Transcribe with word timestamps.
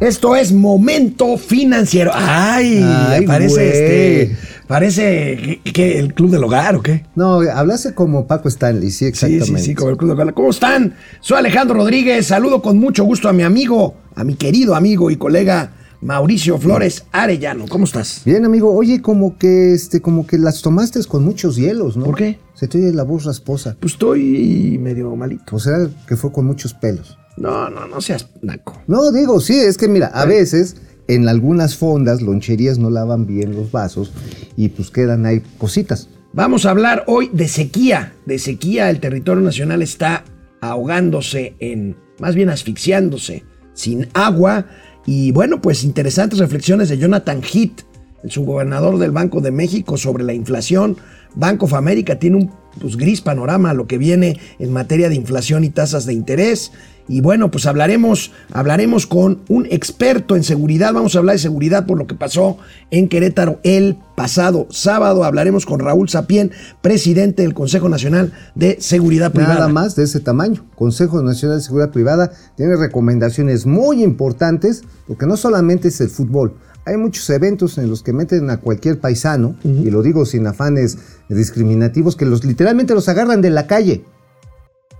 Esto 0.00 0.34
es 0.34 0.52
Momento 0.52 1.36
Financiero. 1.36 2.10
Ay, 2.14 2.82
Ay, 2.82 3.26
parece 3.26 3.54
güey. 3.54 3.68
este. 3.68 4.36
Parece 4.66 5.60
que, 5.64 5.72
que 5.72 5.98
el 5.98 6.14
Club 6.14 6.30
del 6.30 6.44
Hogar 6.44 6.76
o 6.76 6.82
qué. 6.82 7.04
No, 7.16 7.40
hablase 7.40 7.92
como 7.92 8.26
Paco 8.26 8.48
Stanley, 8.48 8.90
sí, 8.90 8.98
Sí, 8.98 9.04
exactamente. 9.06 9.58
sí, 9.58 9.64
sí, 9.66 9.74
como 9.74 9.90
el 9.90 9.96
Club 9.96 10.10
del 10.10 10.20
Hogar. 10.20 10.34
¿Cómo 10.34 10.50
están? 10.50 10.94
Soy 11.20 11.38
Alejandro 11.38 11.76
Rodríguez. 11.76 12.26
Saludo 12.26 12.62
con 12.62 12.78
mucho 12.78 13.04
gusto 13.04 13.28
a 13.28 13.32
mi 13.32 13.42
amigo, 13.42 13.96
a 14.14 14.24
mi 14.24 14.36
querido 14.36 14.74
amigo 14.76 15.10
y 15.10 15.16
colega 15.16 15.72
Mauricio 16.00 16.56
Flores 16.58 17.04
Arellano. 17.12 17.66
¿Cómo 17.68 17.84
estás? 17.84 18.22
Bien, 18.24 18.44
amigo. 18.44 18.72
Oye, 18.74 19.02
como 19.02 19.36
que 19.36 19.74
este, 19.74 20.00
como 20.00 20.26
que 20.26 20.38
las 20.38 20.62
tomaste 20.62 21.04
con 21.04 21.24
muchos 21.24 21.56
hielos, 21.56 21.96
¿no? 21.98 22.04
¿Por 22.06 22.16
qué? 22.16 22.38
Se 22.54 22.68
te 22.68 22.78
oye 22.78 22.92
la 22.94 23.02
voz 23.02 23.24
rasposa. 23.24 23.76
Pues 23.80 23.94
estoy 23.94 24.78
medio 24.80 25.14
malito. 25.16 25.56
O 25.56 25.58
sea, 25.58 25.76
que 26.06 26.16
fue 26.16 26.32
con 26.32 26.46
muchos 26.46 26.72
pelos. 26.74 27.18
No, 27.36 27.70
no, 27.70 27.86
no 27.86 28.00
seas 28.00 28.28
naco. 28.42 28.82
No, 28.86 29.12
digo, 29.12 29.40
sí, 29.40 29.58
es 29.58 29.78
que 29.78 29.88
mira, 29.88 30.08
a 30.08 30.24
veces 30.26 30.76
en 31.10 31.28
algunas 31.28 31.76
fondas, 31.76 32.22
loncherías 32.22 32.78
no 32.78 32.88
lavan 32.88 33.26
bien 33.26 33.56
los 33.56 33.72
vasos 33.72 34.12
y 34.56 34.68
pues 34.68 34.90
quedan 34.90 35.26
ahí 35.26 35.42
cositas. 35.58 36.08
Vamos 36.32 36.64
a 36.64 36.70
hablar 36.70 37.02
hoy 37.08 37.28
de 37.32 37.48
sequía. 37.48 38.12
De 38.26 38.38
sequía, 38.38 38.88
el 38.90 39.00
territorio 39.00 39.42
nacional 39.42 39.82
está 39.82 40.24
ahogándose 40.60 41.56
en, 41.58 41.96
más 42.20 42.36
bien 42.36 42.48
asfixiándose, 42.48 43.42
sin 43.74 44.06
agua. 44.14 44.66
Y 45.04 45.32
bueno, 45.32 45.60
pues 45.60 45.82
interesantes 45.82 46.38
reflexiones 46.38 46.88
de 46.88 46.98
Jonathan 46.98 47.42
Heath, 47.42 47.80
el 48.22 48.30
subgobernador 48.30 48.98
del 48.98 49.10
Banco 49.10 49.40
de 49.40 49.50
México, 49.50 49.96
sobre 49.96 50.22
la 50.22 50.32
inflación. 50.32 50.96
Banco 51.34 51.66
of 51.66 51.74
America 51.74 52.20
tiene 52.20 52.36
un 52.36 52.52
pues, 52.80 52.96
gris 52.96 53.20
panorama 53.20 53.70
a 53.70 53.74
lo 53.74 53.88
que 53.88 53.98
viene 53.98 54.38
en 54.60 54.72
materia 54.72 55.08
de 55.08 55.16
inflación 55.16 55.64
y 55.64 55.70
tasas 55.70 56.06
de 56.06 56.12
interés. 56.12 56.70
Y 57.10 57.22
bueno, 57.22 57.50
pues 57.50 57.66
hablaremos, 57.66 58.30
hablaremos 58.52 59.08
con 59.08 59.40
un 59.48 59.66
experto 59.66 60.36
en 60.36 60.44
seguridad. 60.44 60.92
Vamos 60.92 61.16
a 61.16 61.18
hablar 61.18 61.34
de 61.34 61.40
seguridad 61.40 61.84
por 61.84 61.98
lo 61.98 62.06
que 62.06 62.14
pasó 62.14 62.58
en 62.92 63.08
Querétaro 63.08 63.58
el 63.64 63.98
pasado 64.14 64.68
sábado. 64.70 65.24
Hablaremos 65.24 65.66
con 65.66 65.80
Raúl 65.80 66.08
Sapien, 66.08 66.52
presidente 66.80 67.42
del 67.42 67.52
Consejo 67.52 67.88
Nacional 67.88 68.32
de 68.54 68.80
Seguridad 68.80 69.32
Privada. 69.32 69.54
Nada 69.54 69.68
más 69.68 69.96
de 69.96 70.04
ese 70.04 70.20
tamaño. 70.20 70.64
Consejo 70.76 71.20
Nacional 71.20 71.58
de 71.58 71.64
Seguridad 71.64 71.90
Privada 71.90 72.30
tiene 72.56 72.76
recomendaciones 72.76 73.66
muy 73.66 74.04
importantes, 74.04 74.84
porque 75.08 75.26
no 75.26 75.36
solamente 75.36 75.88
es 75.88 76.00
el 76.00 76.10
fútbol. 76.10 76.54
Hay 76.86 76.96
muchos 76.96 77.28
eventos 77.30 77.76
en 77.78 77.90
los 77.90 78.04
que 78.04 78.12
meten 78.12 78.50
a 78.50 78.58
cualquier 78.58 79.00
paisano, 79.00 79.56
y 79.64 79.90
lo 79.90 80.02
digo 80.02 80.24
sin 80.26 80.46
afanes 80.46 80.96
discriminativos, 81.28 82.14
que 82.14 82.24
los 82.24 82.44
literalmente 82.44 82.94
los 82.94 83.08
agarran 83.08 83.40
de 83.40 83.50
la 83.50 83.66
calle. 83.66 84.04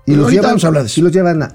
Y 0.07 0.17
los 0.17 0.33
llevan, 0.33 0.51
vamos 0.51 0.65
a 0.65 0.67
hablar 0.67 0.83
de 0.83 0.87
eso. 0.89 1.01
y 1.01 1.05
los 1.05 1.13
llevan 1.13 1.43
a, 1.43 1.55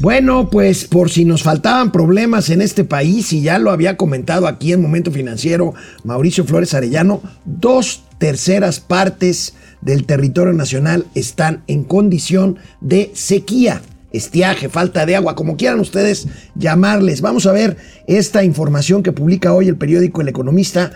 Bueno, 0.00 0.48
pues 0.48 0.84
por 0.84 1.10
si 1.10 1.24
nos 1.24 1.42
faltaban 1.42 1.90
problemas 1.90 2.50
en 2.50 2.62
este 2.62 2.84
país, 2.84 3.32
y 3.32 3.42
ya 3.42 3.58
lo 3.58 3.72
había 3.72 3.96
comentado 3.96 4.46
aquí 4.46 4.72
en 4.72 4.80
Momento 4.80 5.10
Financiero 5.10 5.74
Mauricio 6.04 6.44
Flores 6.44 6.72
Arellano, 6.72 7.20
dos 7.44 8.04
terceras 8.18 8.78
partes 8.78 9.54
del 9.80 10.04
territorio 10.04 10.52
nacional 10.52 11.06
están 11.16 11.64
en 11.66 11.82
condición 11.82 12.58
de 12.80 13.10
sequía, 13.14 13.82
estiaje, 14.12 14.68
falta 14.68 15.04
de 15.04 15.16
agua, 15.16 15.34
como 15.34 15.56
quieran 15.56 15.80
ustedes 15.80 16.28
llamarles. 16.54 17.20
Vamos 17.20 17.46
a 17.46 17.52
ver 17.52 17.76
esta 18.06 18.44
información 18.44 19.02
que 19.02 19.10
publica 19.10 19.52
hoy 19.52 19.66
el 19.66 19.76
periódico 19.76 20.20
El 20.20 20.28
Economista. 20.28 20.92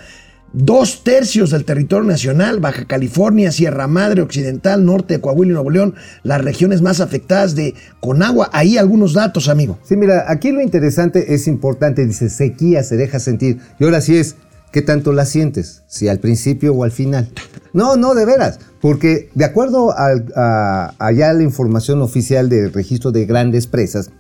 Dos 0.55 1.03
tercios 1.03 1.51
del 1.51 1.65
territorio 1.65 2.07
nacional, 2.07 2.61
Baja 2.61 2.85
California, 2.85 3.51
Sierra 3.51 3.87
Madre, 3.87 4.21
Occidental, 4.21 4.85
Norte 4.85 5.19
Coahuila 5.19 5.53
y 5.53 5.55
Nuevo 5.55 5.71
León, 5.71 5.95
las 6.25 6.45
regiones 6.45 6.83
más 6.83 7.01
afectadas 7.01 7.55
de 7.55 7.75
Conagua. 8.01 8.51
Ahí 8.53 8.77
algunos 8.77 9.15
datos, 9.15 9.49
amigo. 9.49 9.79
Sí, 9.83 9.97
mira, 9.97 10.27
aquí 10.29 10.53
lo 10.53 10.61
interesante 10.61 11.33
es 11.33 11.47
importante, 11.47 12.05
dice, 12.05 12.29
sequía 12.29 12.83
se 12.83 12.99
deja 12.99 13.19
sentir. 13.19 13.61
Y 13.79 13.85
ahora 13.85 14.03
sí 14.03 14.19
es, 14.19 14.37
¿qué 14.73 14.83
tanto 14.83 15.13
la 15.13 15.25
sientes? 15.25 15.85
Si 15.87 16.09
al 16.09 16.19
principio 16.19 16.75
o 16.75 16.85
al 16.85 16.93
final. 16.93 17.31
No, 17.73 17.97
no, 17.97 18.15
de 18.15 18.27
veras, 18.27 18.59
porque 18.83 19.31
de 19.35 19.47
acuerdo 19.47 19.95
a, 19.97 20.93
la 20.99 21.43
información 21.43 22.03
oficial 22.03 22.51
del 22.51 22.75
registro 22.75 23.11
de 23.11 23.25
grandes 23.25 23.67
presas, 23.67 24.11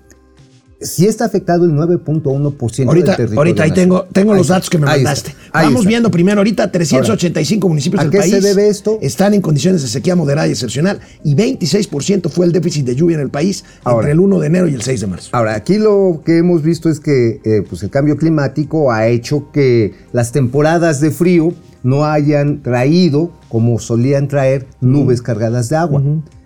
sí 0.84 1.06
está 1.06 1.25
afectado 1.25 1.65
el 1.65 1.72
9.1% 1.72 2.87
Ahorita, 2.87 3.06
del 3.09 3.16
territorio 3.16 3.38
ahorita 3.38 3.62
ahí 3.62 3.70
nacional. 3.70 3.75
tengo, 3.75 4.04
tengo 4.12 4.32
Ahí 4.32 4.38
los 4.38 4.48
datos 4.48 4.70
que 4.70 4.78
me 4.78 4.87
está, 4.87 4.97
mandaste. 4.97 5.34
Vamos 5.53 5.81
está. 5.81 5.88
viendo 5.88 6.10
primero 6.10 6.38
ahorita 6.41 6.70
385 6.72 7.69
municipios 7.69 8.00
¿a 8.00 8.04
del 8.04 8.10
qué 8.12 8.19
país 8.19 8.31
se 8.32 8.41
debe 8.41 8.69
esto? 8.69 8.98
están 9.00 9.34
en 9.34 9.41
condiciones 9.41 9.82
de 9.82 9.88
sequía 9.88 10.16
moderada 10.16 10.48
y 10.48 10.50
excepcional 10.53 11.00
y 11.25 11.34
26% 11.34 12.28
fue 12.31 12.47
el 12.47 12.53
déficit 12.53 12.84
de 12.87 12.94
lluvia 12.94 13.16
en 13.16 13.22
el 13.22 13.31
país 13.31 13.65
Ahora. 13.84 14.00
entre 14.09 14.12
el 14.12 14.20
1 14.20 14.38
de 14.41 14.47
enero 14.47 14.69
y 14.69 14.75
el 14.75 14.82
6 14.82 15.00
de 15.00 15.06
marzo. 15.06 15.28
Ahora, 15.32 15.54
aquí 15.54 15.78
lo 15.78 16.22
que 16.25 16.38
hemos 16.38 16.62
visto 16.62 16.88
es 16.88 17.00
que 17.00 17.41
eh, 17.44 17.62
pues 17.69 17.82
el 17.82 17.91
cambio 17.91 18.16
climático 18.16 18.93
ha 18.93 19.06
hecho 19.09 19.50
que 19.53 19.94
las 20.12 20.32
temporadas 20.32 21.00
de 21.00 21.10
frío 21.10 21.53
no 21.82 22.04
hayan 22.06 22.62
traído, 22.62 23.31
como 23.49 23.78
solían 23.81 24.28
traer, 24.28 24.66
nubes 24.81 25.20
cargadas 25.20 25.69
de 25.69 25.76
agua. 25.76 26.03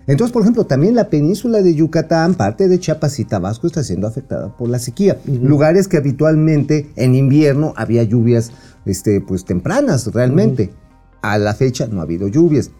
Entonces, 0.07 0.31
por 0.31 0.41
ejemplo, 0.41 0.65
también 0.65 0.95
la 0.95 1.09
península 1.09 1.61
de 1.61 1.75
Yucatán, 1.75 2.33
parte 2.33 2.69
de 2.69 2.79
Chiapas 2.79 3.19
y 3.19 3.25
Tabasco 3.25 3.67
está 3.67 3.83
siendo 3.83 4.07
afectada 4.07 4.55
por 4.55 4.69
la 4.69 4.79
sequía. 4.79 5.17
Lugares 5.25 5.89
que 5.89 5.97
habitualmente 5.97 6.89
en 6.95 7.13
invierno 7.13 7.73
había 7.75 8.03
lluvias 8.03 8.51
este, 8.85 9.19
pues, 9.19 9.43
tempranas 9.43 10.07
realmente. 10.13 10.71
A 11.21 11.37
la 11.37 11.53
fecha 11.53 11.87
no 11.87 11.99
ha 11.99 12.03
habido 12.03 12.29
lluvias. 12.29 12.71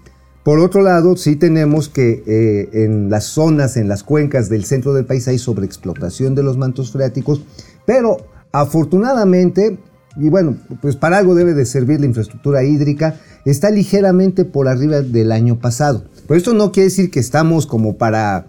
Por 0.47 0.59
otro 0.59 0.81
lado, 0.81 1.17
sí 1.17 1.35
tenemos 1.35 1.89
que 1.89 2.23
eh, 2.25 2.85
en 2.85 3.09
las 3.09 3.25
zonas, 3.25 3.75
en 3.75 3.89
las 3.89 4.03
cuencas 4.03 4.47
del 4.47 4.63
centro 4.63 4.93
del 4.93 5.05
país 5.05 5.27
hay 5.27 5.37
sobreexplotación 5.37 6.35
de 6.35 6.43
los 6.43 6.55
mantos 6.55 6.93
freáticos, 6.93 7.43
pero 7.85 8.15
afortunadamente, 8.53 9.77
y 10.15 10.29
bueno, 10.29 10.55
pues 10.81 10.95
para 10.95 11.17
algo 11.17 11.35
debe 11.35 11.53
de 11.53 11.65
servir 11.65 11.99
la 11.99 12.05
infraestructura 12.05 12.63
hídrica, 12.63 13.19
está 13.43 13.69
ligeramente 13.69 14.45
por 14.45 14.69
arriba 14.69 15.01
del 15.01 15.33
año 15.33 15.59
pasado. 15.59 16.05
Pero 16.27 16.37
esto 16.37 16.53
no 16.53 16.71
quiere 16.71 16.89
decir 16.89 17.09
que 17.09 17.19
estamos 17.19 17.65
como 17.65 17.97
para, 17.97 18.47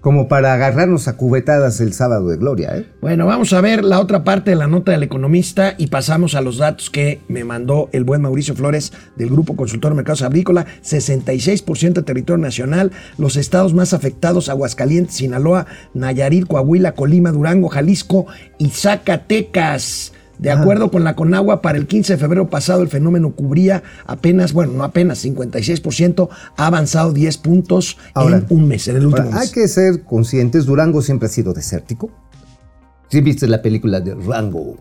como 0.00 0.26
para 0.26 0.52
agarrarnos 0.54 1.06
a 1.06 1.16
cubetadas 1.16 1.80
el 1.80 1.92
sábado 1.92 2.28
de 2.28 2.36
gloria, 2.36 2.76
¿eh? 2.76 2.86
Bueno, 3.00 3.26
vamos 3.26 3.52
a 3.52 3.60
ver 3.60 3.84
la 3.84 4.00
otra 4.00 4.24
parte 4.24 4.50
de 4.50 4.56
la 4.56 4.66
nota 4.66 4.90
del 4.90 5.04
economista 5.04 5.74
y 5.78 5.86
pasamos 5.86 6.34
a 6.34 6.40
los 6.40 6.58
datos 6.58 6.90
que 6.90 7.20
me 7.28 7.44
mandó 7.44 7.88
el 7.92 8.02
buen 8.02 8.20
Mauricio 8.22 8.56
Flores 8.56 8.92
del 9.16 9.30
Grupo 9.30 9.54
Consultor 9.54 9.94
Mercados 9.94 10.22
Agrícola. 10.22 10.66
66% 10.82 11.92
de 11.92 12.02
territorio 12.02 12.42
nacional, 12.42 12.90
los 13.18 13.36
estados 13.36 13.72
más 13.72 13.92
afectados, 13.92 14.48
Aguascalientes, 14.48 15.14
Sinaloa, 15.14 15.66
Nayarit, 15.94 16.48
Coahuila, 16.48 16.92
Colima, 16.92 17.30
Durango, 17.30 17.68
Jalisco 17.68 18.26
y 18.58 18.70
Zacatecas. 18.70 20.11
De 20.38 20.50
acuerdo 20.50 20.90
con 20.90 21.04
la 21.04 21.14
Conagua, 21.14 21.62
para 21.62 21.78
el 21.78 21.86
15 21.86 22.14
de 22.14 22.18
febrero 22.18 22.50
pasado 22.50 22.82
el 22.82 22.88
fenómeno 22.88 23.30
cubría 23.32 23.82
apenas, 24.06 24.52
bueno, 24.52 24.72
no 24.72 24.82
apenas, 24.84 25.24
56%, 25.24 26.28
ha 26.56 26.66
avanzado 26.66 27.12
10 27.12 27.38
puntos 27.38 27.96
Ahora, 28.14 28.38
en 28.38 28.46
un 28.48 28.66
mes, 28.66 28.88
en 28.88 28.96
el 28.96 29.06
último 29.06 29.26
Ahora, 29.26 29.36
hay 29.38 29.46
mes. 29.46 29.52
que 29.52 29.68
ser 29.68 30.02
conscientes, 30.02 30.66
Durango 30.66 31.00
siempre 31.00 31.26
ha 31.26 31.30
sido 31.30 31.52
desértico. 31.52 32.10
¿Sí 33.08 33.20
viste 33.20 33.46
la 33.46 33.62
película 33.62 34.00
de 34.00 34.14
Rango? 34.14 34.76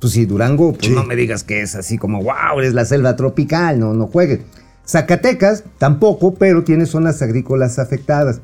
Pues 0.00 0.12
sí, 0.12 0.26
Durango, 0.26 0.72
pues 0.74 0.86
Sí. 0.86 0.92
no 0.92 1.02
me 1.04 1.16
digas 1.16 1.42
que 1.42 1.62
es 1.62 1.74
así 1.74 1.98
como, 1.98 2.22
wow, 2.22 2.60
es 2.62 2.74
la 2.74 2.84
selva 2.84 3.16
tropical, 3.16 3.80
no, 3.80 3.94
no 3.94 4.06
juegues. 4.06 4.40
Zacatecas 4.86 5.64
tampoco, 5.78 6.34
pero 6.34 6.62
tiene 6.62 6.86
zonas 6.86 7.22
agrícolas 7.22 7.78
afectadas. 7.78 8.40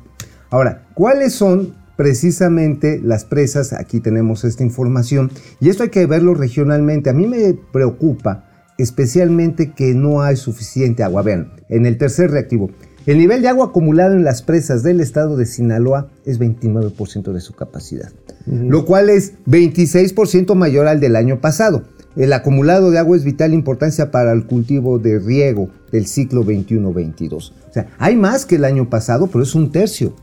Ahora, 0.49 0.87
¿cuáles 0.95 1.33
son 1.33 1.75
precisamente 2.01 2.99
las 2.99 3.25
presas? 3.25 3.73
Aquí 3.73 3.99
tenemos 3.99 4.43
esta 4.43 4.63
información 4.63 5.29
y 5.59 5.69
esto 5.69 5.83
hay 5.83 5.89
que 5.89 6.07
verlo 6.07 6.33
regionalmente. 6.33 7.11
A 7.11 7.13
mí 7.13 7.27
me 7.27 7.53
preocupa 7.53 8.49
especialmente 8.79 9.73
que 9.73 9.93
no 9.93 10.23
hay 10.23 10.35
suficiente 10.35 11.03
agua. 11.03 11.21
Vean, 11.21 11.51
en 11.69 11.85
el 11.85 11.99
tercer 11.99 12.31
reactivo, 12.31 12.71
el 13.05 13.19
nivel 13.19 13.43
de 13.43 13.49
agua 13.49 13.67
acumulado 13.67 14.15
en 14.15 14.23
las 14.23 14.41
presas 14.41 14.81
del 14.81 14.99
estado 14.99 15.37
de 15.37 15.45
Sinaloa 15.45 16.09
es 16.25 16.39
29% 16.39 17.33
de 17.33 17.39
su 17.39 17.53
capacidad, 17.53 18.11
lo 18.47 18.83
cual 18.85 19.11
es 19.11 19.33
26% 19.45 20.55
mayor 20.55 20.87
al 20.87 20.99
del 20.99 21.15
año 21.15 21.39
pasado. 21.39 21.83
El 22.15 22.33
acumulado 22.33 22.89
de 22.89 22.97
agua 22.97 23.15
es 23.15 23.23
vital 23.23 23.53
importancia 23.53 24.09
para 24.09 24.31
el 24.31 24.47
cultivo 24.47 24.97
de 24.97 25.19
riego 25.19 25.69
del 25.91 26.07
ciclo 26.07 26.43
21-22. 26.43 27.51
O 27.69 27.73
sea, 27.73 27.89
hay 27.99 28.15
más 28.15 28.47
que 28.47 28.55
el 28.55 28.65
año 28.65 28.89
pasado, 28.89 29.27
pero 29.27 29.43
es 29.43 29.53
un 29.53 29.71
tercio. 29.71 30.15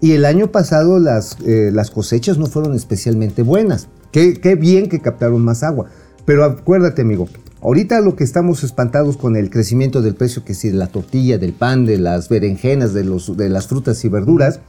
Y 0.00 0.12
el 0.12 0.24
año 0.24 0.50
pasado 0.50 0.98
las, 0.98 1.36
eh, 1.46 1.70
las 1.72 1.90
cosechas 1.90 2.38
no 2.38 2.46
fueron 2.46 2.74
especialmente 2.74 3.42
buenas. 3.42 3.88
Qué, 4.12 4.34
qué 4.34 4.54
bien 4.54 4.88
que 4.88 5.00
captaron 5.00 5.42
más 5.42 5.62
agua. 5.62 5.86
Pero 6.24 6.44
acuérdate, 6.44 7.02
amigo, 7.02 7.28
ahorita 7.60 8.00
lo 8.00 8.16
que 8.16 8.24
estamos 8.24 8.64
espantados 8.64 9.16
con 9.16 9.36
el 9.36 9.50
crecimiento 9.50 10.00
del 10.00 10.14
precio, 10.14 10.44
que 10.44 10.54
si 10.54 10.70
de 10.70 10.76
la 10.76 10.86
tortilla, 10.86 11.38
del 11.38 11.52
pan, 11.52 11.84
de 11.84 11.98
las 11.98 12.28
berenjenas, 12.28 12.94
de, 12.94 13.04
los, 13.04 13.36
de 13.36 13.48
las 13.48 13.66
frutas 13.66 14.04
y 14.04 14.08
verduras, 14.08 14.60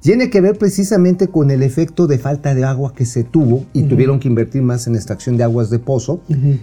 tiene 0.00 0.30
que 0.30 0.40
ver 0.40 0.56
precisamente 0.58 1.28
con 1.28 1.50
el 1.50 1.62
efecto 1.62 2.06
de 2.06 2.18
falta 2.18 2.54
de 2.54 2.64
agua 2.64 2.92
que 2.94 3.06
se 3.06 3.24
tuvo 3.24 3.64
y 3.72 3.84
tuvieron 3.84 4.20
que 4.20 4.28
invertir 4.28 4.62
más 4.62 4.86
en 4.86 4.94
extracción 4.94 5.36
de 5.36 5.44
aguas 5.44 5.70
de 5.70 5.78
pozo 5.78 6.20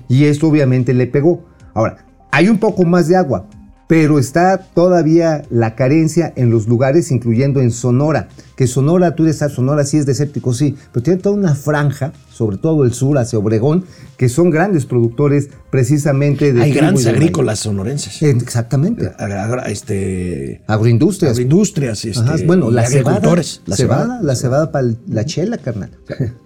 y 0.08 0.26
esto 0.26 0.48
obviamente 0.48 0.94
le 0.94 1.08
pegó. 1.08 1.44
Ahora, 1.74 2.06
hay 2.32 2.48
un 2.48 2.58
poco 2.58 2.84
más 2.84 3.08
de 3.08 3.18
agua, 3.18 3.48
pero 3.94 4.18
está 4.18 4.58
todavía 4.58 5.44
la 5.52 5.76
carencia 5.76 6.34
en 6.36 6.50
los 6.50 6.68
lugares, 6.68 7.12
incluyendo 7.12 7.62
en 7.62 7.70
Sonora. 7.70 8.28
Que 8.56 8.66
Sonora, 8.66 9.14
tú 9.14 9.24
dices, 9.24 9.52
Sonora 9.52 9.86
sí 9.86 10.00
es 10.00 10.08
desértico, 10.08 10.52
sí, 10.52 10.76
pero 10.92 11.04
tiene 11.04 11.20
toda 11.22 11.36
una 11.36 11.54
franja, 11.54 12.12
sobre 12.32 12.58
todo 12.58 12.86
el 12.86 12.94
sur 12.94 13.20
hacia 13.20 13.38
Obregón, 13.38 13.86
que 14.18 14.30
son 14.30 14.50
grandes 14.50 14.88
productores 14.88 15.50
precisamente 15.70 16.54
de. 16.54 16.64
Hay 16.64 16.74
grandes 16.74 17.04
de 17.04 17.12
agrícolas 17.12 17.60
sonorenses. 17.60 18.24
Exactamente. 18.24 19.12
Agra- 19.20 19.70
este, 19.70 20.64
Agroindustrias. 20.66 21.34
agroindustrias, 21.34 22.04
este, 22.04 22.20
Ajá, 22.20 22.38
bueno, 22.48 22.72
la 22.72 22.88
cebada, 22.88 23.22
la 23.68 23.76
cebada, 23.76 24.22
la 24.24 24.36
cebada 24.36 24.72
para 24.72 24.88
la 25.08 25.24
chela, 25.26 25.60
carnal. 25.60 25.92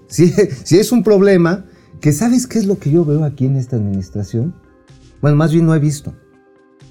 Si 0.10 0.34
es 0.78 0.92
un 0.92 1.02
problema, 1.02 1.64
que 2.02 2.12
sabes 2.12 2.46
qué 2.46 2.60
es 2.60 2.66
lo 2.66 2.78
que 2.78 2.92
yo 2.92 3.06
veo 3.06 3.24
aquí 3.24 3.46
en 3.46 3.56
esta 3.56 3.78
administración. 3.78 4.54
Bueno, 5.22 5.38
más 5.38 5.54
bien 5.54 5.66
no 5.66 5.74
he 5.74 5.80
visto. 5.80 6.14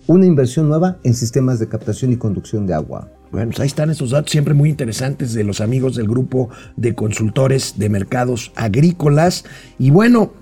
Una 0.06 0.26
inversión 0.26 0.68
nueva 0.68 0.98
en 1.02 1.14
sistemas 1.14 1.58
de 1.58 1.68
captación 1.68 2.12
y 2.12 2.16
conducción 2.16 2.66
de 2.66 2.74
agua. 2.74 3.08
Bueno, 3.32 3.48
pues 3.48 3.60
ahí 3.60 3.66
están 3.66 3.90
esos 3.90 4.10
datos 4.10 4.30
siempre 4.30 4.54
muy 4.54 4.68
interesantes 4.70 5.34
de 5.34 5.42
los 5.42 5.60
amigos 5.60 5.96
del 5.96 6.06
grupo 6.06 6.48
de 6.76 6.94
consultores 6.94 7.74
de 7.76 7.88
mercados 7.88 8.52
agrícolas. 8.54 9.44
Y 9.78 9.90
bueno, 9.90 10.32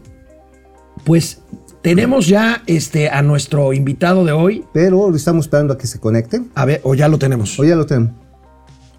pues 1.05 1.41
tenemos 1.81 2.27
ya 2.27 2.63
este, 2.67 3.09
a 3.09 3.23
nuestro 3.23 3.73
invitado 3.73 4.25
de 4.25 4.33
hoy. 4.33 4.65
Pero 4.73 5.15
estamos 5.15 5.47
esperando 5.47 5.75
a 5.75 5.79
que 5.79 5.87
se 5.87 5.99
conecte. 5.99 6.43
A 6.55 6.65
ver, 6.67 6.81
o 6.85 6.95
ya 6.95 7.09
lo 7.09 7.19
tenemos. 7.19 7.59
O 7.59 7.65
ya 7.65 7.75
lo 7.75 7.87
tenemos. 7.87 8.13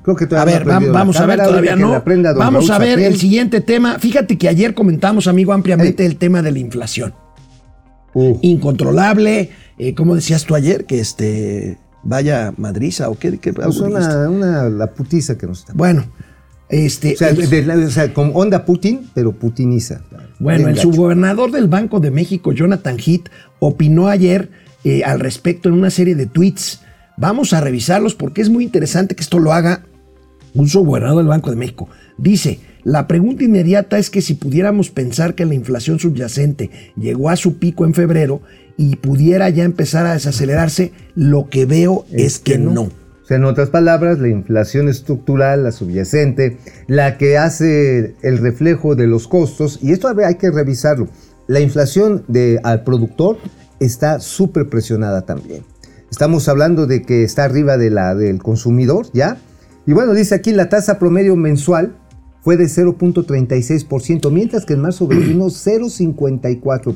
Creo 0.02 0.16
que 0.16 0.26
A 0.26 0.30
todavía 0.30 0.60
ver, 0.60 0.68
no 0.68 0.72
prendido 0.72 0.94
la 0.94 1.00
vamos 1.00 1.20
a 1.20 1.26
ver, 1.26 1.44
todavía 1.44 1.76
no. 1.76 2.04
Vamos 2.38 2.70
a 2.70 2.78
ver 2.78 3.00
el 3.00 3.18
siguiente 3.18 3.62
tema. 3.62 3.98
Fíjate 3.98 4.38
que 4.38 4.48
ayer 4.48 4.74
comentamos, 4.74 5.28
amigo, 5.28 5.54
ampliamente 5.54 6.06
el 6.06 6.18
tema 6.18 6.42
de 6.42 6.52
la 6.52 6.60
inflación. 6.60 7.14
Uh, 8.16 8.40
Incontrolable. 8.42 9.52
eh, 9.78 9.94
¿Cómo 9.94 10.16
decías 10.16 10.46
tú 10.46 10.56
ayer? 10.56 10.86
Que 10.86 11.00
este 11.00 11.78
vaya 12.04 12.54
madriza 12.58 13.10
o 13.10 13.18
qué, 13.18 13.38
qué 13.40 13.52
pues 13.54 13.78
una, 13.80 14.30
una- 14.30 14.70
la 14.70 14.88
putiza 14.94 15.38
que 15.38 15.46
nos 15.48 15.60
está. 15.60 15.74
Bueno, 15.74 16.06
este. 16.70 17.14
O 17.14 17.18
sea, 17.18 17.34
de- 17.34 17.46
de- 17.62 17.86
o 17.86 17.92
sea, 17.92 18.14
con 18.14 18.32
onda 18.34 18.66
Putin, 18.66 19.10
pero 19.14 19.34
putiniza. 19.34 20.02
Bueno, 20.40 20.68
el 20.70 20.76
gacho. 20.76 20.92
subgobernador 20.92 21.52
del 21.52 21.68
Banco 21.68 22.00
de 22.00 22.12
México, 22.12 22.52
Jonathan 22.52 22.98
Heath, 23.00 23.30
opinó 23.60 24.08
ayer 24.08 24.50
eh, 24.84 25.04
al 25.04 25.20
respecto 25.20 25.70
en 25.70 25.76
una 25.76 25.90
serie 25.90 26.16
de 26.16 26.26
tweets. 26.26 26.82
Vamos 27.18 27.54
a 27.54 27.62
revisarlos 27.62 28.16
porque 28.16 28.42
es 28.42 28.50
muy 28.50 28.64
interesante 28.64 29.16
que 29.16 29.24
esto 29.24 29.40
lo 29.40 29.54
haga 29.54 29.86
un 30.54 30.68
subgobernador 30.68 31.18
del 31.20 31.28
Banco 31.28 31.50
de 31.50 31.56
México. 31.56 31.88
Dice, 32.18 32.60
la 32.86 33.08
pregunta 33.08 33.44
inmediata 33.44 33.98
es 33.98 34.12
que 34.12 34.22
si 34.22 34.36
pudiéramos 34.36 34.92
pensar 34.92 35.34
que 35.34 35.44
la 35.46 35.56
inflación 35.56 35.98
subyacente 35.98 36.70
llegó 36.96 37.32
a 37.32 37.36
su 37.36 37.58
pico 37.58 37.84
en 37.84 37.96
febrero 37.96 38.42
y 38.78 38.98
pudiera 38.98 39.50
ya 39.50 39.64
empezar 39.64 40.06
a 40.06 40.14
desacelerarse, 40.14 40.92
lo 41.16 41.50
que 41.50 41.66
veo 41.66 42.06
es, 42.12 42.38
que, 42.38 42.60
no. 42.60 42.84
O 42.84 42.92
sea, 43.28 43.38
en 43.38 43.46
otras 43.46 43.72
palabras, 43.72 44.20
la 44.20 44.28
inflación 44.28 44.88
estructural, 44.88 45.64
la 45.64 45.72
subyacente, 45.72 46.60
la 46.86 47.18
que 47.18 47.40
hace 47.40 48.14
el 48.22 48.38
reflejo 48.38 48.96
de 48.96 49.08
los 49.08 49.28
costos, 49.28 49.80
y 49.82 49.92
esto 49.92 50.08
hay 50.24 50.36
que 50.36 50.52
revisarlo. 50.52 51.08
La 51.48 51.62
inflación 51.62 52.24
de, 52.28 52.60
al 52.64 52.84
productor 52.84 53.40
está 53.80 54.20
súper 54.20 54.70
presionada 54.70 55.24
también. 55.24 55.64
Estamos 56.12 56.48
hablando 56.50 56.86
de 56.86 57.02
que 57.02 57.24
está 57.24 57.46
arriba 57.46 57.78
de 57.78 57.90
la 57.90 58.14
del 58.14 58.44
consumidor, 58.44 59.08
¿ya? 59.12 59.40
Y 59.88 59.94
bueno, 59.94 60.14
dice 60.14 60.36
aquí 60.36 60.52
la 60.52 60.70
tasa 60.70 61.00
promedio 61.00 61.36
mensual 61.36 61.96
fue 62.46 62.58
de 62.58 62.66
0.36%, 62.66 64.30
mientras 64.32 64.66
que 64.68 64.74
en 64.76 64.82
marzo 64.82 65.08
vino 65.08 65.46
0.54%. 65.50 66.96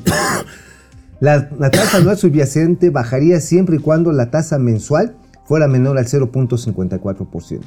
La, 1.18 1.50
la 1.58 1.70
tasa 1.70 1.96
anual 1.98 2.16
subyacente 2.16 2.90
bajaría 2.90 3.40
siempre 3.40 3.76
y 3.76 3.78
cuando 3.80 4.12
la 4.12 4.30
tasa 4.30 4.58
mensual 4.60 5.16
fuera 5.44 5.66
menor 5.66 5.98
al 5.98 6.06
0.54%. 6.06 7.60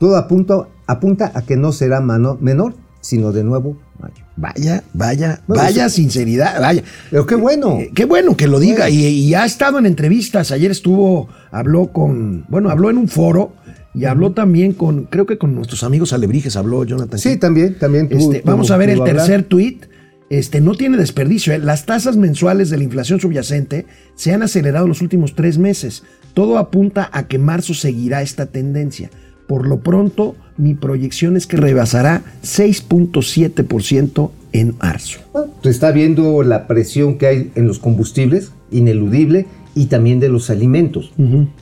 Todo 0.00 0.16
apunta, 0.16 0.66
apunta 0.88 1.30
a 1.32 1.42
que 1.42 1.56
no 1.56 1.70
será 1.72 2.00
mano- 2.00 2.36
menor, 2.40 2.74
sino 3.00 3.30
de 3.32 3.44
nuevo 3.44 3.78
mayor. 4.00 4.18
Vaya, 4.36 4.82
vaya, 4.92 5.40
Bueno, 5.46 5.62
vaya 5.62 5.88
sí. 5.88 6.02
sinceridad, 6.02 6.60
vaya. 6.60 6.82
Pero 7.10 7.24
qué 7.24 7.36
bueno. 7.36 7.78
Eh, 7.78 7.90
qué 7.94 8.04
bueno 8.04 8.36
que 8.36 8.48
lo 8.48 8.58
diga. 8.58 8.86
Bueno. 8.86 8.94
Y, 8.96 9.06
y 9.06 9.34
ha 9.34 9.44
estado 9.44 9.78
en 9.78 9.86
entrevistas. 9.86 10.50
Ayer 10.50 10.72
estuvo, 10.72 11.28
habló 11.52 11.92
con, 11.92 12.44
bueno, 12.48 12.68
habló 12.68 12.90
en 12.90 12.98
un 12.98 13.06
foro 13.08 13.52
y 13.94 14.06
habló 14.06 14.32
también 14.32 14.72
con, 14.72 15.04
creo 15.04 15.26
que 15.26 15.38
con 15.38 15.54
nuestros 15.54 15.84
amigos 15.84 16.12
alebrijes, 16.12 16.56
habló 16.56 16.84
Jonathan. 16.84 17.18
Sí, 17.18 17.36
también, 17.36 17.78
también. 17.78 18.08
Este, 18.10 18.42
vamos 18.44 18.70
a 18.70 18.76
ver 18.76 18.90
el 18.90 19.02
tercer 19.04 19.44
tuit. 19.44 19.84
Este, 20.30 20.62
no 20.62 20.74
tiene 20.74 20.96
desperdicio. 20.96 21.52
¿eh? 21.52 21.58
Las 21.58 21.84
tasas 21.84 22.16
mensuales 22.16 22.70
de 22.70 22.78
la 22.78 22.84
inflación 22.84 23.20
subyacente 23.20 23.84
se 24.14 24.32
han 24.32 24.42
acelerado 24.42 24.86
en 24.86 24.88
los 24.88 25.02
últimos 25.02 25.34
tres 25.34 25.58
meses. 25.58 26.04
Todo 26.32 26.56
apunta 26.56 27.10
a 27.12 27.28
que 27.28 27.38
marzo 27.38 27.74
seguirá 27.74 28.22
esta 28.22 28.46
tendencia. 28.46 29.10
Por 29.46 29.66
lo 29.66 29.80
pronto, 29.80 30.34
mi 30.56 30.72
proyección 30.72 31.36
es 31.36 31.46
que 31.46 31.58
rebasará 31.58 32.22
6.7% 32.42 34.30
en 34.52 34.74
marzo. 34.80 35.20
Bueno, 35.34 35.52
se 35.62 35.68
está 35.68 35.90
viendo 35.90 36.42
la 36.42 36.66
presión 36.66 37.18
que 37.18 37.26
hay 37.26 37.52
en 37.54 37.66
los 37.66 37.78
combustibles, 37.78 38.52
ineludible, 38.70 39.46
y 39.74 39.86
también 39.86 40.20
de 40.20 40.28
los 40.28 40.50
alimentos, 40.50 41.12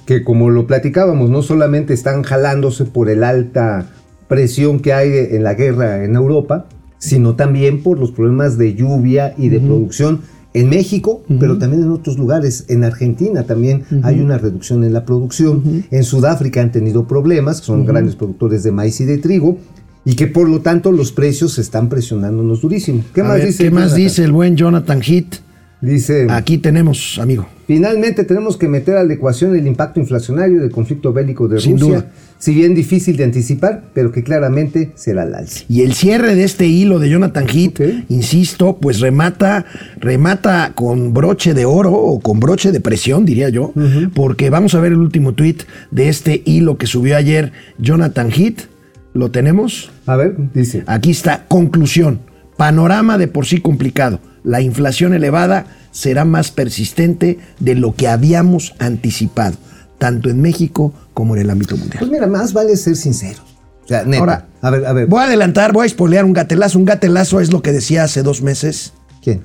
que 0.06 0.24
como 0.24 0.50
lo 0.50 0.66
platicábamos, 0.66 1.30
no 1.30 1.42
solamente 1.42 1.94
están 1.94 2.22
jalándose 2.22 2.84
por 2.84 3.08
el 3.08 3.22
alta 3.24 3.86
presión 4.28 4.80
que 4.80 4.92
hay 4.92 5.10
en 5.32 5.42
la 5.42 5.54
guerra 5.54 6.04
en 6.04 6.14
Europa, 6.14 6.66
sino 6.98 7.34
también 7.34 7.82
por 7.82 7.98
los 7.98 8.10
problemas 8.12 8.58
de 8.58 8.74
lluvia 8.74 9.34
y 9.38 9.48
de 9.48 9.60
producción 9.60 10.20
en 10.52 10.68
México, 10.68 11.22
pero 11.38 11.58
también 11.58 11.82
en 11.84 11.90
otros 11.90 12.18
lugares. 12.18 12.66
En 12.68 12.82
Argentina 12.82 13.44
también 13.44 13.84
hay 14.02 14.20
una 14.20 14.36
reducción 14.38 14.82
en 14.84 14.92
la 14.92 15.04
producción. 15.04 15.84
En 15.90 16.02
Sudáfrica 16.04 16.60
han 16.60 16.72
tenido 16.72 17.06
problemas, 17.06 17.58
son 17.58 17.86
grandes 17.86 18.16
productores 18.16 18.62
de 18.64 18.72
maíz 18.72 19.00
y 19.00 19.04
de 19.04 19.18
trigo, 19.18 19.58
y 20.04 20.14
que 20.14 20.26
por 20.26 20.48
lo 20.48 20.60
tanto 20.60 20.92
los 20.92 21.12
precios 21.12 21.58
están 21.58 21.88
presionándonos 21.88 22.62
durísimo. 22.62 23.02
¿Qué 23.14 23.20
A 23.20 23.24
más 23.24 23.38
ver, 23.38 23.46
dice? 23.46 23.64
¿Qué 23.64 23.70
más 23.70 23.82
Jonathan? 23.90 23.98
dice 24.02 24.24
el 24.24 24.32
buen 24.32 24.56
Jonathan 24.56 25.00
Heath? 25.02 25.34
Dice, 25.82 26.26
Aquí 26.28 26.58
tenemos, 26.58 27.18
amigo. 27.18 27.46
finalmente 27.66 28.24
tenemos 28.24 28.58
que 28.58 28.68
meter 28.68 28.96
a 28.96 29.04
la 29.04 29.14
ecuación 29.14 29.56
el 29.56 29.66
impacto 29.66 29.98
inflacionario 29.98 30.60
del 30.60 30.70
conflicto 30.70 31.12
bélico 31.14 31.48
de 31.48 31.58
Sin 31.58 31.78
Rusia, 31.80 31.86
duda. 32.00 32.06
si 32.38 32.52
bien 32.52 32.74
difícil 32.74 33.16
de 33.16 33.24
anticipar, 33.24 33.84
pero 33.94 34.12
que 34.12 34.22
claramente 34.22 34.92
será 34.94 35.22
al 35.22 35.34
alza. 35.34 35.64
Y 35.70 35.80
el 35.80 35.94
cierre 35.94 36.34
de 36.34 36.44
este 36.44 36.66
hilo 36.66 36.98
de 36.98 37.08
Jonathan 37.08 37.46
Heath, 37.48 37.80
insisto, 38.10 38.76
pues 38.76 39.00
remata, 39.00 39.64
remata 39.98 40.72
con 40.74 41.14
broche 41.14 41.54
de 41.54 41.64
oro 41.64 41.92
o 41.94 42.20
con 42.20 42.40
broche 42.40 42.72
de 42.72 42.80
presión, 42.80 43.24
diría 43.24 43.48
yo, 43.48 43.72
porque 44.14 44.50
vamos 44.50 44.74
a 44.74 44.80
ver 44.80 44.92
el 44.92 44.98
último 44.98 45.32
tweet 45.32 45.56
de 45.90 46.10
este 46.10 46.42
hilo 46.44 46.76
que 46.76 46.86
subió 46.86 47.16
ayer 47.16 47.52
Jonathan 47.78 48.30
Heath. 48.30 48.68
¿Lo 49.14 49.30
tenemos? 49.30 49.90
A 50.06 50.16
ver, 50.16 50.36
dice, 50.54 50.84
Aquí 50.86 51.10
está, 51.10 51.46
conclusión. 51.48 52.20
Panorama 52.58 53.16
de 53.16 53.26
por 53.28 53.46
sí 53.46 53.60
complicado. 53.60 54.20
La 54.42 54.60
inflación 54.60 55.12
elevada 55.14 55.66
será 55.90 56.24
más 56.24 56.50
persistente 56.50 57.38
de 57.58 57.74
lo 57.74 57.94
que 57.94 58.08
habíamos 58.08 58.74
anticipado, 58.78 59.56
tanto 59.98 60.30
en 60.30 60.40
México 60.40 60.92
como 61.14 61.36
en 61.36 61.42
el 61.42 61.50
ámbito 61.50 61.76
mundial. 61.76 61.98
pues 61.98 62.10
mira, 62.10 62.26
más 62.26 62.52
vale 62.52 62.76
ser 62.76 62.96
sinceros. 62.96 63.42
O 63.84 63.88
sea, 63.88 64.04
neta. 64.04 64.20
Ahora, 64.20 64.46
a 64.62 64.70
ver, 64.70 64.86
a 64.86 64.92
ver, 64.92 65.06
Voy 65.08 65.20
a 65.20 65.24
adelantar, 65.24 65.72
voy 65.72 65.86
a 65.86 65.88
spoilear 65.88 66.24
un 66.24 66.32
gatelazo. 66.32 66.78
Un 66.78 66.84
gatelazo 66.84 67.40
es 67.40 67.52
lo 67.52 67.60
que 67.60 67.72
decía 67.72 68.04
hace 68.04 68.22
dos 68.22 68.40
meses 68.40 68.92
¿quién? 69.22 69.42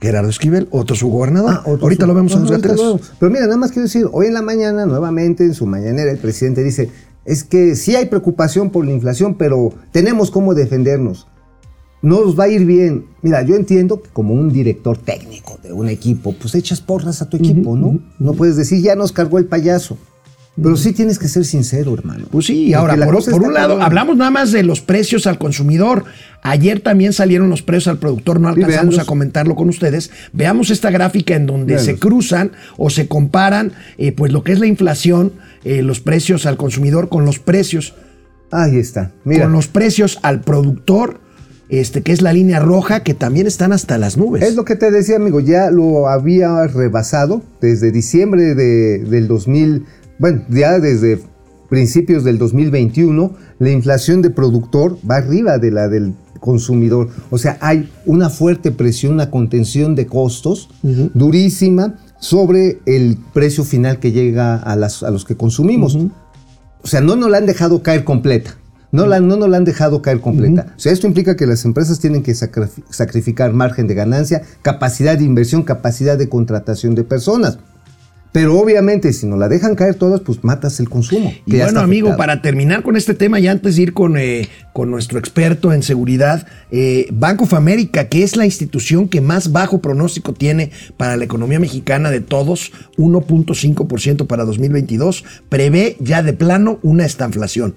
Gerardo 0.00 0.28
Esquivel, 0.28 0.68
otro 0.70 0.96
subgobernador. 0.96 1.50
Ah, 1.50 1.62
otro 1.64 1.84
Ahorita 1.84 2.06
lo 2.06 2.14
vemos 2.14 2.32
en 2.32 2.38
Ajá, 2.38 2.42
los 2.42 2.50
lo 2.50 2.56
gatelazos. 2.58 3.12
Pero 3.18 3.30
mira, 3.30 3.46
nada 3.46 3.56
más 3.56 3.70
quiero 3.70 3.84
decir, 3.84 4.06
hoy 4.12 4.26
en 4.26 4.34
la 4.34 4.42
mañana, 4.42 4.84
nuevamente, 4.84 5.44
en 5.44 5.54
su 5.54 5.64
mañanera, 5.64 6.10
el 6.10 6.18
presidente 6.18 6.62
dice, 6.62 6.90
es 7.24 7.44
que 7.44 7.74
sí 7.74 7.96
hay 7.96 8.06
preocupación 8.06 8.70
por 8.70 8.84
la 8.84 8.92
inflación, 8.92 9.36
pero 9.36 9.72
tenemos 9.92 10.30
cómo 10.30 10.54
defendernos. 10.54 11.26
Nos 12.04 12.38
va 12.38 12.44
a 12.44 12.48
ir 12.48 12.66
bien. 12.66 13.06
Mira, 13.22 13.40
yo 13.40 13.56
entiendo 13.56 14.02
que 14.02 14.10
como 14.10 14.34
un 14.34 14.52
director 14.52 14.98
técnico 14.98 15.58
de 15.62 15.72
un 15.72 15.88
equipo, 15.88 16.34
pues 16.34 16.54
echas 16.54 16.82
porras 16.82 17.22
a 17.22 17.30
tu 17.30 17.38
equipo, 17.38 17.78
¿no? 17.78 17.98
No 18.18 18.34
puedes 18.34 18.56
decir, 18.56 18.82
ya 18.82 18.94
nos 18.94 19.10
cargó 19.10 19.38
el 19.38 19.46
payaso. 19.46 19.96
Pero 20.62 20.76
sí 20.76 20.92
tienes 20.92 21.18
que 21.18 21.28
ser 21.28 21.46
sincero, 21.46 21.94
hermano. 21.94 22.26
Pues 22.30 22.44
sí, 22.44 22.72
Porque 22.72 22.74
ahora, 22.74 23.06
por, 23.06 23.24
por 23.24 23.42
un 23.42 23.54
lado, 23.54 23.82
hablamos 23.82 24.18
nada 24.18 24.30
más 24.30 24.52
de 24.52 24.62
los 24.62 24.82
precios 24.82 25.26
al 25.26 25.38
consumidor. 25.38 26.04
Ayer 26.42 26.80
también 26.80 27.14
salieron 27.14 27.48
los 27.48 27.62
precios 27.62 27.88
al 27.88 27.98
productor, 27.98 28.38
no 28.38 28.48
alcanzamos 28.48 28.98
a 28.98 29.06
comentarlo 29.06 29.56
con 29.56 29.70
ustedes. 29.70 30.10
Veamos 30.34 30.70
esta 30.70 30.90
gráfica 30.90 31.34
en 31.34 31.46
donde 31.46 31.78
se 31.78 31.96
cruzan 31.96 32.52
o 32.76 32.90
se 32.90 33.08
comparan 33.08 33.72
eh, 33.96 34.12
pues 34.12 34.30
lo 34.30 34.44
que 34.44 34.52
es 34.52 34.60
la 34.60 34.66
inflación, 34.66 35.32
eh, 35.64 35.80
los 35.80 36.00
precios 36.00 36.44
al 36.44 36.58
consumidor 36.58 37.08
con 37.08 37.24
los 37.24 37.38
precios 37.38 37.94
Ahí 38.50 38.76
está. 38.76 39.10
Mira. 39.24 39.44
con 39.44 39.52
los 39.52 39.66
precios 39.66 40.18
al 40.22 40.42
productor 40.42 41.23
este, 41.68 42.02
que 42.02 42.12
es 42.12 42.22
la 42.22 42.32
línea 42.32 42.60
roja, 42.60 43.02
que 43.02 43.14
también 43.14 43.46
están 43.46 43.72
hasta 43.72 43.98
las 43.98 44.16
nubes. 44.16 44.42
Es 44.42 44.54
lo 44.54 44.64
que 44.64 44.76
te 44.76 44.90
decía, 44.90 45.16
amigo, 45.16 45.40
ya 45.40 45.70
lo 45.70 46.08
había 46.08 46.66
rebasado 46.66 47.42
desde 47.60 47.90
diciembre 47.90 48.54
de, 48.54 48.98
del 48.98 49.28
2000, 49.28 49.84
bueno, 50.18 50.42
ya 50.48 50.78
desde 50.78 51.20
principios 51.68 52.24
del 52.24 52.38
2021, 52.38 53.34
la 53.58 53.70
inflación 53.70 54.22
de 54.22 54.30
productor 54.30 54.98
va 55.08 55.16
arriba 55.16 55.58
de 55.58 55.70
la 55.70 55.88
del 55.88 56.14
consumidor. 56.40 57.08
O 57.30 57.38
sea, 57.38 57.56
hay 57.60 57.90
una 58.04 58.28
fuerte 58.28 58.70
presión, 58.70 59.14
una 59.14 59.30
contención 59.30 59.94
de 59.94 60.06
costos 60.06 60.68
durísima 61.14 61.96
sobre 62.20 62.80
el 62.84 63.18
precio 63.32 63.64
final 63.64 63.98
que 63.98 64.12
llega 64.12 64.56
a, 64.56 64.76
las, 64.76 65.02
a 65.02 65.10
los 65.10 65.24
que 65.24 65.36
consumimos. 65.36 65.96
O 65.96 66.86
sea, 66.86 67.00
no 67.00 67.16
nos 67.16 67.30
la 67.30 67.38
han 67.38 67.46
dejado 67.46 67.82
caer 67.82 68.04
completa. 68.04 68.58
No, 68.94 69.06
la, 69.06 69.18
no 69.18 69.36
nos 69.36 69.48
la 69.48 69.56
han 69.56 69.64
dejado 69.64 70.02
caer 70.02 70.20
completa. 70.20 70.72
O 70.76 70.78
sea, 70.78 70.92
esto 70.92 71.08
implica 71.08 71.36
que 71.36 71.46
las 71.46 71.64
empresas 71.64 71.98
tienen 71.98 72.22
que 72.22 72.32
sacrificar 72.34 73.52
margen 73.52 73.88
de 73.88 73.94
ganancia, 73.94 74.42
capacidad 74.62 75.18
de 75.18 75.24
inversión, 75.24 75.64
capacidad 75.64 76.16
de 76.16 76.28
contratación 76.28 76.94
de 76.94 77.02
personas. 77.02 77.58
Pero 78.30 78.56
obviamente, 78.56 79.12
si 79.12 79.26
no 79.26 79.36
la 79.36 79.48
dejan 79.48 79.74
caer 79.74 79.96
todas, 79.96 80.20
pues 80.20 80.44
matas 80.44 80.78
el 80.78 80.88
consumo. 80.88 81.32
Y 81.44 81.56
bueno, 81.56 81.80
amigo, 81.80 82.16
para 82.16 82.40
terminar 82.40 82.84
con 82.84 82.96
este 82.96 83.14
tema 83.14 83.40
y 83.40 83.48
antes 83.48 83.74
de 83.74 83.82
ir 83.82 83.94
con, 83.94 84.16
eh, 84.16 84.48
con 84.72 84.92
nuestro 84.92 85.18
experto 85.18 85.72
en 85.72 85.82
seguridad, 85.82 86.46
eh, 86.70 87.08
Banco 87.12 87.44
of 87.44 87.54
America, 87.54 88.08
que 88.08 88.22
es 88.22 88.36
la 88.36 88.44
institución 88.44 89.08
que 89.08 89.20
más 89.20 89.50
bajo 89.50 89.80
pronóstico 89.80 90.34
tiene 90.34 90.70
para 90.96 91.16
la 91.16 91.24
economía 91.24 91.58
mexicana 91.58 92.10
de 92.10 92.20
todos, 92.20 92.70
1.5% 92.96 94.28
para 94.28 94.44
2022, 94.44 95.24
prevé 95.48 95.96
ya 95.98 96.22
de 96.22 96.32
plano 96.32 96.78
una 96.82 97.04
estanflación. 97.04 97.74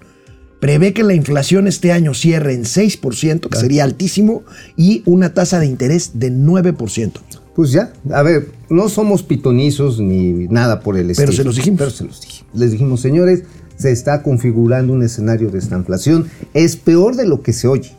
Prevé 0.59 0.93
que 0.93 1.03
la 1.03 1.13
inflación 1.13 1.67
este 1.67 1.91
año 1.91 2.13
cierre 2.13 2.53
en 2.53 2.63
6%, 2.63 3.49
que 3.49 3.57
sería 3.57 3.83
altísimo, 3.83 4.43
y 4.75 5.03
una 5.05 5.33
tasa 5.33 5.59
de 5.59 5.67
interés 5.67 6.11
de 6.15 6.31
9% 6.31 7.11
pues 7.57 7.71
ya, 7.71 7.91
a 8.11 8.21
ver, 8.21 8.51
no 8.69 8.87
somos 8.87 9.23
pitonizos 9.23 9.99
ni 9.99 10.47
nada 10.47 10.79
por 10.79 10.95
el 10.95 11.09
estilo. 11.09 11.25
Pero 11.25 11.37
se 11.37 11.43
los 11.43 11.55
dijimos. 11.55 11.79
Pero 11.79 11.89
se 11.89 12.03
los 12.03 12.21
dijimos. 12.21 12.53
Les 12.53 12.71
dijimos, 12.71 13.01
señores, 13.01 13.45
se 13.77 13.91
está 13.91 14.21
configurando 14.21 14.93
un 14.93 15.01
escenario 15.01 15.49
de 15.49 15.57
estanflación. 15.57 16.27
Es 16.53 16.75
peor 16.75 17.15
de 17.15 17.25
lo 17.25 17.41
que 17.41 17.53
se 17.53 17.67
oye. 17.67 17.93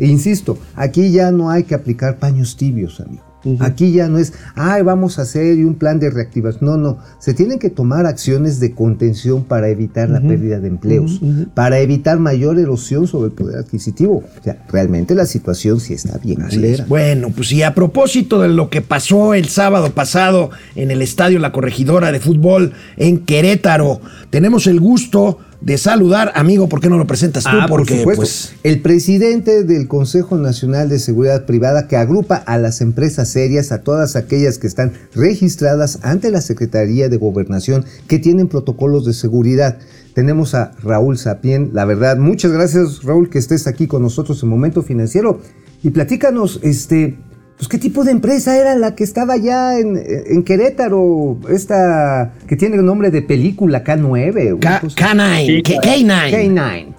E 0.00 0.06
insisto, 0.08 0.58
aquí 0.74 1.12
ya 1.12 1.30
no 1.30 1.48
hay 1.48 1.62
que 1.62 1.76
aplicar 1.76 2.18
paños 2.18 2.56
tibios, 2.56 2.98
amigo. 2.98 3.22
Aquí 3.60 3.92
ya 3.92 4.08
no 4.08 4.18
es, 4.18 4.32
ay, 4.54 4.82
vamos 4.82 5.18
a 5.18 5.22
hacer 5.22 5.56
un 5.64 5.74
plan 5.74 5.98
de 5.98 6.10
reactivación. 6.10 6.64
No, 6.64 6.76
no. 6.76 6.98
Se 7.18 7.34
tienen 7.34 7.58
que 7.58 7.70
tomar 7.70 8.06
acciones 8.06 8.60
de 8.60 8.74
contención 8.74 9.44
para 9.44 9.68
evitar 9.68 10.08
la 10.08 10.20
pérdida 10.20 10.60
de 10.60 10.68
empleos, 10.68 11.20
para 11.54 11.78
evitar 11.80 12.18
mayor 12.18 12.58
erosión 12.58 13.06
sobre 13.06 13.28
el 13.28 13.32
poder 13.32 13.58
adquisitivo. 13.58 14.24
O 14.38 14.42
sea, 14.42 14.64
realmente 14.70 15.14
la 15.14 15.26
situación 15.26 15.80
sí 15.80 15.94
está 15.94 16.18
bien 16.18 16.40
Bueno, 16.88 17.30
pues 17.34 17.52
y 17.52 17.62
a 17.62 17.74
propósito 17.74 18.40
de 18.40 18.48
lo 18.48 18.70
que 18.70 18.82
pasó 18.82 19.34
el 19.34 19.48
sábado 19.48 19.90
pasado 19.90 20.50
en 20.74 20.90
el 20.90 21.02
estadio 21.02 21.38
La 21.38 21.52
Corregidora 21.52 22.12
de 22.12 22.20
Fútbol 22.20 22.72
en 22.96 23.18
Querétaro, 23.18 24.00
tenemos 24.30 24.66
el 24.66 24.80
gusto 24.80 25.38
de 25.60 25.78
saludar, 25.78 26.32
amigo, 26.34 26.68
¿por 26.68 26.80
qué 26.80 26.88
no 26.88 26.98
lo 26.98 27.06
presentas 27.06 27.44
tú? 27.44 27.50
Ah, 27.52 27.66
Porque, 27.68 28.02
pues... 28.04 28.54
El 28.62 28.82
presidente 28.82 29.64
del 29.64 29.88
Consejo 29.88 30.36
Nacional 30.36 30.88
de 30.88 30.98
Seguridad 30.98 31.46
Privada 31.46 31.88
que 31.88 31.96
agrupa 31.96 32.36
a 32.36 32.58
las 32.58 32.80
empresas 32.80 33.28
serias, 33.28 33.72
a 33.72 33.82
todas 33.82 34.16
aquellas 34.16 34.58
que 34.58 34.66
están 34.66 34.92
registradas 35.14 35.98
ante 36.02 36.30
la 36.30 36.40
Secretaría 36.40 37.08
de 37.08 37.16
Gobernación, 37.16 37.84
que 38.06 38.18
tienen 38.18 38.48
protocolos 38.48 39.04
de 39.04 39.12
seguridad. 39.12 39.78
Tenemos 40.14 40.54
a 40.54 40.72
Raúl 40.82 41.18
Sapien, 41.18 41.70
la 41.72 41.84
verdad, 41.84 42.16
muchas 42.16 42.52
gracias 42.52 43.02
Raúl 43.02 43.28
que 43.28 43.38
estés 43.38 43.66
aquí 43.66 43.86
con 43.86 44.02
nosotros 44.02 44.42
en 44.42 44.48
Momento 44.48 44.82
Financiero. 44.82 45.40
Y 45.82 45.90
platícanos, 45.90 46.60
este, 46.62 47.18
pues, 47.56 47.68
¿qué 47.68 47.78
tipo 47.78 48.04
de 48.04 48.12
empresa 48.12 48.56
era 48.58 48.74
la 48.74 48.94
que 48.94 49.04
estaba 49.04 49.36
ya 49.36 49.78
en, 49.78 50.44
Querétaro? 50.44 51.38
Esta 51.48 52.34
que 52.46 52.56
tiene 52.56 52.76
el 52.76 52.84
nombre 52.84 53.10
de 53.10 53.22
película 53.22 53.82
K9. 53.82 54.58
K, 54.60 54.80
9 55.14 55.62
K9. 55.62 56.94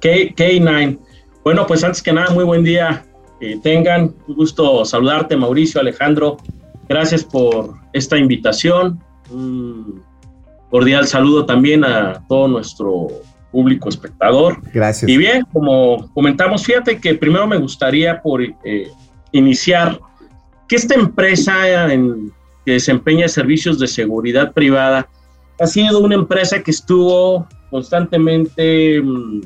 K9. 0.00 0.34
K9. 0.34 0.98
Bueno, 1.44 1.66
pues 1.66 1.84
antes 1.84 2.02
que 2.02 2.12
nada, 2.12 2.32
muy 2.34 2.44
buen 2.44 2.64
día. 2.64 3.04
tengan 3.62 4.14
un 4.26 4.34
gusto 4.34 4.84
saludarte, 4.84 5.36
Mauricio, 5.36 5.80
Alejandro. 5.80 6.38
Gracias 6.88 7.22
por 7.22 7.74
esta 7.92 8.18
invitación. 8.18 9.00
Un 9.30 10.02
cordial 10.70 11.06
saludo 11.06 11.46
también 11.46 11.84
a 11.84 12.24
todo 12.28 12.48
nuestro 12.48 13.08
público 13.52 13.88
espectador. 13.88 14.60
Gracias. 14.72 15.08
Y 15.08 15.16
bien, 15.16 15.44
como 15.52 16.10
comentamos, 16.12 16.64
fíjate 16.64 16.98
que 16.98 17.14
primero 17.14 17.46
me 17.46 17.58
gustaría 17.58 18.20
por 18.20 18.42
eh, 18.42 18.88
iniciar 19.32 20.00
que 20.68 20.76
esta 20.76 20.94
empresa 20.94 21.88
que 22.64 22.72
desempeña 22.72 23.28
servicios 23.28 23.78
de 23.78 23.88
seguridad 23.88 24.52
privada 24.52 25.08
ha 25.58 25.66
sido 25.66 26.00
una 26.00 26.14
empresa 26.14 26.62
que 26.62 26.70
estuvo 26.70 27.46
constantemente 27.70 29.00
mm, 29.00 29.42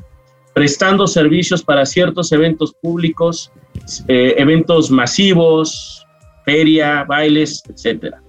prestando 0.54 1.06
servicios 1.06 1.62
para 1.62 1.84
ciertos 1.84 2.32
eventos 2.32 2.74
públicos, 2.74 3.52
eh, 4.08 4.34
eventos 4.38 4.90
masivos, 4.90 6.06
feria, 6.44 7.04
bailes, 7.04 7.62
etcétera. 7.68 8.22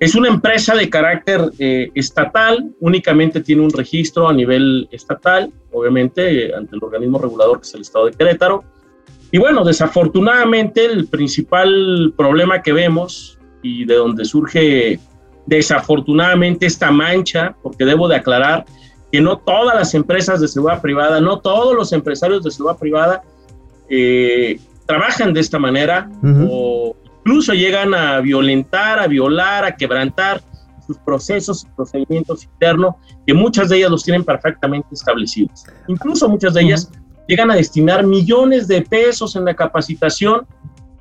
Es 0.00 0.14
una 0.14 0.28
empresa 0.28 0.74
de 0.74 0.90
carácter 0.90 1.50
eh, 1.58 1.90
estatal, 1.94 2.72
únicamente 2.80 3.40
tiene 3.40 3.62
un 3.62 3.70
registro 3.70 4.28
a 4.28 4.32
nivel 4.32 4.88
estatal, 4.90 5.52
obviamente 5.72 6.54
ante 6.54 6.76
el 6.76 6.82
organismo 6.82 7.18
regulador 7.18 7.60
que 7.60 7.66
es 7.68 7.74
el 7.74 7.82
Estado 7.82 8.06
de 8.06 8.12
Querétaro, 8.12 8.64
y 9.34 9.38
bueno, 9.38 9.64
desafortunadamente 9.64 10.84
el 10.84 11.08
principal 11.08 12.14
problema 12.16 12.62
que 12.62 12.72
vemos 12.72 13.36
y 13.64 13.84
de 13.84 13.96
donde 13.96 14.24
surge 14.24 15.00
desafortunadamente 15.46 16.66
esta 16.66 16.92
mancha, 16.92 17.56
porque 17.60 17.84
debo 17.84 18.06
de 18.06 18.14
aclarar 18.14 18.64
que 19.10 19.20
no 19.20 19.38
todas 19.38 19.74
las 19.74 19.92
empresas 19.94 20.40
de 20.40 20.46
seguridad 20.46 20.80
privada, 20.80 21.20
no 21.20 21.40
todos 21.40 21.74
los 21.74 21.92
empresarios 21.92 22.44
de 22.44 22.52
seguridad 22.52 22.78
privada 22.78 23.22
eh, 23.88 24.60
trabajan 24.86 25.34
de 25.34 25.40
esta 25.40 25.58
manera 25.58 26.08
o 26.48 26.94
incluso 27.24 27.54
llegan 27.54 27.92
a 27.92 28.20
violentar, 28.20 29.00
a 29.00 29.08
violar, 29.08 29.64
a 29.64 29.74
quebrantar 29.74 30.42
sus 30.86 30.96
procesos 30.98 31.64
y 31.64 31.74
procedimientos 31.74 32.44
internos, 32.44 32.94
que 33.26 33.34
muchas 33.34 33.68
de 33.68 33.78
ellas 33.78 33.90
los 33.90 34.04
tienen 34.04 34.22
perfectamente 34.22 34.86
establecidos. 34.92 35.64
Incluso 35.88 36.28
muchas 36.28 36.54
de 36.54 36.62
ellas 36.62 36.88
llegan 37.26 37.50
a 37.50 37.56
destinar 37.56 38.06
millones 38.06 38.68
de 38.68 38.82
pesos 38.82 39.36
en 39.36 39.44
la 39.44 39.54
capacitación 39.54 40.46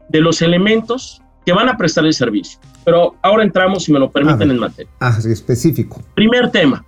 de 0.09 0.21
los 0.21 0.41
elementos 0.41 1.21
que 1.45 1.53
van 1.53 1.69
a 1.69 1.77
prestar 1.77 2.05
el 2.05 2.13
servicio. 2.13 2.59
Pero 2.85 3.15
ahora 3.21 3.43
entramos, 3.43 3.83
si 3.83 3.91
me 3.91 3.99
lo 3.99 4.11
permiten, 4.11 4.51
en 4.51 4.59
materia. 4.59 4.91
Ah, 4.99 5.17
específico. 5.23 6.01
Primer 6.15 6.51
tema. 6.51 6.85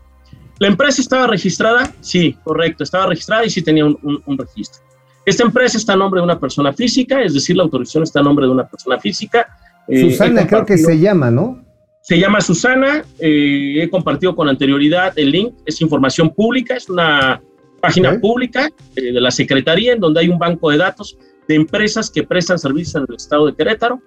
¿La 0.60 0.68
empresa 0.68 1.02
estaba 1.02 1.28
registrada? 1.28 1.92
Sí, 2.02 2.38
correcto, 2.44 2.84
estaba 2.84 3.08
registrada 3.08 3.46
y 3.46 3.50
sí 3.50 3.62
tenía 3.62 3.86
un, 3.86 4.38
registro. 4.38 4.82
Esta 5.26 5.44
empresa 5.44 5.78
está 5.78 5.94
a 5.94 5.98
nombre 5.98 6.22
de 6.22 6.26
una 6.26 6.40
persona 6.40 6.72
física, 6.72 7.22
es 7.22 7.34
decir, 7.34 7.58
la 7.58 7.64
autorización 7.64 8.04
está 8.04 8.22
a 8.22 8.24
nombre 8.24 8.46
de 8.46 8.52
una 8.52 8.66
persona 8.66 9.00
física. 9.00 9.48
Eh, 9.88 10.12
Susana 10.12 10.48
creo 10.48 10.66
que 10.66 10.78
se 10.78 10.98
llama, 10.98 11.30
¿no? 11.30 11.62
Se 12.02 12.20
llama 12.20 12.40
Susana, 12.40 13.04
eh, 13.20 13.82
he 13.82 13.90
compartido 13.90 14.36
con 14.36 14.48
anterioridad 14.48 15.18
el 15.18 15.32
link, 15.32 15.56
es 15.66 15.82
información 15.82 16.30
pública, 16.30 16.76
es 16.76 16.88
una 16.88 17.42
página 17.86 18.20
pública 18.20 18.70
eh, 18.96 19.12
de 19.12 19.22
la 19.22 19.32
Secretaría, 19.32 19.94
en 19.94 20.00
donde 20.00 20.22
hay 20.22 20.30
un 20.30 20.40
banco 20.40 20.70
de 20.72 20.78
datos 20.78 21.18
de 21.48 21.56
empresas 21.56 22.10
que 22.10 22.24
prestan 22.24 22.58
servicios 22.58 22.96
en 22.96 23.06
el 23.08 23.16
estado 23.16 23.46
de 23.46 23.56
Querétaro 23.56 24.02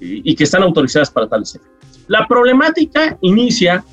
y, 0.00 0.34
que 0.34 0.44
están 0.44 0.62
autorizadas 0.62 1.10
para 1.10 1.28
tales 1.28 1.54
efectos. 1.54 2.00
La 2.08 2.26
problemática 2.26 3.18
inicia 3.20 3.84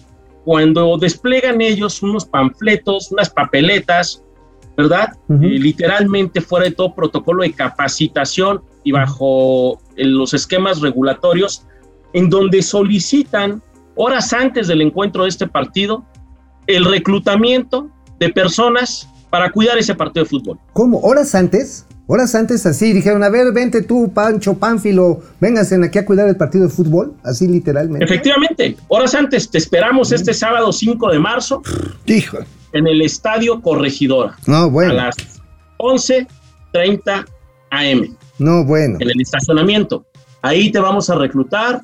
cuando 0.45 0.97
desplegan 0.97 1.59
ellos 1.59 2.01
unos 2.01 2.25
panfletos, 2.25 3.11
unas 3.11 3.29
papeletas, 3.29 4.23
¿verdad? 4.77 5.09
Eh, 5.29 5.59
literalmente 5.59 6.39
fuera 6.39 6.65
de 6.65 6.71
todo 6.71 6.95
protocolo 6.95 7.43
de 7.43 7.51
capacitación 7.51 8.61
y 8.85 8.93
bajo 8.93 9.81
eh, 9.97 10.05
los 10.05 10.33
esquemas 10.33 10.79
regulatorios, 10.79 11.65
en 12.13 12.29
donde 12.29 12.61
solicitan 12.61 13.61
horas 13.95 14.31
antes 14.31 14.67
del 14.67 14.81
encuentro 14.81 15.23
de 15.23 15.29
este 15.29 15.47
partido 15.47 16.05
el 16.67 16.85
reclutamiento 16.85 17.89
de 18.19 18.29
personas 18.29 19.09
para 19.29 19.51
cuidar 19.51 19.77
ese 19.77 19.95
partido 19.95 20.23
de 20.23 20.29
fútbol. 20.29 20.59
¿Cómo? 20.73 20.99
¿Horas 20.99 21.35
antes? 21.35 21.85
Horas 22.09 22.33
antes 22.35 22.65
así 22.65 22.93
dijeron, 22.93 23.21
a 23.21 23.29
ver, 23.29 23.51
vente 23.51 23.81
tú, 23.81 24.13
Pancho, 24.13 24.57
Pánfilo, 24.57 25.21
vénganse 25.41 25.75
aquí 25.83 25.99
a 25.99 26.05
cuidar 26.05 26.29
el 26.29 26.37
partido 26.37 26.65
de 26.65 26.69
fútbol, 26.69 27.13
así 27.23 27.47
literalmente. 27.47 28.05
Efectivamente, 28.05 28.77
horas 28.87 29.13
antes, 29.13 29.49
te 29.49 29.57
esperamos 29.57 30.13
este 30.13 30.33
sábado 30.33 30.71
5 30.71 31.11
de 31.11 31.19
marzo. 31.19 31.61
Hijo. 32.05 32.37
En 32.71 32.87
el 32.87 33.01
Estadio 33.01 33.61
Corregidora. 33.61 34.37
No, 34.45 34.69
bueno. 34.71 34.91
A 34.91 34.93
las 34.93 35.15
11.30 35.79 37.25
AM. 37.71 38.17
No, 38.39 38.63
bueno. 38.63 38.97
En 39.01 39.09
el 39.09 39.19
estacionamiento. 39.19 40.05
Ahí 40.41 40.71
te 40.71 40.79
vamos 40.79 41.09
a 41.09 41.15
reclutar, 41.15 41.81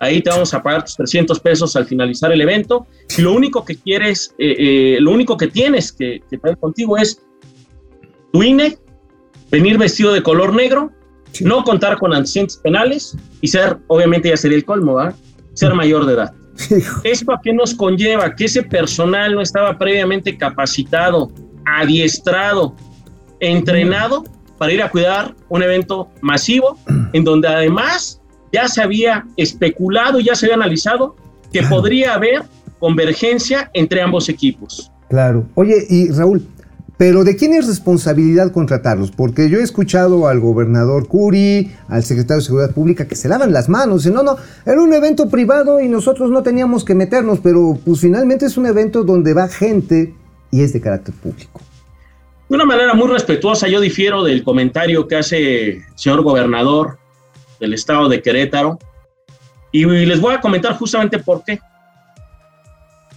ahí 0.00 0.20
te 0.20 0.30
vamos 0.30 0.52
a 0.54 0.62
pagar 0.62 0.84
tus 0.84 0.96
300 0.96 1.40
pesos 1.40 1.76
al 1.76 1.86
finalizar 1.86 2.32
el 2.32 2.40
evento. 2.40 2.86
Y 3.16 3.22
lo 3.22 3.32
único 3.32 3.64
que 3.64 3.76
quieres, 3.76 4.34
eh, 4.38 4.56
eh, 4.58 4.96
lo 5.00 5.12
único 5.12 5.36
que 5.36 5.48
tienes 5.48 5.92
que, 5.92 6.22
traer 6.40 6.58
contigo 6.58 6.96
es 6.96 7.22
tu 8.32 8.42
INE, 8.42 8.78
venir 9.50 9.78
vestido 9.78 10.12
de 10.12 10.22
color 10.22 10.54
negro, 10.54 10.90
no 11.40 11.64
contar 11.64 11.98
con 11.98 12.14
antecedentes 12.14 12.56
penales 12.56 13.16
y 13.40 13.48
ser, 13.48 13.78
obviamente 13.88 14.28
ya 14.28 14.36
sería 14.36 14.56
el 14.56 14.64
colmo, 14.64 14.96
¿verdad? 14.96 15.14
Ser 15.54 15.74
mayor 15.74 16.06
de 16.06 16.14
edad. 16.14 16.32
¿Esto 17.04 17.32
a 17.32 17.40
qué 17.42 17.52
nos 17.52 17.74
conlleva? 17.74 18.34
Que 18.34 18.46
ese 18.46 18.62
personal 18.62 19.34
no 19.34 19.42
estaba 19.42 19.76
previamente 19.76 20.36
capacitado, 20.36 21.30
adiestrado, 21.66 22.74
entrenado 23.40 24.24
para 24.56 24.72
ir 24.72 24.82
a 24.82 24.90
cuidar 24.90 25.34
un 25.48 25.62
evento 25.62 26.08
masivo 26.22 26.78
en 27.12 27.24
donde 27.24 27.48
además 27.48 28.22
ya 28.56 28.68
se 28.68 28.80
había 28.80 29.26
especulado, 29.36 30.18
ya 30.18 30.34
se 30.34 30.46
había 30.46 30.56
analizado 30.56 31.14
que 31.52 31.62
podría 31.62 32.14
haber 32.14 32.42
convergencia 32.78 33.70
entre 33.74 34.00
ambos 34.00 34.30
equipos. 34.30 34.90
Claro. 35.10 35.46
Oye, 35.54 35.86
y 35.90 36.10
Raúl, 36.10 36.46
pero 36.96 37.22
¿de 37.22 37.36
quién 37.36 37.52
es 37.52 37.66
responsabilidad 37.66 38.52
contratarlos? 38.52 39.10
Porque 39.10 39.50
yo 39.50 39.58
he 39.58 39.62
escuchado 39.62 40.26
al 40.26 40.40
gobernador 40.40 41.06
Curi, 41.06 41.70
al 41.88 42.02
secretario 42.02 42.36
de 42.36 42.46
Seguridad 42.46 42.72
Pública, 42.72 43.06
que 43.06 43.14
se 43.14 43.28
lavan 43.28 43.52
las 43.52 43.68
manos. 43.68 44.04
Dicen, 44.04 44.14
no, 44.14 44.22
no, 44.22 44.36
era 44.64 44.80
un 44.80 44.94
evento 44.94 45.28
privado 45.28 45.78
y 45.78 45.88
nosotros 45.88 46.30
no 46.30 46.42
teníamos 46.42 46.82
que 46.82 46.94
meternos, 46.94 47.40
pero 47.40 47.78
pues 47.84 48.00
finalmente 48.00 48.46
es 48.46 48.56
un 48.56 48.64
evento 48.64 49.04
donde 49.04 49.34
va 49.34 49.48
gente 49.48 50.14
y 50.50 50.62
es 50.62 50.72
de 50.72 50.80
carácter 50.80 51.14
público. 51.14 51.60
De 52.48 52.54
una 52.54 52.64
manera 52.64 52.94
muy 52.94 53.08
respetuosa, 53.08 53.68
yo 53.68 53.80
difiero 53.80 54.24
del 54.24 54.42
comentario 54.42 55.06
que 55.06 55.16
hace 55.16 55.68
el 55.68 55.84
señor 55.94 56.22
gobernador 56.22 56.98
del 57.60 57.74
estado 57.74 58.08
de 58.08 58.22
Querétaro 58.22 58.78
y 59.72 59.84
les 59.84 60.20
voy 60.20 60.34
a 60.34 60.40
comentar 60.40 60.76
justamente 60.76 61.18
por 61.18 61.44
qué. 61.44 61.60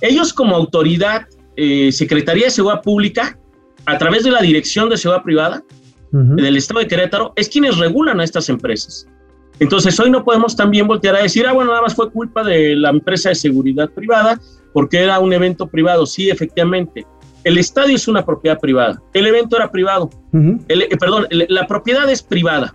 Ellos 0.02 0.34
como 0.34 0.56
autoridad, 0.56 1.26
eh, 1.56 1.92
Secretaría 1.92 2.46
de 2.46 2.52
Seguridad 2.52 2.82
Pública, 2.82 3.38
a 3.86 3.98
través 3.98 4.24
de 4.24 4.32
la 4.32 4.42
Dirección 4.42 4.90
de 4.90 4.98
Seguridad 4.98 5.24
Privada 5.24 5.64
del 6.12 6.58
Estado 6.58 6.80
de 6.80 6.88
Querétaro, 6.88 7.34
es 7.36 7.48
quienes 7.50 7.78
regulan 7.78 8.20
a 8.20 8.24
estas 8.24 8.50
empresas. 8.50 9.08
Entonces 9.60 10.00
hoy 10.00 10.10
no 10.10 10.24
podemos 10.24 10.56
también 10.56 10.88
voltear 10.88 11.16
a 11.16 11.22
decir, 11.22 11.46
ah, 11.46 11.54
bueno, 11.54 11.70
nada 11.70 11.84
más 11.84 11.94
fue 11.94 12.10
culpa 12.12 12.44
de 12.44 12.76
la 12.76 12.90
empresa 12.90 13.30
de 13.30 13.36
seguridad 13.36 13.90
privada 13.90 14.40
porque 14.74 15.04
era 15.04 15.20
un 15.20 15.34
evento 15.34 15.68
privado. 15.68 16.06
Sí, 16.06 16.30
efectivamente. 16.30 17.06
El 17.44 17.58
estadio 17.58 17.96
es 17.96 18.08
una 18.08 18.26
propiedad 18.26 18.60
privada. 18.60 19.02
El 19.14 19.28
evento 19.28 19.56
era 19.56 19.72
privado. 19.72 20.10
el, 20.34 20.82
eh, 20.82 20.98
perdón, 21.00 21.28
la 21.30 21.68
propiedad 21.68 22.10
es 22.10 22.24
privada, 22.24 22.74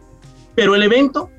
pero 0.55 0.75
el 0.75 0.83
evento 0.83 1.31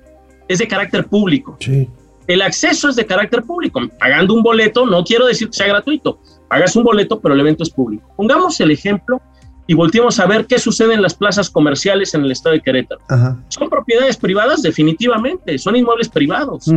es 0.48 0.60
de 0.60 0.68
carácter 0.68 1.06
público. 1.06 1.58
Sí. 1.60 1.90
El 2.28 2.42
acceso 2.42 2.90
es 2.90 2.96
de 2.96 3.06
carácter 3.06 3.44
público. 3.44 3.82
Pagando 4.00 4.34
un 4.34 4.44
boleto, 4.44 4.86
no 4.86 5.04
quiero 5.04 5.28
decir 5.28 5.50
que 5.50 5.54
sea 5.54 5.68
gratuito. 5.68 6.20
Pagas 6.50 6.76
un 6.76 6.84
boleto, 6.84 7.20
pero 7.20 7.34
el 7.34 7.40
evento 7.40 7.64
es 7.64 7.70
público. 7.70 8.12
Pongamos 8.16 8.60
el 8.60 8.72
ejemplo 8.72 9.22
y 9.68 9.74
volteemos 9.74 10.20
a 10.20 10.26
ver 10.26 10.46
qué 10.46 10.60
sucede 10.60 10.94
en 10.94 11.02
las 11.02 11.16
plazas 11.16 11.50
comerciales 11.50 12.14
en 12.14 12.24
el 12.24 12.32
estado 12.32 12.54
de 12.54 12.62
Querétaro. 12.62 13.02
Son 13.50 13.70
propiedades 13.70 14.18
privadas, 14.18 14.62
definitivamente, 14.62 15.58
son 15.58 15.76
inmuebles 15.76 16.08
privados, 16.08 16.72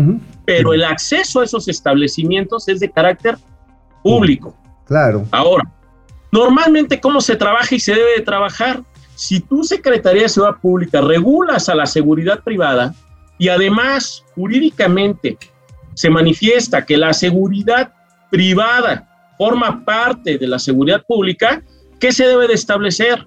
pero 0.46 0.72
el 0.72 0.84
acceso 0.84 1.40
a 1.40 1.44
esos 1.44 1.68
establecimientos 1.68 2.66
es 2.68 2.80
de 2.80 2.90
carácter 2.90 3.36
público. 4.02 4.56
Claro. 4.86 5.26
Ahora, 5.30 5.70
normalmente, 6.32 6.98
¿cómo 6.98 7.20
se 7.20 7.36
trabaja 7.36 7.74
y 7.74 7.80
se 7.80 7.94
debe 7.94 8.16
de 8.16 8.22
trabajar? 8.22 8.82
Si 9.14 9.40
tu 9.40 9.64
Secretaría 9.64 10.22
de 10.22 10.28
Seguridad 10.30 10.60
Pública 10.60 11.00
regulas 11.02 11.68
a 11.68 11.74
la 11.74 11.84
seguridad 11.84 12.42
privada 12.42 12.94
y 13.38 13.48
además 13.48 14.24
jurídicamente 14.34 15.38
se 15.94 16.10
manifiesta 16.10 16.84
que 16.84 16.96
la 16.96 17.12
seguridad 17.12 17.92
privada 18.30 19.08
forma 19.38 19.84
parte 19.84 20.38
de 20.38 20.46
la 20.46 20.58
seguridad 20.58 21.02
pública, 21.06 21.62
¿Qué 21.98 22.12
se 22.12 22.26
debe 22.26 22.46
de 22.46 22.54
establecer? 22.54 23.26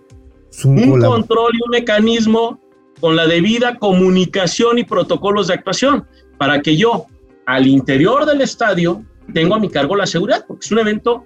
Un 0.64 1.00
control 1.02 1.52
y 1.54 1.64
un 1.64 1.72
mecanismo 1.72 2.60
con 3.00 3.16
la 3.16 3.26
debida 3.26 3.76
comunicación 3.78 4.78
y 4.78 4.84
protocolos 4.84 5.48
de 5.48 5.56
actuación 5.56 6.06
para 6.38 6.62
que 6.62 6.78
yo 6.78 7.06
al 7.46 7.68
interior 7.68 8.26
del 8.26 8.42
estadio 8.42 9.04
tengo 9.34 9.56
a 9.56 9.60
mi 9.60 9.70
cargo 9.70 9.96
la 9.96 10.06
seguridad, 10.06 10.46
porque 10.48 10.66
es 10.66 10.72
un 10.72 10.80
evento 10.80 11.26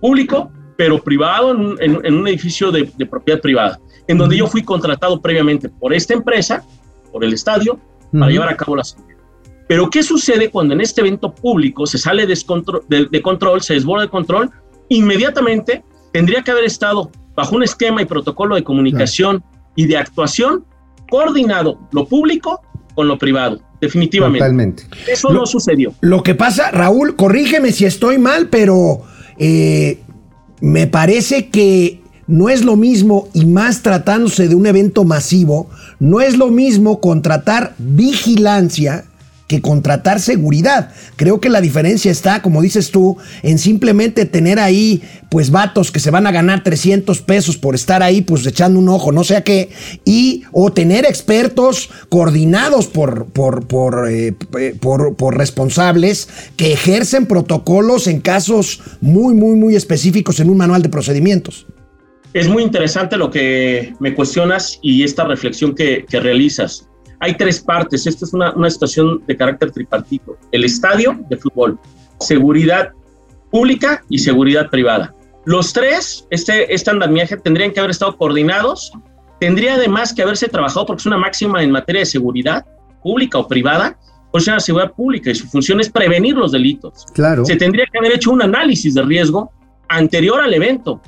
público, 0.00 0.50
pero 0.76 1.02
privado 1.02 1.50
en 1.50 1.96
un, 1.96 2.28
edificio 2.28 2.70
de, 2.70 2.84
propiedad 3.06 3.40
privada, 3.40 3.80
en 4.06 4.18
donde 4.18 4.36
yo 4.36 4.46
fui 4.46 4.62
contratado 4.62 5.20
previamente 5.20 5.68
por 5.68 5.94
esta 5.94 6.14
empresa, 6.14 6.64
por 7.12 7.24
el 7.24 7.32
estadio, 7.32 7.78
para 8.18 8.30
llevar 8.30 8.48
a 8.48 8.56
cabo 8.56 8.76
la 8.76 8.84
seguridad. 8.84 9.18
Pero 9.68 9.88
¿qué 9.90 10.02
sucede 10.02 10.50
cuando 10.50 10.74
en 10.74 10.80
este 10.80 11.00
evento 11.00 11.34
público 11.34 11.86
se 11.86 11.98
sale 11.98 12.26
de, 12.26 13.08
de 13.10 13.22
control, 13.22 13.62
se 13.62 13.74
desborda 13.74 14.04
el 14.04 14.10
control? 14.10 14.50
Inmediatamente 14.88 15.82
tendría 16.12 16.42
que 16.42 16.50
haber 16.50 16.64
estado 16.64 17.10
bajo 17.34 17.56
un 17.56 17.62
esquema 17.62 18.02
y 18.02 18.04
protocolo 18.04 18.54
de 18.54 18.62
comunicación 18.62 19.42
y 19.74 19.86
de 19.86 19.96
actuación 19.96 20.64
coordinado 21.10 21.78
lo 21.92 22.06
público 22.06 22.60
con 22.94 23.08
lo 23.08 23.18
privado, 23.18 23.60
definitivamente. 23.80 24.38
Totalmente. 24.38 24.84
Eso 25.08 25.32
no 25.32 25.46
sucedió. 25.46 25.94
Lo 26.00 26.22
que 26.22 26.34
pasa, 26.34 26.70
Raúl, 26.70 27.16
corrígeme 27.16 27.72
si 27.72 27.84
estoy 27.84 28.18
mal, 28.18 28.48
pero 28.48 29.02
eh, 29.38 30.00
me 30.60 30.86
parece 30.86 31.48
que 31.48 32.00
no 32.26 32.48
es 32.48 32.64
lo 32.64 32.76
mismo, 32.76 33.28
y 33.34 33.44
más 33.44 33.82
tratándose 33.82 34.48
de 34.48 34.54
un 34.54 34.66
evento 34.66 35.04
masivo, 35.04 35.68
no 36.04 36.20
es 36.20 36.36
lo 36.36 36.50
mismo 36.50 37.00
contratar 37.00 37.74
vigilancia 37.78 39.06
que 39.46 39.62
contratar 39.62 40.20
seguridad. 40.20 40.90
Creo 41.16 41.40
que 41.40 41.48
la 41.48 41.62
diferencia 41.62 42.12
está, 42.12 42.42
como 42.42 42.60
dices 42.60 42.90
tú, 42.90 43.16
en 43.42 43.58
simplemente 43.58 44.26
tener 44.26 44.58
ahí, 44.58 45.02
pues, 45.30 45.50
vatos 45.50 45.90
que 45.90 46.00
se 46.00 46.10
van 46.10 46.26
a 46.26 46.30
ganar 46.30 46.62
300 46.62 47.22
pesos 47.22 47.56
por 47.56 47.74
estar 47.74 48.02
ahí, 48.02 48.20
pues, 48.20 48.44
echando 48.46 48.78
un 48.78 48.90
ojo, 48.90 49.12
no 49.12 49.24
sé 49.24 49.36
a 49.36 49.44
qué, 49.44 49.70
y 50.04 50.42
o 50.52 50.72
tener 50.72 51.06
expertos 51.06 51.88
coordinados 52.10 52.86
por, 52.86 53.24
por, 53.26 53.66
por, 53.66 54.06
eh, 54.10 54.34
por, 54.80 55.16
por 55.16 55.38
responsables 55.38 56.28
que 56.58 56.74
ejercen 56.74 57.24
protocolos 57.24 58.08
en 58.08 58.20
casos 58.20 58.82
muy, 59.00 59.34
muy, 59.34 59.56
muy 59.56 59.74
específicos 59.74 60.38
en 60.38 60.50
un 60.50 60.58
manual 60.58 60.82
de 60.82 60.90
procedimientos. 60.90 61.64
Es 62.34 62.48
muy 62.48 62.62
interesante 62.62 63.16
lo 63.16 63.30
que 63.30 63.94
me 64.00 64.14
cuestionas 64.14 64.78
y 64.82 65.04
esta 65.04 65.24
reflexión 65.24 65.74
que, 65.74 66.04
que 66.04 66.20
realizas 66.20 66.88
hay 67.20 67.36
tres 67.36 67.60
partes. 67.60 68.06
Esta 68.06 68.24
es 68.24 68.34
una, 68.34 68.52
una 68.54 68.68
situación 68.68 69.22
de 69.26 69.36
carácter 69.36 69.70
tripartito. 69.70 70.36
El 70.52 70.64
estadio 70.64 71.18
de 71.30 71.36
fútbol, 71.36 71.78
seguridad 72.20 72.90
pública 73.50 74.02
y 74.10 74.18
seguridad 74.18 74.68
privada. 74.68 75.14
Los 75.46 75.72
tres, 75.72 76.26
este, 76.30 76.72
este 76.72 76.90
andamiaje, 76.90 77.36
tendrían 77.36 77.72
que 77.72 77.80
haber 77.80 77.92
estado 77.92 78.16
coordinados. 78.16 78.92
Tendría 79.40 79.74
además 79.74 80.12
que 80.12 80.22
haberse 80.22 80.48
trabajado, 80.48 80.86
porque 80.86 81.00
es 81.00 81.06
una 81.06 81.18
máxima 81.18 81.62
en 81.62 81.70
materia 81.70 82.00
de 82.00 82.06
seguridad 82.06 82.64
pública 83.02 83.38
o 83.38 83.48
privada, 83.48 83.98
pues 84.30 84.44
es 84.44 84.48
una 84.48 84.60
seguridad 84.60 84.92
pública 84.92 85.30
y 85.30 85.34
su 85.34 85.46
función 85.46 85.80
es 85.80 85.88
prevenir 85.88 86.34
los 86.34 86.52
delitos. 86.52 87.06
Claro. 87.14 87.44
Se 87.44 87.56
tendría 87.56 87.86
que 87.90 87.98
haber 87.98 88.12
hecho 88.12 88.32
un 88.32 88.42
análisis 88.42 88.94
de 88.94 89.02
riesgo 89.02 89.52
anterior 89.88 90.40
al 90.40 90.52
evento, 90.54 91.00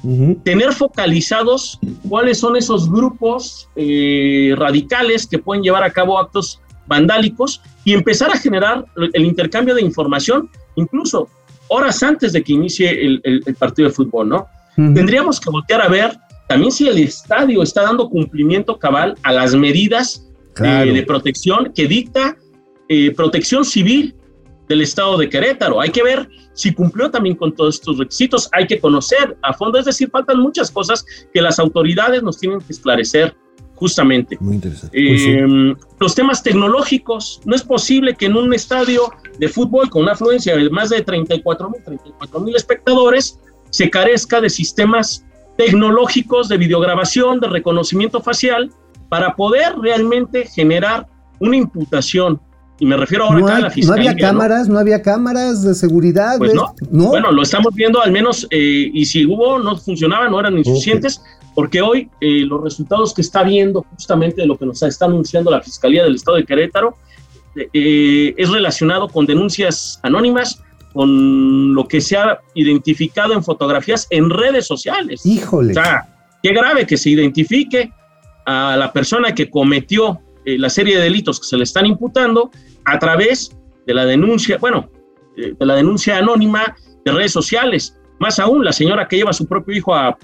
tener 0.45 0.73
focalizados 0.73 1.79
cuáles 2.09 2.39
son 2.39 2.57
esos 2.57 2.91
grupos 2.91 3.69
eh, 3.77 4.55
radicales 4.57 5.27
que 5.27 5.39
pueden 5.39 5.63
llevar 5.63 5.83
a 5.83 5.91
cabo 5.91 6.19
actos 6.19 6.61
vandálicos 6.87 7.61
y 7.85 7.95
empezar 7.95 8.31
a 8.31 8.39
generar 8.39 8.85
el 9.13 9.25
intercambio 9.25 9.75
de 9.75 9.83
información, 9.83 10.49
incluso 10.77 11.29
horas 11.69 12.03
antes 12.03 12.33
de 12.33 12.43
que 12.43 12.53
inicie 12.53 12.91
el, 12.91 13.57
partido 13.59 13.89
de 13.89 13.95
fútbol, 13.95 14.29
¿no? 14.29 14.47
Tendríamos 14.77 15.41
que 15.41 15.51
voltear 15.51 15.81
a 15.81 15.89
ver 15.89 16.17
también 16.49 16.71
si 16.71 16.87
el 16.87 16.99
estadio 16.99 17.63
está 17.63 17.83
dando 17.83 18.09
cumplimiento 18.09 18.79
cabal 18.79 19.17
a 19.23 19.33
las 19.33 19.55
medidas 19.55 20.27
eh, 20.63 20.93
de 20.93 21.03
protección 21.03 21.73
que 21.75 21.89
dicta 21.89 22.37
eh, 22.89 23.13
protección 23.15 23.65
civil 23.65 24.15
del 24.69 24.83
estado 24.83 25.17
de 25.19 25.29
Querétaro. 25.29 25.81
Hay 25.81 25.91
que 25.91 26.03
ver 26.03 26.29
si 26.55 26.73
cumplió 26.73 27.11
también 27.11 27.37
con 27.37 27.55
todos 27.55 27.77
estos 27.77 27.99
requisitos. 27.99 28.49
Hay 28.53 28.67
que 28.67 28.81
conocer 28.81 29.37
a 29.43 29.53
fondo, 29.53 29.79
es 29.79 29.85
decir, 29.85 30.11
faltan 30.11 30.41
muchas 30.41 30.71
cosas 30.71 31.05
que 31.33 31.41
las 31.41 31.59
autoridades 31.59 32.23
nos 32.23 32.39
tienen 32.39 32.61
que 32.61 32.73
esclarecer 32.73 33.37
justamente. 33.77 34.37
Muy 34.41 34.55
interesante. 34.55 34.97
Eh, 34.99 35.75
los 36.01 36.15
temas 36.15 36.43
tecnológicos. 36.43 37.41
No 37.45 37.55
es 37.55 37.63
posible 37.63 38.15
que 38.17 38.27
en 38.27 38.37
un 38.37 38.53
estadio 38.53 39.13
de 39.39 39.49
fútbol 39.49 39.89
con 39.91 40.03
una 40.03 40.13
afluencia 40.13 40.57
de 40.57 40.69
más 40.71 40.91
de 40.91 41.03
34 41.03 41.71
mil, 41.71 41.83
34 41.85 42.41
mil 42.41 42.57
espectadores 42.57 43.39
se 43.71 43.91
carezca 43.91 44.41
de 44.41 44.51
sistemas 44.51 45.25
tecnológicos 45.57 46.49
de 46.49 46.57
videograbación, 46.57 47.41
de 47.41 47.49
reconocimiento 47.49 48.21
facial, 48.21 48.71
para 49.09 49.37
poder 49.37 49.77
realmente 49.79 50.47
generar 50.47 51.07
una 51.39 51.57
imputación 51.57 52.41
y 52.79 52.87
me 52.87 52.97
refiero 52.97 53.25
ahora 53.25 53.41
no 53.41 53.47
a 53.47 53.61
la 53.61 53.71
fiscalía. 53.71 54.05
No 54.05 54.11
había 54.11 54.29
cámaras, 54.29 54.69
no, 54.69 54.79
había 54.79 55.03
cámaras 55.03 55.63
de 55.63 55.75
seguridad. 55.75 56.37
Pues 56.39 56.53
no. 56.55 56.75
Bueno, 56.91 57.33
lo 57.33 57.43
estamos 57.43 57.75
viendo 57.75 58.03
al 58.03 58.13
menos, 58.13 58.47
eh, 58.51 58.91
y 58.93 59.07
si 59.07 59.25
hubo, 59.25 59.59
no 59.59 59.77
funcionaba, 59.79 60.29
no 60.29 60.39
eran 60.39 60.59
insuficientes, 60.59 61.23
porque 61.55 61.81
hoy 61.81 62.11
eh, 62.21 62.41
los 62.41 62.63
resultados 62.63 63.15
que 63.15 63.23
está 63.23 63.43
viendo 63.43 63.85
justamente 63.91 64.43
de 64.43 64.47
lo 64.47 64.59
que 64.59 64.67
nos 64.67 64.83
está 64.83 65.07
anunciando 65.07 65.51
la 65.51 65.63
Fiscalía 65.63 66.05
del 66.05 66.17
Estado 66.17 66.37
de 66.37 66.45
Querétaro 66.45 66.97
eh, 67.73 68.35
es 68.37 68.51
relacionado 68.51 69.09
con 69.09 69.25
denuncias 69.25 69.99
anónimas, 70.03 70.63
con 70.93 71.75
lo 71.75 71.89
que 71.89 72.03
se 72.03 72.17
ha 72.17 72.41
identificado 72.55 73.33
en 73.33 73.43
fotografías 73.43 74.07
en 74.11 74.29
redes 74.29 74.67
sociales. 74.67 75.25
Híjole. 75.25 75.73
O 75.73 75.75
sea, 75.75 76.09
qué 76.43 76.53
grave 76.53 76.87
que 76.87 76.99
se 76.99 77.09
identifique 77.11 77.91
a 78.45 78.77
la 78.77 78.93
persona 78.93 79.35
que 79.35 79.49
cometió 79.49 80.21
eh, 80.47 80.57
la 80.59 80.71
serie 80.71 80.97
de 80.97 81.03
delitos 81.03 81.41
que 81.41 81.47
se 81.47 81.57
le 81.57 81.65
están 81.65 81.87
imputando 81.87 82.51
a 82.85 82.99
través 83.01 83.51
de 83.85 83.93
la 83.93 84.07
denuncia, 84.07 84.59
bueno, 84.59 84.89
eh, 85.37 85.55
de 85.59 85.67
la 85.67 85.75
denuncia 85.75 86.19
anónima 86.19 86.77
de 87.05 87.13
redes 87.13 87.33
sociales. 87.33 87.99
Más 88.21 88.39
aún, 88.39 88.65
la 88.65 88.73
señora 88.73 89.09
que 89.09 89.17
lleva 89.17 89.31
a 89.31 89.35
su 89.35 89.47
propio 89.47 89.77
hijo 89.77 89.95
a 89.95 90.17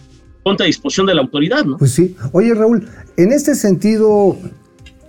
ponte 0.44 0.62
a 0.62 0.66
disposición 0.66 1.06
de 1.06 1.14
la 1.14 1.22
autoridad, 1.22 1.64
¿no? 1.64 1.76
Pues 1.76 1.92
sí. 1.92 2.16
Oye, 2.32 2.54
Raúl, 2.54 2.88
en 3.16 3.32
este 3.32 3.56
sentido, 3.56 4.36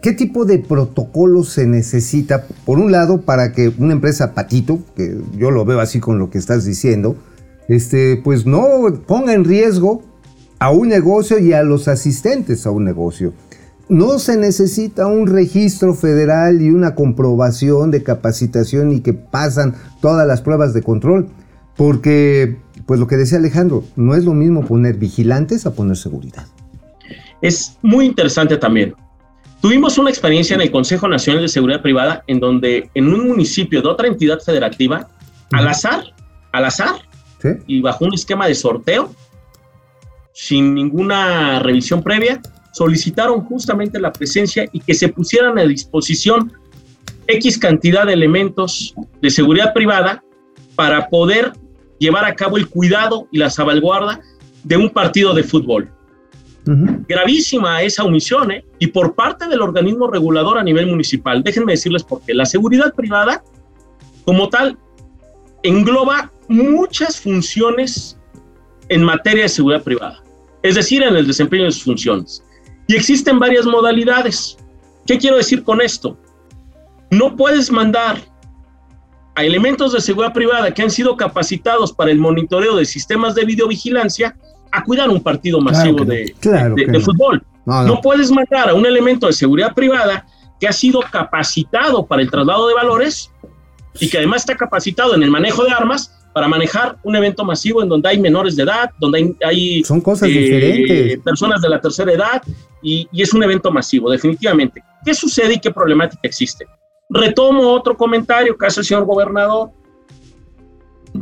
¿qué 0.01 0.13
tipo 0.13 0.45
de 0.45 0.57
protocolo 0.59 1.43
se 1.43 1.67
necesita, 1.67 2.47
por 2.65 2.79
un 2.79 2.91
lado, 2.91 3.21
para 3.21 3.51
que 3.51 3.71
una 3.77 3.93
empresa 3.93 4.33
patito, 4.33 4.79
que 4.95 5.15
yo 5.37 5.51
lo 5.51 5.63
veo 5.63 5.79
así 5.79 5.99
con 5.99 6.17
lo 6.17 6.31
que 6.31 6.39
estás 6.39 6.65
diciendo, 6.65 7.15
este, 7.67 8.19
pues 8.23 8.45
no 8.45 8.63
ponga 9.07 9.33
en 9.33 9.45
riesgo 9.45 10.03
a 10.59 10.71
un 10.71 10.89
negocio 10.89 11.37
y 11.39 11.53
a 11.53 11.63
los 11.63 11.87
asistentes 11.87 12.65
a 12.65 12.71
un 12.71 12.83
negocio? 12.83 13.33
No 13.89 14.17
se 14.17 14.37
necesita 14.37 15.07
un 15.07 15.27
registro 15.27 15.93
federal 15.93 16.61
y 16.61 16.69
una 16.69 16.95
comprobación 16.95 17.91
de 17.91 18.03
capacitación 18.03 18.91
y 18.91 19.01
que 19.01 19.13
pasan 19.13 19.75
todas 20.01 20.25
las 20.25 20.41
pruebas 20.41 20.73
de 20.73 20.81
control, 20.81 21.27
porque, 21.75 22.57
pues 22.85 22.99
lo 22.99 23.07
que 23.07 23.17
decía 23.17 23.37
Alejandro, 23.37 23.83
no 23.95 24.15
es 24.15 24.23
lo 24.23 24.33
mismo 24.33 24.65
poner 24.65 24.95
vigilantes 24.95 25.65
a 25.65 25.73
poner 25.73 25.97
seguridad. 25.97 26.45
Es 27.41 27.77
muy 27.81 28.05
interesante 28.05 28.55
también. 28.57 28.95
Tuvimos 29.61 29.97
una 29.97 30.09
experiencia 30.09 30.55
en 30.55 30.61
el 30.61 30.71
Consejo 30.71 31.07
Nacional 31.07 31.41
de 31.41 31.49
Seguridad 31.49 31.81
Privada 31.81 32.23
en 32.27 32.39
donde 32.39 32.89
en 32.93 33.13
un 33.13 33.27
municipio 33.27 33.81
de 33.81 33.87
otra 33.89 34.07
entidad 34.07 34.39
federativa, 34.39 35.09
al 35.51 35.67
azar, 35.67 36.03
al 36.51 36.65
azar, 36.65 36.95
¿Sí? 37.41 37.49
y 37.67 37.81
bajo 37.81 38.05
un 38.05 38.13
esquema 38.13 38.47
de 38.47 38.55
sorteo, 38.55 39.13
sin 40.33 40.73
ninguna 40.73 41.59
revisión 41.59 42.01
previa, 42.01 42.41
solicitaron 42.73 43.41
justamente 43.45 43.99
la 43.99 44.11
presencia 44.11 44.67
y 44.73 44.79
que 44.81 44.93
se 44.93 45.07
pusieran 45.09 45.57
a 45.57 45.63
disposición 45.63 46.51
X 47.27 47.57
cantidad 47.57 48.05
de 48.05 48.13
elementos 48.13 48.93
de 49.21 49.29
seguridad 49.29 49.73
privada 49.73 50.23
para 50.75 51.07
poder 51.07 51.53
llevar 51.99 52.25
a 52.25 52.35
cabo 52.35 52.57
el 52.57 52.67
cuidado 52.67 53.27
y 53.31 53.37
la 53.37 53.49
salvaguarda 53.49 54.19
de 54.63 54.77
un 54.77 54.89
partido 54.89 55.33
de 55.33 55.43
fútbol. 55.43 55.89
Gravísima 56.65 57.81
esa 57.81 58.03
omisión, 58.03 58.51
¿eh? 58.51 58.65
Y 58.79 58.87
por 58.87 59.15
parte 59.15 59.47
del 59.47 59.61
organismo 59.61 60.07
regulador 60.07 60.57
a 60.57 60.63
nivel 60.63 60.87
municipal. 60.87 61.43
Déjenme 61.43 61.73
decirles 61.73 62.03
por 62.03 62.21
qué. 62.21 62.33
La 62.33 62.45
seguridad 62.45 62.93
privada, 62.93 63.43
como 64.25 64.49
tal, 64.49 64.77
engloba 65.61 66.31
muchas 66.47 67.19
funciones 67.19 68.17
en 68.89 69.03
materia 69.03 69.43
de 69.43 69.49
seguridad 69.49 69.83
privada, 69.83 70.23
es 70.61 70.75
decir, 70.75 71.03
en 71.03 71.15
el 71.15 71.27
desempeño 71.27 71.65
de 71.65 71.71
sus 71.71 71.83
funciones. 71.83 72.43
Y 72.87 72.95
existen 72.95 73.39
varias 73.39 73.65
modalidades. 73.65 74.57
¿Qué 75.05 75.17
quiero 75.17 75.37
decir 75.37 75.63
con 75.63 75.81
esto? 75.81 76.17
No 77.11 77.35
puedes 77.35 77.71
mandar 77.71 78.17
a 79.35 79.43
elementos 79.43 79.93
de 79.93 80.01
seguridad 80.01 80.33
privada 80.33 80.73
que 80.73 80.81
han 80.81 80.91
sido 80.91 81.17
capacitados 81.17 81.91
para 81.91 82.11
el 82.11 82.19
monitoreo 82.19 82.75
de 82.75 82.85
sistemas 82.85 83.35
de 83.35 83.45
videovigilancia 83.45 84.35
a 84.71 84.83
cuidar 84.83 85.09
un 85.09 85.21
partido 85.21 85.59
masivo 85.59 85.99
no. 85.99 86.05
de, 86.05 86.35
Claro 86.39 86.75
de- 86.75 86.85
que 86.85 86.91
de 86.91 86.99
no. 86.99 87.03
fútbol. 87.05 87.43
No, 87.65 87.83
No 87.83 87.95
no. 87.95 88.01
puedes 88.01 88.31
mandar 88.31 88.69
a 88.69 88.73
un 88.73 88.85
elemento 88.85 89.27
de 89.27 89.33
seguridad 89.33 89.73
privada 89.73 90.25
que 90.59 90.67
ha 90.67 90.73
sido 90.73 91.01
capacitado 91.11 92.05
para 92.05 92.21
el 92.21 92.29
traslado 92.29 92.67
de 92.67 92.73
valores 92.73 93.31
y 93.99 94.09
que 94.09 94.17
además 94.17 94.41
está 94.41 94.55
capacitado 94.55 95.15
en 95.15 95.23
el 95.23 95.31
manejo 95.31 95.63
de 95.63 95.71
armas 95.71 96.13
para 96.33 96.47
manejar 96.47 96.97
un 97.03 97.15
evento 97.15 97.45
masivo 97.45 97.83
en 97.83 97.89
donde 97.89 98.09
hay 98.09 98.19
menores 98.19 98.55
de 98.55 98.63
edad, 98.63 98.89
donde 98.99 99.19
hay, 99.19 99.35
hay, 99.45 99.83
Son 99.83 100.01
cosas 100.01 100.29
eh, 100.29 100.31
diferentes. 100.31 101.19
personas 101.19 101.61
de 101.61 101.69
la 101.69 101.79
tercera 101.79 102.11
edad 102.11 102.41
y, 102.81 103.07
y 103.11 103.21
es 103.21 103.33
un 103.33 103.43
evento 103.43 103.71
masivo, 103.71 104.09
definitivamente. 104.09 104.83
¿Qué 105.05 105.13
sucede 105.13 105.53
y 105.53 105.59
qué 105.59 105.71
problemática 105.71 106.21
existe? 106.23 106.65
Retomo 107.09 107.69
otro 107.71 107.95
comentario 107.95 108.57
que 108.57 108.65
hace 108.65 108.79
el 108.79 108.85
señor 108.85 109.05
gobernador. 109.05 109.69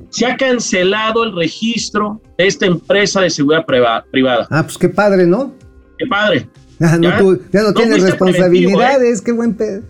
Se 0.10 0.26
ha 0.26 0.38
cancelado 0.38 1.24
el 1.24 1.36
registro 1.36 2.22
de 2.38 2.48
esta 2.48 2.66
empresa 2.66 3.22
de 3.22 3.30
seguridad 3.30 3.66
priva- 3.66 4.06
privada. 4.12 4.48
Ah, 4.50 4.64
pues 4.64 4.78
qué 4.78 4.88
padre, 4.88 5.26
¿no? 5.26 5.54
Qué 5.98 6.06
padre. 6.08 6.48
Ya 6.80 6.98
no, 6.98 7.10
Ya. 7.10 7.18
tú- 7.18 7.42
ya 7.52 7.62
no 7.62 7.68
No 7.68 7.74
tienes 7.74 7.92
fuiste 8.00 8.12
responsabilidades, 8.12 9.22
qué 9.22 9.32
buen 9.34 9.54
pedo. 9.56 9.84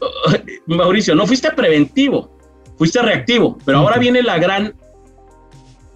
Mauricio, 0.66 1.14
no 1.14 1.26
fuiste 1.26 1.50
preventivo, 1.50 2.37
fuiste 2.78 3.02
reactivo, 3.02 3.58
pero 3.64 3.78
ahora 3.78 3.98
viene 3.98 4.22
la 4.22 4.38
gran 4.38 4.74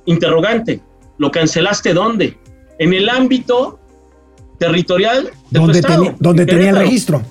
interrogante. 0.05 0.81
¿Lo 1.19 1.31
cancelaste 1.31 1.95
dónde? 1.95 2.37
En 2.79 2.93
el 2.93 3.09
ámbito 3.09 3.79
territorial 4.59 5.31
de 5.51 5.59
tu 5.59 5.67
Donde, 5.67 5.79
estado, 5.79 6.15
donde 6.19 6.43
en 6.43 6.49
tenía 6.49 6.71
el 6.71 6.77
registro. 6.77 7.23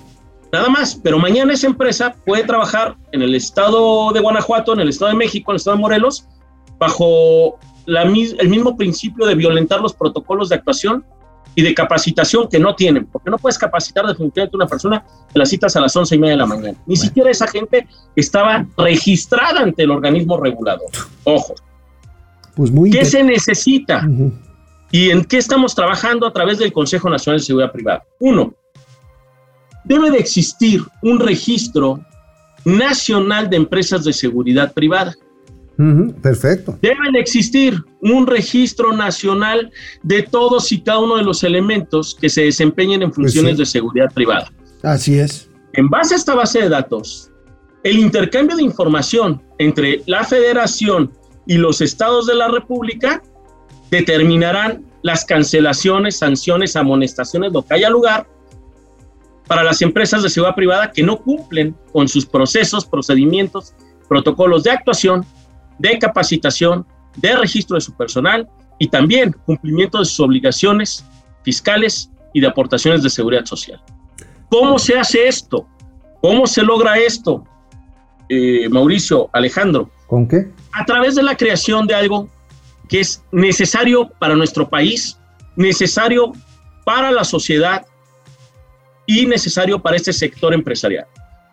Nada 0.52 0.70
más, 0.70 1.00
pero 1.02 1.18
mañana 1.18 1.54
esa 1.54 1.68
empresa 1.68 2.16
puede 2.26 2.44
trabajar 2.44 2.96
en 3.12 3.22
el 3.22 3.36
estado 3.36 4.12
de 4.12 4.20
Guanajuato, 4.20 4.74
en 4.74 4.82
el 4.82 4.90
estado 4.90 5.12
de 5.12 5.18
México, 5.18 5.52
en 5.52 5.56
el 5.56 5.58
estado 5.58 5.78
de 5.78 5.82
Morelos, 5.82 6.28
bajo 6.78 7.58
la 7.86 8.04
el 8.04 8.50
mismo 8.50 8.78
principio 8.78 9.26
de 9.26 9.36
violentar 9.36 9.82
los 9.82 9.94
protocolos 9.94 10.50
de 10.50 10.56
actuación 10.56 11.06
y 11.56 11.62
de 11.62 11.74
capacitación 11.74 12.48
que 12.48 12.60
no 12.60 12.76
tienen, 12.76 13.06
porque 13.06 13.30
no 13.30 13.38
puedes 13.38 13.58
capacitar 13.58 14.06
definitivamente 14.06 14.56
a 14.56 14.58
una 14.58 14.68
persona 14.68 15.04
que 15.32 15.40
la 15.40 15.46
citas 15.46 15.76
a 15.76 15.82
las 15.82 15.96
once 15.96 16.16
y 16.16 16.20
media 16.20 16.34
de 16.34 16.38
la 16.38 16.46
mañana. 16.46 16.78
Ni 16.86 16.96
siquiera 16.96 17.30
esa 17.30 17.48
gente 17.48 17.88
estaba 18.16 18.66
registrada 18.78 19.62
ante 19.62 19.84
el 19.84 19.92
organismo 19.92 20.38
regulador. 20.38 20.90
Ojo, 21.24 21.56
Pues 22.56 22.72
muy 22.72 22.90
¿qué 22.90 23.04
se 23.06 23.24
necesita? 23.24 24.08
¿Y 24.92 25.10
en 25.10 25.24
qué 25.26 25.38
estamos 25.38 25.76
trabajando 25.76 26.28
a 26.28 26.34
través 26.34 26.58
del 26.58 26.72
Consejo 26.74 27.10
Nacional 27.10 27.40
de 27.40 27.46
Seguridad 27.46 27.72
Privada? 27.72 28.04
Uno, 28.20 28.54
debe 29.84 30.12
de 30.12 30.20
existir 30.20 30.82
un 31.02 31.20
registro 31.20 32.00
nacional 32.66 33.50
de 33.50 33.58
empresas 33.58 34.04
de 34.04 34.14
seguridad 34.14 34.74
privada. 34.74 35.16
Perfecto. 36.22 36.78
Debe 36.82 37.12
de 37.14 37.20
existir 37.20 37.84
un 38.02 38.28
registro 38.28 38.94
nacional 38.94 39.72
de 40.04 40.24
todos 40.24 40.72
y 40.72 40.82
cada 40.82 41.00
uno 41.00 41.18
de 41.18 41.24
los 41.24 41.44
elementos 41.44 42.16
que 42.20 42.30
se 42.30 42.44
desempeñen 42.44 43.02
en 43.02 43.14
funciones 43.14 43.54
sí. 43.54 43.60
de 43.60 43.66
seguridad 43.66 44.12
privada. 44.14 44.52
Así 44.84 45.20
es. 45.20 45.50
En 45.74 45.90
base 45.90 46.14
a 46.14 46.18
esta 46.18 46.36
base 46.36 46.62
de 46.62 46.70
datos, 46.70 47.32
el 47.84 47.98
intercambio 47.98 48.56
de 48.58 48.64
información 48.64 49.42
entre 49.58 50.02
la 50.06 50.24
federación 50.24 51.12
y 51.48 51.58
los 51.58 51.82
estados 51.82 52.28
de 52.28 52.36
la 52.36 52.48
República 52.48 53.22
determinarán 53.90 54.86
las 55.04 55.26
cancelaciones, 55.26 56.18
sanciones, 56.18 56.76
amonestaciones, 56.76 57.52
lo 57.52 57.64
que 57.66 57.74
haya 57.74 57.90
lugar 57.90 58.28
para 59.48 59.64
las 59.64 59.82
empresas 59.82 60.24
de 60.24 60.30
seguridad 60.30 60.56
privada 60.56 60.92
que 60.92 61.04
no 61.04 61.18
cumplen 61.18 61.76
con 61.92 62.08
sus 62.08 62.26
procesos, 62.26 62.86
procedimientos, 62.86 63.74
protocolos 64.08 64.64
de 64.64 64.72
actuación, 64.72 65.26
de 65.82 66.00
capacitación, 66.00 66.86
de 67.18 67.36
registro 67.36 67.76
de 67.76 67.82
su 67.82 67.96
personal 67.96 68.48
y 68.80 68.88
también 68.88 69.36
cumplimiento 69.46 70.00
de 70.00 70.06
sus 70.06 70.20
obligaciones 70.20 71.06
fiscales 71.44 72.10
y 72.34 72.40
de 72.40 72.48
aportaciones 72.48 73.04
de 73.04 73.10
seguridad 73.10 73.46
social. 73.46 73.82
¿Cómo 74.50 74.78
se 74.80 74.98
hace 74.98 75.28
esto? 75.28 75.68
¿Cómo 76.22 76.46
se 76.46 76.62
logra 76.62 76.98
esto? 76.98 77.44
Eh, 78.30 78.70
Mauricio, 78.70 79.30
Alejandro, 79.34 79.90
¿Con 80.08 80.28
qué? 80.28 80.50
a 80.72 80.86
través 80.86 81.16
de 81.16 81.24
la 81.24 81.36
creación 81.36 81.88
de 81.88 81.96
algo 81.96 82.30
que 82.88 83.00
es 83.02 83.24
necesario 83.32 84.10
para 84.20 84.36
nuestro 84.36 84.70
país, 84.70 85.18
necesario 85.56 86.32
para 86.86 87.12
la 87.12 87.24
sociedad 87.24 87.86
y 89.06 89.26
necesario 89.26 89.82
para 89.82 89.96
este 89.96 90.14
sector 90.14 90.54
empresarial. 90.54 91.06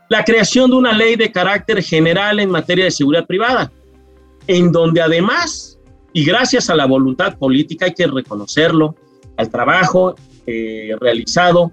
La 0.08 0.24
creación 0.24 0.70
de 0.70 0.76
una 0.76 0.92
ley 0.92 1.16
de 1.16 1.30
carácter 1.30 1.82
general 1.82 2.40
en 2.40 2.50
materia 2.50 2.84
de 2.84 2.90
seguridad 2.90 3.26
privada, 3.26 3.70
en 4.48 4.72
donde 4.72 5.00
además, 5.00 5.78
y 6.12 6.24
gracias 6.24 6.68
a 6.70 6.74
la 6.74 6.86
voluntad 6.86 7.38
política, 7.38 7.84
hay 7.84 7.94
que 7.94 8.06
reconocerlo, 8.06 8.96
al 9.36 9.50
trabajo 9.50 10.16
eh, 10.46 10.96
realizado 11.00 11.70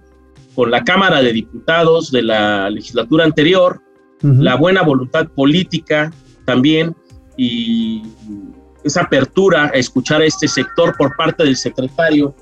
con 0.54 0.70
la 0.70 0.84
Cámara 0.84 1.22
de 1.22 1.34
Diputados 1.34 2.12
de 2.12 2.22
la 2.22 2.70
legislatura 2.70 3.24
anterior, 3.24 3.82
Ujú. 4.22 4.42
la 4.42 4.56
buena 4.56 4.82
voluntad 4.82 5.28
política 5.30 6.12
también 6.46 6.96
y 7.38 8.04
esa 8.84 9.02
apertura 9.02 9.66
a 9.66 9.78
escuchar 9.78 10.22
a 10.22 10.26
este 10.26 10.48
sector 10.48 10.96
por 10.98 11.16
parte 11.16 11.44
del 11.44 11.58
secretario 11.58 12.34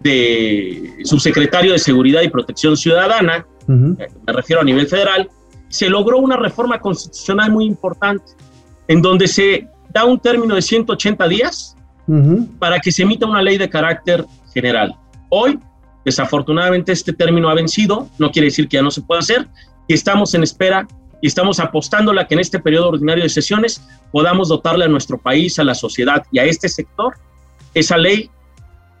de 0.00 0.94
subsecretario 1.04 1.72
de 1.72 1.78
Seguridad 1.78 2.22
y 2.22 2.28
Protección 2.28 2.76
Ciudadana, 2.76 3.46
Ujú. 3.68 3.96
eh, 4.00 4.08
me 4.26 4.32
refiero 4.32 4.62
a 4.62 4.64
nivel 4.64 4.86
federal, 4.86 5.28
se 5.68 5.88
logró 5.88 6.18
una 6.18 6.36
reforma 6.36 6.80
constitucional 6.80 7.50
muy 7.50 7.64
importante 7.66 8.32
en 8.88 9.02
donde 9.02 9.28
se 9.28 9.68
da 9.92 10.04
un 10.04 10.18
término 10.18 10.54
de 10.54 10.62
180 10.62 11.28
días 11.28 11.76
para 12.58 12.78
que 12.78 12.92
se 12.92 13.02
emita 13.02 13.26
una 13.26 13.42
ley 13.42 13.58
de 13.58 13.68
carácter 13.68 14.24
general. 14.54 14.94
Hoy, 15.28 15.58
desafortunadamente, 16.04 16.92
este 16.92 17.12
término 17.12 17.48
ha 17.48 17.54
vencido, 17.54 18.08
no 18.18 18.30
quiere 18.30 18.46
decir 18.46 18.68
que 18.68 18.76
ya 18.76 18.82
no 18.82 18.92
se 18.92 19.02
pueda 19.02 19.20
hacer, 19.20 19.48
y 19.88 19.94
estamos 19.94 20.34
en 20.34 20.42
espera 20.44 20.86
y 21.20 21.26
estamos 21.26 21.58
apostándole 21.58 22.20
a 22.20 22.26
que 22.26 22.34
en 22.34 22.40
este 22.40 22.60
periodo 22.60 22.88
ordinario 22.90 23.24
de 23.24 23.30
sesiones 23.30 23.82
podamos 24.12 24.48
dotarle 24.48 24.84
a 24.84 24.88
nuestro 24.88 25.18
país, 25.18 25.58
a 25.58 25.64
la 25.64 25.74
sociedad 25.74 26.24
y 26.30 26.38
a 26.38 26.44
este 26.44 26.68
sector 26.68 27.14
esa 27.74 27.96
ley 27.96 28.30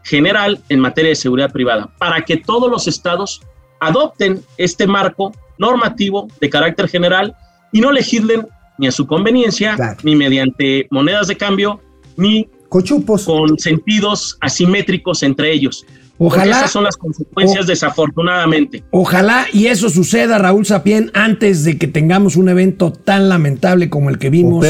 general 0.02 0.60
en 0.68 0.80
materia 0.80 1.10
de 1.10 1.16
seguridad 1.16 1.52
privada, 1.52 1.90
para 1.98 2.22
que 2.22 2.36
todos 2.36 2.70
los 2.70 2.86
estados 2.86 3.40
adopten 3.80 4.42
este 4.56 4.86
marco 4.86 5.32
normativo 5.58 6.28
de 6.40 6.50
carácter 6.50 6.88
general 6.88 7.36
y 7.72 7.80
no 7.80 7.92
legislen 7.92 8.46
ni 8.78 8.86
a 8.86 8.92
su 8.92 9.06
conveniencia, 9.06 9.74
Claro. 9.76 9.98
ni 10.02 10.14
mediante 10.16 10.86
monedas 10.90 11.28
de 11.28 11.36
cambio, 11.36 11.80
ni 12.16 12.48
Cochupos. 12.68 13.24
con 13.24 13.58
sentidos 13.58 14.36
asimétricos 14.40 15.22
entre 15.22 15.52
ellos. 15.52 15.84
Porque 16.18 16.38
Ojalá, 16.38 16.58
esas 16.60 16.70
son 16.70 16.84
las 16.84 16.96
consecuencias, 16.96 17.64
o- 17.64 17.68
desafortunadamente. 17.68 18.82
ojalá 18.90 19.46
y 19.52 19.66
eso 19.66 19.90
suceda, 19.90 20.38
Raúl 20.38 20.64
Sapien, 20.64 21.10
antes 21.12 21.62
de 21.64 21.76
que 21.76 21.86
tengamos 21.88 22.36
un 22.36 22.48
evento 22.48 22.90
tan 22.90 23.28
lamentable 23.28 23.90
como 23.90 24.08
el 24.08 24.18
que 24.18 24.30
vimos. 24.30 24.64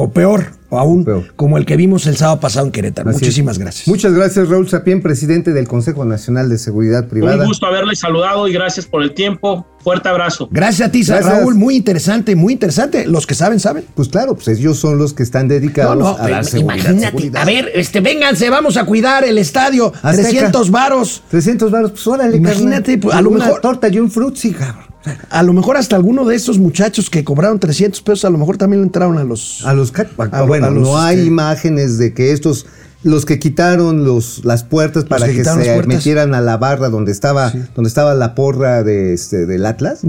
O 0.00 0.10
peor. 0.10 0.52
O 0.70 0.78
aún, 0.78 1.02
Peor. 1.02 1.32
como 1.34 1.56
el 1.56 1.64
que 1.64 1.76
vimos 1.76 2.06
el 2.06 2.16
sábado 2.18 2.40
pasado 2.40 2.66
en 2.66 2.72
Querétaro. 2.72 3.08
Así 3.08 3.16
es. 3.16 3.22
Muchísimas 3.22 3.58
gracias. 3.58 3.88
Muchas 3.88 4.12
gracias, 4.12 4.48
Raúl 4.50 4.68
Sapien, 4.68 5.00
presidente 5.00 5.54
del 5.54 5.66
Consejo 5.66 6.04
Nacional 6.04 6.50
de 6.50 6.58
Seguridad 6.58 7.08
Privada. 7.08 7.38
Un 7.38 7.46
gusto 7.46 7.64
haberles 7.64 7.98
saludado 8.00 8.46
y 8.48 8.52
gracias 8.52 8.84
por 8.84 9.02
el 9.02 9.14
tiempo. 9.14 9.66
Fuerte 9.82 10.10
abrazo. 10.10 10.46
Gracias 10.52 10.88
a 10.88 10.92
ti, 10.92 11.02
Gracias. 11.02 11.24
Raúl. 11.38 11.54
Muy 11.54 11.74
interesante, 11.74 12.36
muy 12.36 12.52
interesante. 12.52 13.06
Los 13.06 13.26
que 13.26 13.34
saben, 13.34 13.58
saben. 13.60 13.86
Pues 13.94 14.08
claro, 14.10 14.34
pues 14.34 14.46
ellos 14.48 14.78
son 14.78 14.98
los 14.98 15.14
que 15.14 15.22
están 15.22 15.48
dedicados 15.48 15.96
No, 15.96 16.02
no, 16.04 16.08
a 16.10 16.24
pero 16.26 16.44
seguridad. 16.44 16.74
imagínate. 16.90 17.06
seguridad. 17.06 17.42
A 17.42 17.44
ver, 17.46 17.70
este, 17.74 18.00
vénganse, 18.00 18.50
vamos 18.50 18.76
a 18.76 18.84
cuidar 18.84 19.24
el 19.24 19.38
estadio. 19.38 19.92
Azteca. 20.02 20.28
300 20.28 20.70
varos. 20.70 21.22
300 21.30 21.70
baros, 21.70 21.90
pues 21.92 22.06
órale, 22.06 22.36
Imagínate, 22.36 22.98
pues, 22.98 23.16
a 23.16 23.22
lo 23.22 23.30
Una 23.30 23.54
torta 23.60 23.88
y 23.88 23.98
un 23.98 24.10
frutzi, 24.10 24.52
cabrón. 24.52 24.84
A 25.30 25.42
lo 25.42 25.52
mejor 25.52 25.76
hasta 25.76 25.96
alguno 25.96 26.24
de 26.24 26.34
estos 26.36 26.58
muchachos 26.58 27.08
que 27.08 27.24
cobraron 27.24 27.58
300 27.58 28.02
pesos, 28.02 28.24
a 28.24 28.30
lo 28.30 28.38
mejor 28.38 28.56
también 28.56 28.80
le 28.82 28.86
entraron 28.86 29.16
a 29.18 29.24
los... 29.24 29.64
A 29.64 29.72
los 29.74 29.92
A- 30.32 30.42
bueno, 30.42 30.66
a 30.66 30.70
los, 30.70 30.82
no 30.82 30.98
hay 30.98 31.16
este- 31.18 31.28
imágenes 31.28 31.98
de 31.98 32.12
que 32.14 32.32
estos 32.32 32.66
los 33.04 33.24
que 33.24 33.38
quitaron 33.38 34.04
los 34.04 34.44
las 34.44 34.64
puertas 34.64 35.04
para 35.04 35.26
que 35.28 35.44
se 35.44 35.82
metieran 35.86 36.34
a 36.34 36.40
la 36.40 36.56
barra 36.56 36.88
donde 36.88 37.12
estaba 37.12 37.52
donde 37.76 37.86
estaba 37.86 38.12
la 38.16 38.34
porra 38.34 38.82
de 38.82 39.12
este 39.14 39.46
del 39.46 39.66
Atlas. 39.66 40.00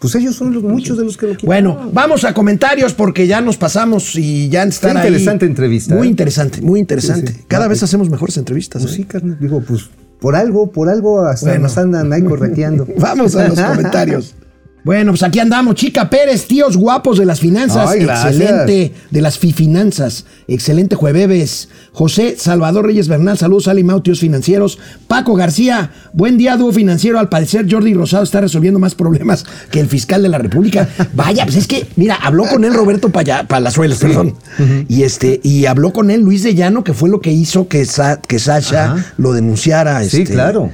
Pues 0.00 0.16
ellos 0.16 0.34
son 0.34 0.52
los, 0.52 0.62
muchos 0.64 0.98
de 0.98 1.04
los 1.04 1.16
que 1.16 1.26
lo 1.28 1.36
quitaron. 1.36 1.46
Bueno, 1.74 1.90
vamos 1.92 2.24
a 2.24 2.34
comentarios 2.34 2.92
porque 2.92 3.28
ya 3.28 3.40
nos 3.40 3.56
pasamos 3.56 4.16
y 4.16 4.48
ya 4.48 4.64
están 4.64 4.94
Qué 4.94 4.98
ahí. 4.98 5.06
interesante 5.06 5.46
entrevista, 5.46 5.94
Muy 5.94 6.08
¿eh? 6.08 6.10
interesante, 6.10 6.60
muy 6.60 6.80
interesante. 6.80 7.30
Sí, 7.32 7.38
sí. 7.38 7.44
Cada 7.46 7.68
vez 7.68 7.78
pues- 7.78 7.84
hacemos 7.84 8.10
mejores 8.10 8.36
entrevistas. 8.36 8.82
Pues 8.82 8.94
¿eh? 8.94 8.96
sí, 8.96 9.04
carnal, 9.04 9.38
digo, 9.40 9.62
pues 9.66 9.88
por 10.24 10.36
algo, 10.36 10.70
por 10.70 10.88
algo 10.88 11.20
hasta 11.26 11.48
Bueno. 11.50 11.64
nos 11.64 11.76
andan 11.76 12.10
ahí 12.10 12.22
correteando. 12.22 12.86
Vamos 12.98 13.36
a 13.36 13.46
los 13.46 13.60
comentarios. 13.60 14.34
Bueno, 14.84 15.12
pues 15.12 15.22
aquí 15.22 15.38
andamos. 15.38 15.76
Chica 15.76 16.10
Pérez, 16.10 16.46
tíos 16.46 16.76
guapos 16.76 17.18
de 17.18 17.24
las 17.24 17.40
finanzas. 17.40 17.88
Ay. 17.90 18.02
Excelente. 18.02 18.92
De 19.10 19.20
las 19.22 19.38
fifinanzas. 19.38 20.26
Excelente 20.46 20.94
jueves. 20.94 21.68
José 21.92 22.36
Salvador 22.38 22.84
Reyes 22.86 23.08
Bernal, 23.08 23.38
saludos 23.38 23.66
Ali 23.68 23.82
Mau, 23.82 24.00
tíos 24.02 24.20
financieros. 24.20 24.78
Paco 25.08 25.34
García, 25.36 25.90
buen 26.12 26.36
día, 26.36 26.56
dúo 26.58 26.70
financiero. 26.72 27.18
Al 27.18 27.30
parecer, 27.30 27.66
Jordi 27.70 27.94
Rosado 27.94 28.24
está 28.24 28.42
resolviendo 28.42 28.78
más 28.78 28.94
problemas 28.94 29.46
que 29.70 29.80
el 29.80 29.86
fiscal 29.88 30.22
de 30.22 30.28
la 30.28 30.38
República. 30.38 30.88
Vaya, 31.14 31.44
pues 31.44 31.56
es 31.56 31.66
que, 31.66 31.86
mira, 31.96 32.16
habló 32.16 32.44
con 32.44 32.64
él 32.64 32.74
Roberto 32.74 33.08
Paya- 33.08 33.46
Palazuelos, 33.48 33.98
perdón. 33.98 34.34
Y 34.88 35.04
este, 35.04 35.40
y 35.42 35.64
habló 35.66 35.92
con 35.94 36.10
él 36.10 36.20
Luis 36.20 36.42
de 36.42 36.54
Llano, 36.54 36.84
que 36.84 36.92
fue 36.92 37.08
lo 37.08 37.20
que 37.22 37.32
hizo 37.32 37.68
que, 37.68 37.86
Sa- 37.86 38.20
que 38.20 38.38
Sasha 38.38 38.92
Ajá. 38.92 39.06
lo 39.16 39.32
denunciara. 39.32 40.02
Sí, 40.04 40.22
este, 40.22 40.34
claro. 40.34 40.70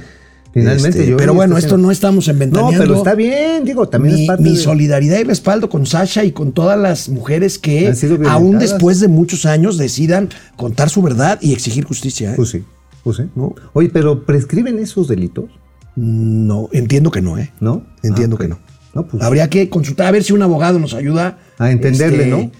Finalmente 0.53 0.99
este, 0.99 1.11
yo. 1.11 1.17
pero 1.17 1.33
bueno, 1.33 1.57
esto 1.57 1.77
no 1.77 1.91
estamos 1.91 2.27
No, 2.27 2.33
inventando. 2.33 2.71
pero 2.77 2.95
está 2.95 3.15
bien, 3.15 3.63
digo, 3.63 3.87
también 3.87 4.15
mi, 4.15 4.21
es 4.23 4.27
parte 4.27 4.43
mi 4.43 4.49
de- 4.51 4.57
solidaridad 4.57 5.19
y 5.19 5.23
respaldo 5.23 5.69
con 5.69 5.85
Sasha 5.85 6.25
y 6.25 6.31
con 6.33 6.51
todas 6.51 6.77
las 6.77 7.07
mujeres 7.07 7.57
que 7.57 7.93
aún 8.27 8.59
después 8.59 8.99
de 8.99 9.07
muchos 9.07 9.45
años 9.45 9.77
decidan 9.77 10.29
contar 10.57 10.89
su 10.89 11.01
verdad 11.01 11.39
y 11.41 11.53
exigir 11.53 11.85
justicia. 11.85 12.31
¿eh? 12.31 12.35
Pues 12.35 12.49
sí, 12.49 12.63
pues 13.03 13.17
sí. 13.17 13.23
No. 13.35 13.55
Oye, 13.73 13.89
pero 13.93 14.25
prescriben 14.25 14.77
esos 14.79 15.07
delitos, 15.07 15.45
no, 15.95 16.67
entiendo 16.73 17.11
que 17.11 17.21
no, 17.21 17.37
¿eh? 17.37 17.51
¿no? 17.59 17.85
Entiendo 18.03 18.35
Ah, 18.37 18.41
que 18.43 18.47
no. 18.49 18.59
No, 18.93 19.07
pues 19.07 19.23
Habría 19.23 19.49
que 19.49 19.69
consultar 19.69 20.07
a 20.07 20.11
ver 20.11 20.23
si 20.23 20.33
un 20.33 20.41
abogado 20.41 20.79
nos 20.79 20.93
ayuda. 20.93 21.37
este, 21.51 21.63
A 21.63 21.71
entenderle, 21.71 22.27
¿no? 22.27 22.51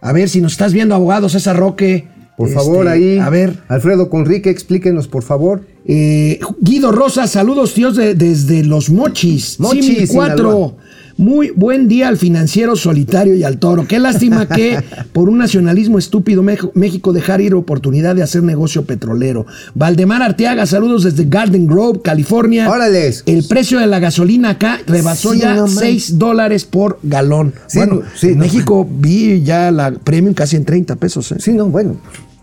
A 0.00 0.12
ver 0.12 0.28
si 0.28 0.40
nos 0.40 0.52
estás 0.52 0.72
viendo, 0.72 0.94
abogado 0.94 1.28
César 1.28 1.56
Roque. 1.56 2.08
Por 2.40 2.48
este, 2.48 2.58
favor 2.60 2.88
ahí. 2.88 3.18
A 3.18 3.28
ver, 3.30 3.58
Alfredo 3.68 4.08
Conrique, 4.08 4.50
explíquenos, 4.50 5.08
por 5.08 5.22
favor. 5.22 5.62
Eh, 5.86 6.40
Guido 6.60 6.90
Rosa, 6.92 7.26
saludos 7.26 7.74
tíos 7.74 7.96
de- 7.96 8.14
desde 8.14 8.64
Los 8.64 8.90
Mochis. 8.90 9.60
Mochis, 9.60 9.84
Símil 9.84 10.08
4. 10.08 10.36
Sinaloa. 10.36 10.72
Muy 11.16 11.50
buen 11.54 11.86
día 11.86 12.08
al 12.08 12.16
financiero 12.16 12.76
solitario 12.76 13.34
y 13.34 13.44
al 13.44 13.58
toro. 13.58 13.86
Qué 13.86 13.98
lástima 13.98 14.48
que 14.48 14.78
por 15.12 15.28
un 15.28 15.36
nacionalismo 15.36 15.98
estúpido 15.98 16.42
México 16.42 17.12
dejar 17.12 17.42
ir 17.42 17.54
oportunidad 17.54 18.14
de 18.16 18.22
hacer 18.22 18.42
negocio 18.42 18.86
petrolero. 18.86 19.44
Valdemar 19.74 20.22
Arteaga, 20.22 20.64
saludos 20.64 21.02
desde 21.04 21.26
Garden 21.26 21.66
Grove, 21.66 22.00
California. 22.02 22.70
Órales. 22.70 23.22
El 23.26 23.44
precio 23.46 23.78
de 23.80 23.86
la 23.86 23.98
gasolina 23.98 24.50
acá 24.50 24.80
rebasó 24.86 25.34
Sí, 25.34 25.40
ya 25.40 25.56
no 25.56 25.62
manches. 25.66 25.78
6 25.80 26.18
dólares 26.18 26.64
por 26.64 26.98
galón. 27.02 27.52
Sí, 27.66 27.78
bueno, 27.80 27.94
no, 27.96 28.02
sí, 28.14 28.28
en 28.28 28.38
no. 28.38 28.44
México 28.44 28.88
vi 28.90 29.42
ya 29.42 29.70
la 29.70 29.90
premium 29.92 30.32
casi 30.32 30.56
en 30.56 30.64
30 30.64 30.96
pesos. 30.96 31.32
¿eh? 31.32 31.36
Sí, 31.38 31.52
no, 31.52 31.66
bueno, 31.66 31.96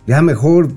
ya 0.08 0.22
mejor 0.22 0.70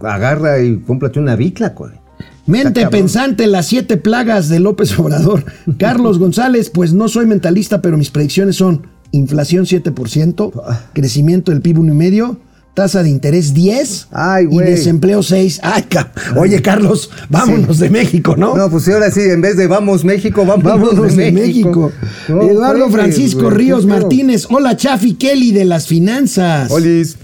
agarra 0.00 0.60
y 0.62 0.78
cómprate 0.80 1.18
una 1.20 1.36
bicla, 1.36 1.74
cole. 1.74 2.00
Mente 2.46 2.88
pensante, 2.88 3.46
las 3.46 3.66
siete 3.66 3.96
plagas 3.96 4.48
de 4.48 4.58
López 4.58 4.98
Obrador. 4.98 5.44
Carlos 5.78 6.18
González, 6.18 6.70
pues 6.70 6.92
no 6.92 7.08
soy 7.08 7.26
mentalista, 7.26 7.80
pero 7.80 7.96
mis 7.96 8.10
predicciones 8.10 8.56
son 8.56 8.86
inflación 9.12 9.64
7%, 9.64 10.52
crecimiento 10.92 11.52
del 11.52 11.60
PIB 11.60 11.78
1,5%, 11.78 12.36
tasa 12.74 13.02
de 13.02 13.10
interés 13.10 13.52
10 13.54 14.08
Ay, 14.10 14.44
y 14.44 14.46
güey. 14.46 14.66
desempleo 14.70 15.22
6. 15.22 15.60
Ay, 15.62 15.82
ca- 15.82 16.10
Oye, 16.36 16.60
Carlos, 16.62 17.10
vámonos 17.28 17.78
de 17.78 17.90
México, 17.90 18.34
¿no? 18.36 18.56
No, 18.56 18.70
pues 18.70 18.88
ahora 18.88 19.10
sí, 19.10 19.20
en 19.20 19.40
vez 19.42 19.56
de 19.56 19.66
vamos 19.68 20.04
México, 20.04 20.44
vamos 20.44 20.64
Vámonos 20.64 21.14
de 21.14 21.30
México. 21.30 21.92
No, 22.28 22.42
Eduardo 22.42 22.88
güey, 22.88 22.92
Francisco 22.92 23.42
güey, 23.42 23.54
Ríos. 23.56 23.86
Martínez. 23.86 24.46
Hola, 24.50 24.76
Chafi 24.76 25.14
Kelly 25.14 25.52
de 25.52 25.64
las 25.66 25.86
finanzas. 25.86 26.70
Olis. 26.72 27.16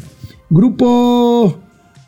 Grupo 0.50 1.58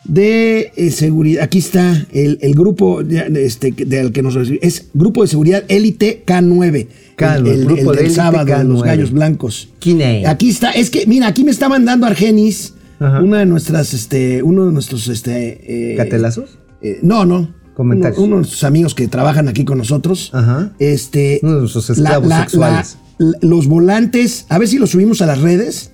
de 0.05 0.73
eh, 0.77 0.91
seguridad. 0.91 1.43
Aquí 1.45 1.59
está 1.59 2.07
el, 2.13 2.39
el 2.41 2.55
grupo 2.55 3.03
de- 3.05 3.45
este, 3.47 3.71
del 3.73 4.13
que 4.13 4.23
nos. 4.23 4.37
Es 4.63 4.87
Grupo 4.95 5.23
de 5.23 5.29
Seguridad 5.29 5.65
Élite 5.69 6.23
K9. 6.27 6.89
K9, 7.17 7.39
el, 7.39 7.47
el- 7.47 7.65
Grupo 7.67 7.91
el 7.93 7.97
de 7.99 8.03
del 8.05 8.13
sábado, 8.13 8.45
de 8.59 8.65
los 8.65 8.81
K9. 8.83 8.85
gallos 8.87 9.13
blancos. 9.13 9.69
Kine. 9.79 10.27
Aquí 10.27 10.49
está. 10.49 10.71
Es 10.71 10.91
que, 10.91 11.07
mira, 11.07 11.27
aquí 11.27 11.45
me 11.45 11.51
está 11.51 11.69
mandando 11.69 12.07
Argenis. 12.07 12.75
Ajá. 12.99 13.23
Una 13.23 13.39
de 13.39 13.47
nuestras, 13.47 13.95
este, 13.95 14.43
uno 14.43 14.67
de 14.67 14.73
nuestros, 14.73 15.09
este. 15.09 15.93
eh, 15.93 15.97
¿Catelazos? 15.97 16.59
eh, 16.83 16.99
no, 17.03 17.25
no. 17.25 17.55
Comentarios. 17.75 18.19
Uno, 18.19 18.27
uno 18.27 18.37
de 18.37 18.41
nuestros 18.43 18.65
amigos 18.65 18.95
que 18.95 19.07
trabajan 19.09 19.49
aquí 19.49 19.65
con 19.65 19.79
nosotros. 19.79 20.31
Ajá. 20.35 20.73
Este. 20.79 21.41
Uno 21.43 21.55
de 21.55 21.61
nuestros 21.61 21.89
esclavos 21.91 22.33
sexuales. 22.33 22.97
la- 23.19 23.39
los 23.43 23.67
volantes, 23.67 24.47
a 24.49 24.59
ver 24.59 24.67
si 24.69 24.79
los 24.79 24.91
subimos 24.91 25.21
a 25.23 25.27
las 25.27 25.41
redes. 25.41 25.93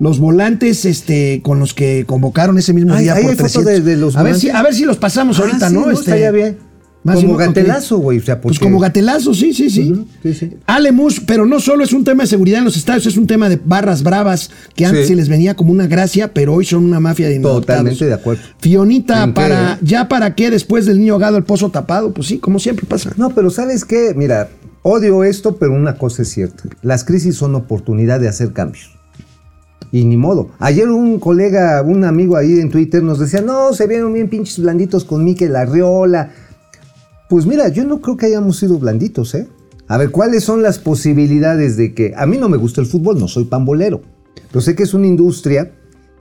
Los 0.00 0.18
volantes 0.20 0.84
este, 0.84 1.40
con 1.42 1.58
los 1.58 1.74
que 1.74 2.04
convocaron 2.06 2.56
ese 2.58 2.72
mismo 2.72 2.94
Ay, 2.94 3.04
día 3.04 3.14
ahí 3.14 3.22
por 3.22 3.30
hay 3.32 3.36
foto 3.36 3.62
300. 3.64 3.84
de- 3.84 3.90
de 3.90 3.96
los 3.96 4.16
a, 4.16 4.22
ver 4.22 4.36
si, 4.36 4.48
a 4.50 4.62
ver 4.62 4.74
si 4.74 4.84
los 4.84 4.96
pasamos 4.96 5.38
ahorita, 5.40 5.66
Ah, 5.66 5.68
sí, 5.70 5.74
¿no? 5.74 5.90
Este, 5.90 6.00
estaría 6.02 6.30
bien. 6.30 6.58
más 7.02 7.16
como 7.16 7.36
gatelazo, 7.36 7.98
güey. 7.98 8.18
O 8.18 8.22
sea, 8.22 8.40
Pues 8.40 8.58
como 8.60 8.78
gatelazo, 8.78 9.34
sí, 9.34 9.52
sí, 9.52 9.70
sí. 9.70 10.04
Sí, 10.22 10.34
sí. 10.34 10.50
Ale 10.66 10.92
Mus, 10.92 11.20
pero 11.20 11.46
no 11.46 11.58
solo 11.58 11.82
es 11.82 11.92
un 11.92 12.04
tema 12.04 12.22
de 12.24 12.28
seguridad 12.28 12.58
en 12.60 12.66
los 12.66 12.76
estadios, 12.76 13.06
es 13.06 13.16
un 13.16 13.26
tema 13.26 13.48
de 13.48 13.58
barras 13.64 14.02
bravas 14.04 14.50
que 14.76 14.84
antes 14.86 15.02
Sí. 15.02 15.08
se 15.08 15.16
les 15.16 15.28
venía 15.28 15.54
como 15.56 15.72
una 15.72 15.86
gracia, 15.86 16.32
pero 16.32 16.54
hoy 16.54 16.64
son 16.64 16.84
una 16.84 17.00
mafia 17.00 17.28
de 17.28 17.36
inadaptados. 17.36 17.66
Totalmente 17.66 18.04
de 18.04 18.14
acuerdo. 18.14 18.42
Fionita, 18.60 19.34
para, 19.34 19.78
¿ya 19.82 20.06
para 20.08 20.34
qué 20.36 20.50
después 20.50 20.86
del 20.86 20.98
niño 20.98 21.14
ahogado 21.14 21.38
el 21.38 21.44
pozo 21.44 21.70
tapado? 21.70 22.12
Pues 22.12 22.28
sí, 22.28 22.38
como 22.38 22.58
siempre 22.60 22.86
pasa. 22.86 23.10
No, 23.16 23.30
pero 23.30 23.50
¿sabes 23.50 23.84
qué? 23.84 24.12
Mira, 24.14 24.48
odio 24.82 25.24
esto, 25.24 25.56
pero 25.56 25.72
una 25.72 25.96
cosa 25.96 26.22
es 26.22 26.28
cierta. 26.28 26.64
Las 26.82 27.02
crisis 27.04 27.34
son 27.36 27.54
oportunidad 27.56 28.20
de 28.20 28.28
hacer 28.28 28.52
cambios. 28.52 28.90
Y 29.90 30.04
ni 30.04 30.16
modo. 30.16 30.50
Ayer 30.58 30.88
un 30.88 31.18
colega, 31.18 31.82
un 31.82 32.04
amigo 32.04 32.36
ahí 32.36 32.58
en 32.60 32.70
Twitter 32.70 33.02
nos 33.02 33.18
decía, 33.18 33.40
no, 33.40 33.72
se 33.72 33.86
vieron 33.86 34.12
bien 34.12 34.28
pinches 34.28 34.58
blanditos 34.58 35.04
con 35.04 35.24
Mikel 35.24 35.56
Arriola. 35.56 36.30
Pues 37.28 37.46
mira, 37.46 37.68
yo 37.68 37.84
no 37.84 38.00
creo 38.00 38.16
que 38.16 38.26
hayamos 38.26 38.58
sido 38.58 38.78
blanditos, 38.78 39.34
¿eh? 39.34 39.48
A 39.86 39.96
ver, 39.96 40.10
¿cuáles 40.10 40.44
son 40.44 40.62
las 40.62 40.78
posibilidades 40.78 41.76
de 41.78 41.94
que... 41.94 42.12
A 42.16 42.26
mí 42.26 42.36
no 42.36 42.48
me 42.48 42.58
gusta 42.58 42.80
el 42.82 42.86
fútbol, 42.86 43.18
no 43.18 43.28
soy 43.28 43.44
pambolero. 43.44 44.02
Pero 44.50 44.60
sé 44.60 44.74
que 44.74 44.82
es 44.82 44.92
una 44.92 45.06
industria 45.06 45.72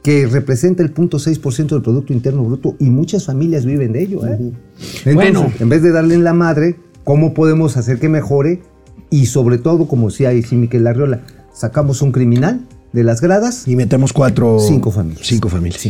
que 0.04 0.26
representa 0.26 0.84
el 0.84 0.94
0.6% 0.94 1.68
del 1.68 1.82
Producto 1.82 2.14
Interno 2.14 2.44
Bruto 2.44 2.76
y 2.80 2.90
muchas 2.90 3.26
familias 3.26 3.66
viven 3.66 3.92
de 3.92 4.04
ello, 4.04 4.26
¿eh? 4.26 4.38
Entonces, 4.40 5.16
Bueno. 5.16 5.52
en 5.60 5.68
vez 5.68 5.82
de 5.82 5.92
darle 5.92 6.16
en 6.16 6.24
la 6.24 6.34
madre, 6.34 6.78
¿cómo 7.04 7.34
podemos 7.34 7.76
hacer 7.76 8.00
que 8.00 8.08
mejore? 8.08 8.62
Y 9.10 9.26
sobre 9.26 9.58
todo, 9.58 9.88
como 9.88 10.08
decía 10.10 10.30
ahí 10.30 10.44
sí 10.44 10.56
Miquel 10.56 10.88
Arriola, 10.88 11.24
sacamos 11.54 12.02
un 12.02 12.14
criminal 12.14 12.66
de 12.94 13.04
las 13.04 13.22
gradas. 13.22 13.68
Y 13.68 13.76
metemos 13.76 14.14
cuatro. 14.14 14.60
Cinco 14.60 14.92
familias. 14.92 15.26
Cinco 15.28 15.50
familias. 15.50 15.84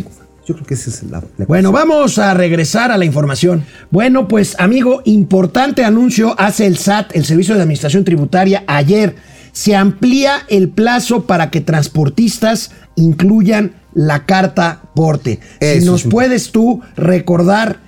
Yo 0.45 0.55
creo 0.55 0.65
que 0.65 0.75
esa 0.75 0.89
es 0.89 1.03
la, 1.03 1.21
la 1.37 1.45
Bueno, 1.45 1.71
vamos 1.71 2.17
a 2.19 2.33
regresar 2.33 2.91
a 2.91 2.97
la 2.97 3.03
información. 3.03 3.65
Bueno, 3.91 4.27
pues 4.27 4.55
amigo, 4.59 5.01
importante 5.03 5.83
anuncio 5.83 6.35
hace 6.39 6.65
el 6.65 6.77
SAT, 6.77 7.15
el 7.15 7.25
Servicio 7.25 7.55
de 7.55 7.61
Administración 7.61 8.03
Tributaria, 8.03 8.63
ayer. 8.67 9.15
Se 9.51 9.75
amplía 9.75 10.43
el 10.49 10.69
plazo 10.69 11.25
para 11.25 11.49
que 11.49 11.61
transportistas 11.61 12.71
incluyan 12.95 13.73
la 13.93 14.25
carta 14.27 14.83
porte. 14.93 15.39
Eso 15.59 15.79
si 15.81 15.85
nos 15.87 16.03
puedes 16.03 16.51
tú 16.51 16.81
recordar 16.95 17.79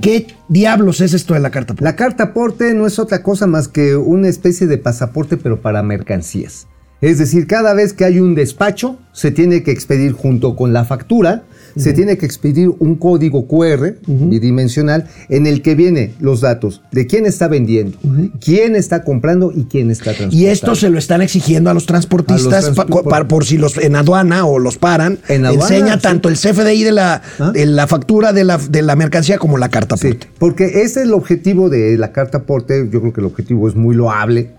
¿Qué 0.00 0.28
diablos 0.48 1.00
es 1.00 1.12
esto 1.12 1.34
de 1.34 1.40
la 1.40 1.50
carta? 1.50 1.74
La 1.80 1.96
carta 1.96 2.24
aporte 2.24 2.72
no 2.74 2.86
es 2.86 2.98
otra 2.98 3.22
cosa 3.22 3.46
más 3.46 3.68
que 3.68 3.96
una 3.96 4.28
especie 4.28 4.66
de 4.66 4.78
pasaporte, 4.78 5.36
pero 5.36 5.60
para 5.60 5.82
mercancías. 5.82 6.67
Es 7.00 7.18
decir, 7.18 7.46
cada 7.46 7.74
vez 7.74 7.92
que 7.92 8.04
hay 8.04 8.18
un 8.18 8.34
despacho, 8.34 8.98
se 9.12 9.30
tiene 9.30 9.62
que 9.62 9.70
expedir 9.70 10.12
junto 10.12 10.56
con 10.56 10.72
la 10.72 10.84
factura, 10.84 11.44
se 11.76 11.92
tiene 11.92 12.18
que 12.18 12.26
expedir 12.26 12.70
un 12.80 12.96
código 12.96 13.46
QR 13.46 13.94
bidimensional 14.06 15.06
en 15.28 15.46
el 15.46 15.62
que 15.62 15.74
vienen 15.76 16.14
los 16.18 16.40
datos 16.40 16.82
de 16.92 17.06
quién 17.06 17.24
está 17.26 17.46
vendiendo, 17.46 17.98
quién 18.44 18.74
está 18.74 19.04
comprando 19.04 19.52
y 19.54 19.64
quién 19.64 19.90
está 19.90 20.04
transportando. 20.12 20.36
Y 20.36 20.46
esto 20.46 20.74
se 20.74 20.90
lo 20.90 20.98
están 20.98 21.22
exigiendo 21.22 21.70
a 21.70 21.74
los 21.74 21.86
transportistas 21.86 22.64
A 22.64 22.68
los 22.68 22.76
pa- 22.76 22.86
transpor- 22.86 23.08
pa- 23.08 23.28
por 23.28 23.44
si 23.44 23.58
los 23.58 23.76
en 23.78 23.94
aduana 23.94 24.44
o 24.46 24.58
los 24.58 24.76
paran. 24.76 25.18
En 25.28 25.46
aduana, 25.46 25.62
enseña 25.62 25.94
sí. 25.94 26.00
tanto 26.02 26.28
el 26.28 26.34
CFDI 26.36 26.82
de 26.84 26.92
la, 26.92 27.22
¿Ah? 27.38 27.50
de 27.52 27.66
la 27.66 27.86
factura 27.86 28.32
de 28.32 28.42
la, 28.44 28.58
de 28.58 28.82
la 28.82 28.96
mercancía 28.96 29.38
como 29.38 29.56
la 29.58 29.68
carta. 29.68 29.96
Sí, 29.96 30.08
aporte. 30.08 30.26
porque 30.38 30.64
ese 30.66 30.82
es 30.82 30.96
el 30.98 31.12
objetivo 31.12 31.68
de 31.70 31.96
la 31.96 32.10
carta 32.12 32.38
aporte. 32.38 32.88
Yo 32.90 33.00
creo 33.00 33.12
que 33.12 33.20
el 33.20 33.26
objetivo 33.26 33.68
es 33.68 33.76
muy 33.76 33.94
loable. 33.94 34.50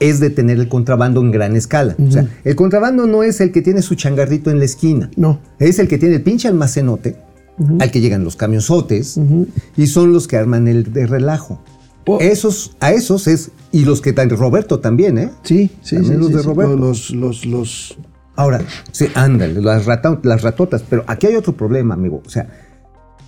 Es 0.00 0.20
detener 0.20 0.58
el 0.58 0.68
contrabando 0.68 1.20
en 1.20 1.30
gran 1.32 1.56
escala. 1.56 1.96
O 2.06 2.10
sea, 2.10 2.26
el 2.44 2.54
contrabando 2.54 3.06
no 3.06 3.22
es 3.24 3.40
el 3.40 3.50
que 3.52 3.62
tiene 3.62 3.82
su 3.82 3.94
changarrito 3.96 4.50
en 4.50 4.58
la 4.60 4.64
esquina. 4.64 5.10
No. 5.16 5.40
Es 5.58 5.78
el 5.80 5.88
que 5.88 5.98
tiene 5.98 6.16
el 6.16 6.22
pinche 6.22 6.46
almacenote, 6.48 7.16
al 7.80 7.90
que 7.90 8.00
llegan 8.00 8.22
los 8.22 8.36
camionzotes, 8.36 9.18
y 9.76 9.86
son 9.88 10.12
los 10.12 10.28
que 10.28 10.36
arman 10.36 10.68
el 10.68 10.92
de 10.92 11.06
relajo. 11.06 11.60
Po- 12.04 12.20
Esos, 12.20 12.76
a 12.80 12.92
esos 12.92 13.26
es, 13.26 13.50
y 13.72 13.84
los 13.84 14.00
que 14.00 14.12
dan 14.12 14.30
Roberto 14.30 14.78
también, 14.80 15.18
¿eh? 15.18 15.30
Sí, 15.42 15.70
sí, 15.82 15.96
También 15.96 16.14
sí, 16.14 16.18
los 16.20 16.28
sí, 16.28 16.34
de 16.34 16.40
sí. 16.40 16.46
Roberto. 16.46 16.76
Los, 16.76 17.10
los, 17.10 17.44
los, 17.44 17.98
Ahora, 18.36 18.60
sí, 18.92 19.08
ándale, 19.16 19.60
las, 19.60 19.84
rata- 19.84 20.20
las 20.22 20.42
ratotas. 20.42 20.84
Pero 20.88 21.02
aquí 21.08 21.26
hay 21.26 21.34
otro 21.34 21.54
problema, 21.54 21.94
amigo. 21.94 22.22
O 22.24 22.30
sea, 22.30 22.48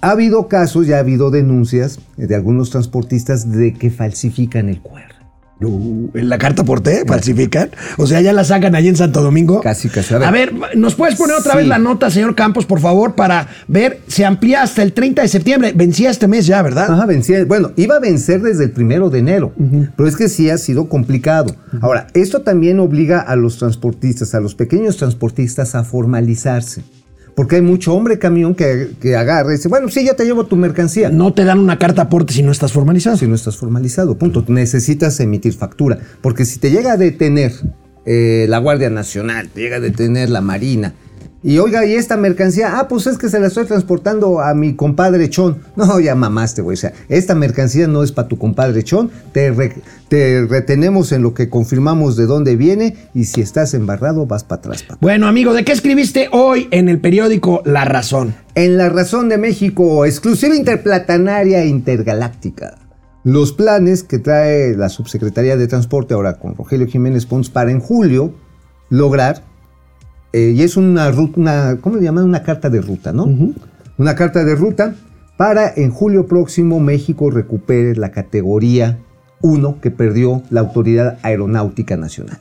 ha 0.01 0.13
habido 0.13 0.47
casos, 0.49 0.87
ya 0.87 0.97
ha 0.97 1.01
habido 1.01 1.31
denuncias 1.33 1.99
de 2.17 2.35
algunos 2.35 2.71
transportistas 2.71 3.51
de 3.51 3.75
que 3.75 3.91
falsifican 3.91 4.69
el 4.71 4.81
QR. 4.81 5.20
Uh, 5.63 6.09
¿En 6.15 6.29
la 6.29 6.39
carta 6.39 6.63
aporte 6.63 7.05
falsifican? 7.07 7.71
O 7.99 8.07
sea, 8.07 8.21
ya 8.21 8.33
la 8.33 8.45
sacan 8.45 8.75
allí 8.75 8.89
en 8.89 8.97
Santo 8.97 9.23
Domingo. 9.23 9.61
Casi, 9.61 9.89
casi. 9.89 10.15
A 10.15 10.17
A 10.17 10.31
ver. 10.31 10.53
ver, 10.55 10.77
¿nos 10.79 10.95
puedes 10.95 11.17
poner 11.17 11.37
otra 11.37 11.53
Sí. 11.53 11.59
vez 11.59 11.67
la 11.69 11.79
nota, 11.79 12.11
señor 12.11 12.35
Campos, 12.35 12.65
por 12.67 12.81
favor, 12.81 13.15
para 13.15 13.47
ver? 13.69 14.01
Se 14.07 14.25
amplía 14.25 14.63
hasta 14.63 14.83
el 14.83 14.93
30 14.95 15.23
de 15.23 15.29
septiembre. 15.29 15.73
Vencía 15.75 16.11
este 16.11 16.29
mes 16.29 16.47
ya, 16.47 16.63
¿verdad? 16.63 16.91
Ajá, 16.91 17.05
vencía. 17.07 17.45
Bueno, 17.45 17.73
iba 17.77 17.97
a 17.97 18.01
vencer 18.01 18.41
desde 18.41 18.65
el 18.65 18.71
primero 18.71 19.11
de 19.11 19.19
enero, 19.19 19.53
pero 19.97 20.09
es 20.09 20.17
que 20.17 20.29
sí 20.29 20.49
ha 20.49 20.57
sido 20.59 20.89
complicado. 20.89 21.55
Ahora, 21.83 22.07
esto 22.15 22.41
también 22.43 22.81
obliga 22.81 23.21
a 23.21 23.37
los 23.37 23.59
transportistas, 23.59 24.35
a 24.35 24.41
los 24.41 24.55
pequeños 24.55 24.97
transportistas 24.97 25.75
a 25.75 25.85
formalizarse. 25.85 26.83
Porque 27.41 27.57
hay 27.57 27.63
mucho 27.63 27.95
hombre 27.95 28.19
camión 28.19 28.55
que, 28.55 28.91
que 29.01 29.17
agarra 29.17 29.49
y 29.49 29.57
dice, 29.57 29.69
bueno, 29.69 29.89
sí, 29.89 30.07
yo 30.07 30.15
te 30.15 30.27
llevo 30.27 30.45
tu 30.45 30.57
mercancía. 30.57 31.09
No 31.09 31.33
te 31.33 31.47
dan 31.47 31.59
una 31.59 31.79
carta 31.79 32.03
aporte 32.03 32.35
si 32.35 32.43
no 32.43 32.53
estás 32.53 32.71
formalizado. 32.71 33.17
si 33.17 33.27
no 33.27 33.35
estás 33.35 33.57
formalizado. 33.57 34.19
Punto. 34.19 34.45
Necesitas 34.49 35.19
emitir 35.21 35.55
factura. 35.55 35.99
Porque 36.21 36.45
si 36.45 36.59
te 36.59 36.71
llega 36.71 36.93
a 36.93 36.97
detener 36.99 37.55
eh, 38.05 38.45
la 38.47 38.59
Guardia 38.59 38.91
Nacional, 38.91 39.49
te 39.49 39.63
llega 39.63 39.77
a 39.77 39.81
detener 39.81 40.29
la 40.29 40.43
Marina. 40.43 40.93
Y 41.43 41.57
oiga, 41.59 41.87
¿y 41.87 41.95
esta 41.95 42.19
mercancía? 42.19 42.79
Ah, 42.79 42.87
pues 42.87 43.07
es 43.07 43.17
que 43.17 43.31
se 43.31 43.41
la 43.41 43.47
estoy 43.47 43.65
transportando 43.65 44.41
a 44.41 44.53
mi 44.55 44.75
compadre 44.77 45.31
Chon. 45.31 45.59
No, 45.77 45.99
ya 45.99 46.15
mamaste, 46.15 46.61
güey. 46.61 46.75
O 46.75 46.77
sea, 46.77 46.93
esta 47.09 47.35
mercancía 47.35 47.87
no 47.87 48.03
es 48.03 48.13
para 48.13 48.29
tu 48.29 48.37
compadre 48.37 48.83
Chon. 48.83 49.11
Te, 49.33 49.51
re- 49.51 49.75
te 50.09 50.45
retenemos 50.47 51.13
en 51.13 51.23
lo 51.23 51.33
que 51.33 51.49
confirmamos 51.49 52.17
de 52.17 52.27
dónde 52.27 52.57
viene. 52.57 52.95
Y 53.15 53.25
si 53.25 53.41
estás 53.41 53.73
embarrado, 53.73 54.27
vas 54.27 54.45
para 54.45 54.59
atrás. 54.61 54.85
Bueno, 55.01 55.27
amigo, 55.29 55.55
¿de 55.55 55.65
qué 55.65 55.73
escribiste 55.73 56.29
hoy 56.31 56.69
en 56.73 56.91
el 56.91 57.01
periódico 57.01 57.63
La 57.65 57.87
Razón? 57.87 58.35
En 58.55 58.77
la 58.77 58.91
razón 58.91 59.31
de 59.31 59.39
México, 59.39 60.05
exclusiva 60.05 60.55
interplatanaria 60.55 61.65
intergaláctica. 61.65 62.77
Los 63.25 63.53
planes 63.53 64.03
que 64.03 64.19
trae 64.19 64.77
la 64.77 64.89
Subsecretaría 64.91 65.57
de 65.57 65.67
Transporte 65.69 66.13
ahora 66.15 66.35
con 66.39 66.55
Rogelio 66.55 66.87
Jiménez 66.87 67.25
Pons 67.27 67.49
para 67.49 67.71
en 67.71 67.81
julio 67.81 68.35
lograr, 68.89 69.43
eh, 70.33 70.55
y 70.57 70.63
es 70.63 70.77
una 70.77 71.11
ruta, 71.11 71.41
una, 71.41 71.79
¿cómo 71.81 71.97
le 71.97 72.03
llaman? 72.03 72.25
Una 72.25 72.43
carta 72.43 72.71
de 72.71 72.81
ruta, 72.81 73.13
¿no? 73.13 73.29
Una 73.99 74.15
carta 74.15 74.45
de 74.45 74.55
ruta 74.55 74.95
para 75.37 75.73
en 75.75 75.91
julio 75.91 76.27
próximo 76.27 76.81
México 76.81 77.31
recupere 77.31 77.97
la 77.97 78.11
categoría 78.13 78.99
1 79.43 79.81
que 79.81 79.91
perdió 79.91 80.43
la 80.51 80.61
Autoridad 80.61 81.19
Aeronáutica 81.23 81.97
Nacional. 81.97 82.39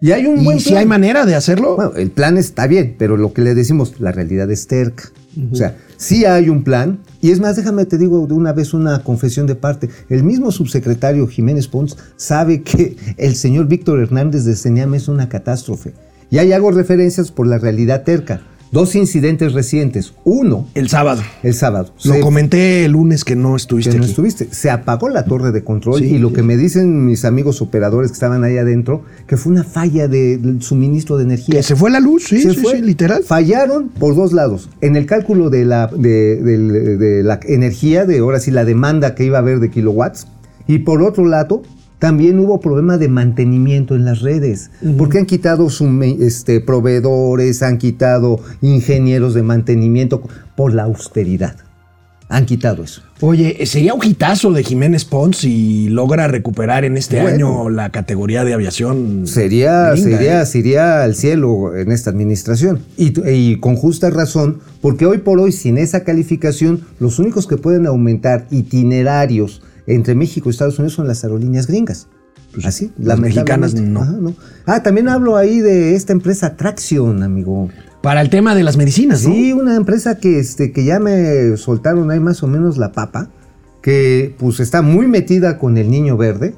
Y 0.00 0.10
hay 0.10 0.26
un 0.26 0.42
buen 0.42 0.56
¿Y 0.56 0.60
si 0.60 0.74
hay 0.74 0.84
manera 0.84 1.24
de 1.24 1.36
hacerlo? 1.36 1.76
Bueno, 1.76 1.92
el 1.94 2.10
plan 2.10 2.36
está 2.36 2.66
bien, 2.66 2.96
pero 2.98 3.16
lo 3.16 3.32
que 3.32 3.42
le 3.42 3.54
decimos, 3.54 4.00
la 4.00 4.10
realidad 4.10 4.50
es 4.50 4.66
terca. 4.66 5.04
O 5.50 5.54
sea, 5.54 5.76
sí 5.96 6.24
hay 6.24 6.48
un 6.48 6.64
plan, 6.64 6.98
y 7.20 7.30
es 7.30 7.40
más, 7.40 7.54
déjame 7.56 7.86
te 7.86 7.98
digo 7.98 8.26
de 8.26 8.34
una 8.34 8.52
vez 8.52 8.74
una 8.74 9.02
confesión 9.04 9.46
de 9.46 9.54
parte. 9.54 9.88
El 10.08 10.24
mismo 10.24 10.50
subsecretario 10.50 11.28
Jiménez 11.28 11.68
Pons 11.68 11.96
sabe 12.16 12.62
que 12.62 12.96
el 13.16 13.36
señor 13.36 13.68
Víctor 13.68 14.00
Hernández 14.00 14.44
de 14.44 14.56
Señam 14.56 14.94
es 14.94 15.06
una 15.06 15.28
catástrofe. 15.28 15.94
Y 16.32 16.38
ahí 16.38 16.52
hago 16.52 16.72
referencias 16.72 17.30
por 17.30 17.46
la 17.46 17.58
realidad 17.58 18.02
terca. 18.04 18.40
Dos 18.72 18.94
incidentes 18.94 19.52
recientes. 19.52 20.14
Uno, 20.24 20.66
el 20.74 20.88
sábado. 20.88 21.20
el 21.42 21.52
sábado. 21.52 21.92
Lo 22.04 22.14
Se- 22.14 22.20
comenté 22.20 22.86
el 22.86 22.92
lunes 22.92 23.22
que 23.22 23.36
no 23.36 23.54
estuviste 23.54 23.90
que 23.90 23.98
no 23.98 24.04
aquí. 24.04 24.10
estuviste. 24.12 24.48
Se 24.50 24.70
apagó 24.70 25.10
la 25.10 25.26
torre 25.26 25.52
de 25.52 25.62
control 25.62 25.98
Sí. 25.98 26.06
y 26.14 26.18
lo 26.18 26.32
que 26.32 26.42
me 26.42 26.56
dicen 26.56 27.04
mis 27.04 27.26
amigos 27.26 27.60
operadores 27.60 28.10
que 28.10 28.14
estaban 28.14 28.44
ahí 28.44 28.56
adentro, 28.56 29.02
que 29.26 29.36
fue 29.36 29.52
una 29.52 29.62
falla 29.62 30.08
de- 30.08 30.38
del 30.38 30.62
suministro 30.62 31.18
de 31.18 31.24
energía. 31.24 31.56
Que 31.56 31.62
se 31.62 31.76
fue 31.76 31.90
la 31.90 32.00
luz, 32.00 32.24
sí, 32.28 32.40
Se 32.40 32.54
sí, 32.54 32.60
fue. 32.62 32.80
literal. 32.80 33.22
Fallaron 33.24 33.90
por 33.90 34.16
dos 34.16 34.32
lados. 34.32 34.70
En 34.80 34.96
el 34.96 35.04
cálculo 35.04 35.50
de 35.50 35.66
la, 35.66 35.88
de, 35.88 36.36
de 36.40 37.22
la 37.22 37.40
energía, 37.46 38.06
de 38.06 38.20
ahora 38.20 38.40
sí 38.40 38.50
la 38.50 38.64
demanda 38.64 39.14
que 39.14 39.24
iba 39.26 39.36
a 39.36 39.42
haber 39.42 39.60
de 39.60 39.68
kilowatts. 39.70 40.28
Y 40.66 40.78
por 40.78 41.02
otro 41.02 41.26
lado, 41.26 41.62
también 42.02 42.40
hubo 42.40 42.58
problema 42.58 42.98
de 42.98 43.06
mantenimiento 43.06 43.94
en 43.94 44.04
las 44.04 44.22
redes. 44.22 44.72
Porque 44.98 45.18
han 45.18 45.24
quitado 45.26 45.66
sume- 45.66 46.20
este, 46.20 46.60
proveedores, 46.60 47.62
han 47.62 47.78
quitado 47.78 48.40
ingenieros 48.60 49.34
de 49.34 49.44
mantenimiento 49.44 50.20
por 50.56 50.74
la 50.74 50.82
austeridad. 50.82 51.54
Han 52.28 52.44
quitado 52.44 52.82
eso. 52.82 53.02
Oye, 53.20 53.64
sería 53.66 53.94
un 53.94 54.04
hitazo 54.04 54.50
de 54.50 54.64
Jiménez 54.64 55.04
Pons 55.04 55.36
si 55.36 55.88
logra 55.90 56.26
recuperar 56.26 56.84
en 56.84 56.96
este 56.96 57.20
Bueno. 57.22 57.60
año 57.60 57.70
la 57.70 57.90
categoría 57.90 58.42
de 58.42 58.54
aviación. 58.54 59.28
Sería, 59.28 59.92
gringa, 59.92 59.96
sería, 60.10 60.42
¿eh? 60.42 60.46
sería 60.46 61.02
al 61.04 61.14
cielo 61.14 61.76
en 61.76 61.92
esta 61.92 62.10
administración. 62.10 62.80
Y, 62.96 63.12
y 63.30 63.60
con 63.60 63.76
justa 63.76 64.10
razón, 64.10 64.58
porque 64.80 65.06
hoy 65.06 65.18
por 65.18 65.38
hoy, 65.38 65.52
sin 65.52 65.78
esa 65.78 66.02
calificación, 66.02 66.80
los 66.98 67.20
únicos 67.20 67.46
que 67.46 67.58
pueden 67.58 67.86
aumentar 67.86 68.48
itinerarios 68.50 69.62
entre 69.86 70.14
México 70.14 70.48
y 70.48 70.52
Estados 70.52 70.78
Unidos 70.78 70.94
son 70.94 71.06
las 71.06 71.24
aerolíneas 71.24 71.66
gringas. 71.66 72.08
Así, 72.64 72.92
las 72.98 73.18
mexicanas 73.18 73.74
no. 73.74 74.02
Ajá, 74.02 74.12
no. 74.12 74.34
Ah, 74.66 74.82
también 74.82 75.08
hablo 75.08 75.36
ahí 75.36 75.60
de 75.60 75.94
esta 75.94 76.12
empresa 76.12 76.54
Traction, 76.56 77.22
amigo. 77.22 77.70
Para 78.02 78.20
el 78.20 78.30
tema 78.30 78.54
de 78.54 78.62
las 78.62 78.76
medicinas, 78.76 79.22
¿no? 79.24 79.32
Sí, 79.32 79.52
una 79.52 79.76
empresa 79.76 80.18
que, 80.18 80.38
este, 80.38 80.72
que 80.72 80.84
ya 80.84 81.00
me 81.00 81.56
soltaron 81.56 82.10
ahí 82.10 82.20
más 82.20 82.42
o 82.42 82.48
menos 82.48 82.76
la 82.76 82.92
papa, 82.92 83.30
que 83.80 84.34
pues 84.38 84.60
está 84.60 84.82
muy 84.82 85.06
metida 85.06 85.58
con 85.58 85.78
el 85.78 85.90
niño 85.90 86.16
verde, 86.16 86.54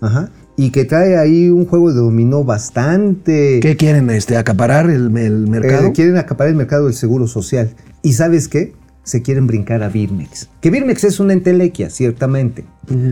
ajá, 0.00 0.30
y 0.56 0.70
que 0.70 0.84
trae 0.84 1.18
ahí 1.18 1.50
un 1.50 1.66
juego 1.66 1.92
de 1.92 1.98
dominó 1.98 2.44
bastante... 2.44 3.58
¿Qué 3.60 3.76
quieren? 3.76 4.08
Este, 4.10 4.36
¿Acaparar 4.36 4.88
el, 4.88 5.16
el 5.16 5.48
mercado? 5.48 5.88
Eh, 5.88 5.92
quieren 5.92 6.16
acaparar 6.16 6.50
el 6.50 6.56
mercado 6.56 6.84
del 6.84 6.94
seguro 6.94 7.26
social. 7.26 7.74
¿Y 8.02 8.12
sabes 8.12 8.48
qué? 8.48 8.72
Se 9.04 9.22
quieren 9.22 9.46
brincar 9.46 9.82
a 9.82 9.88
Birmex. 9.88 10.48
Que 10.60 10.70
Birmex 10.70 11.04
es 11.04 11.20
una 11.20 11.34
entelequia, 11.34 11.90
ciertamente. 11.90 12.64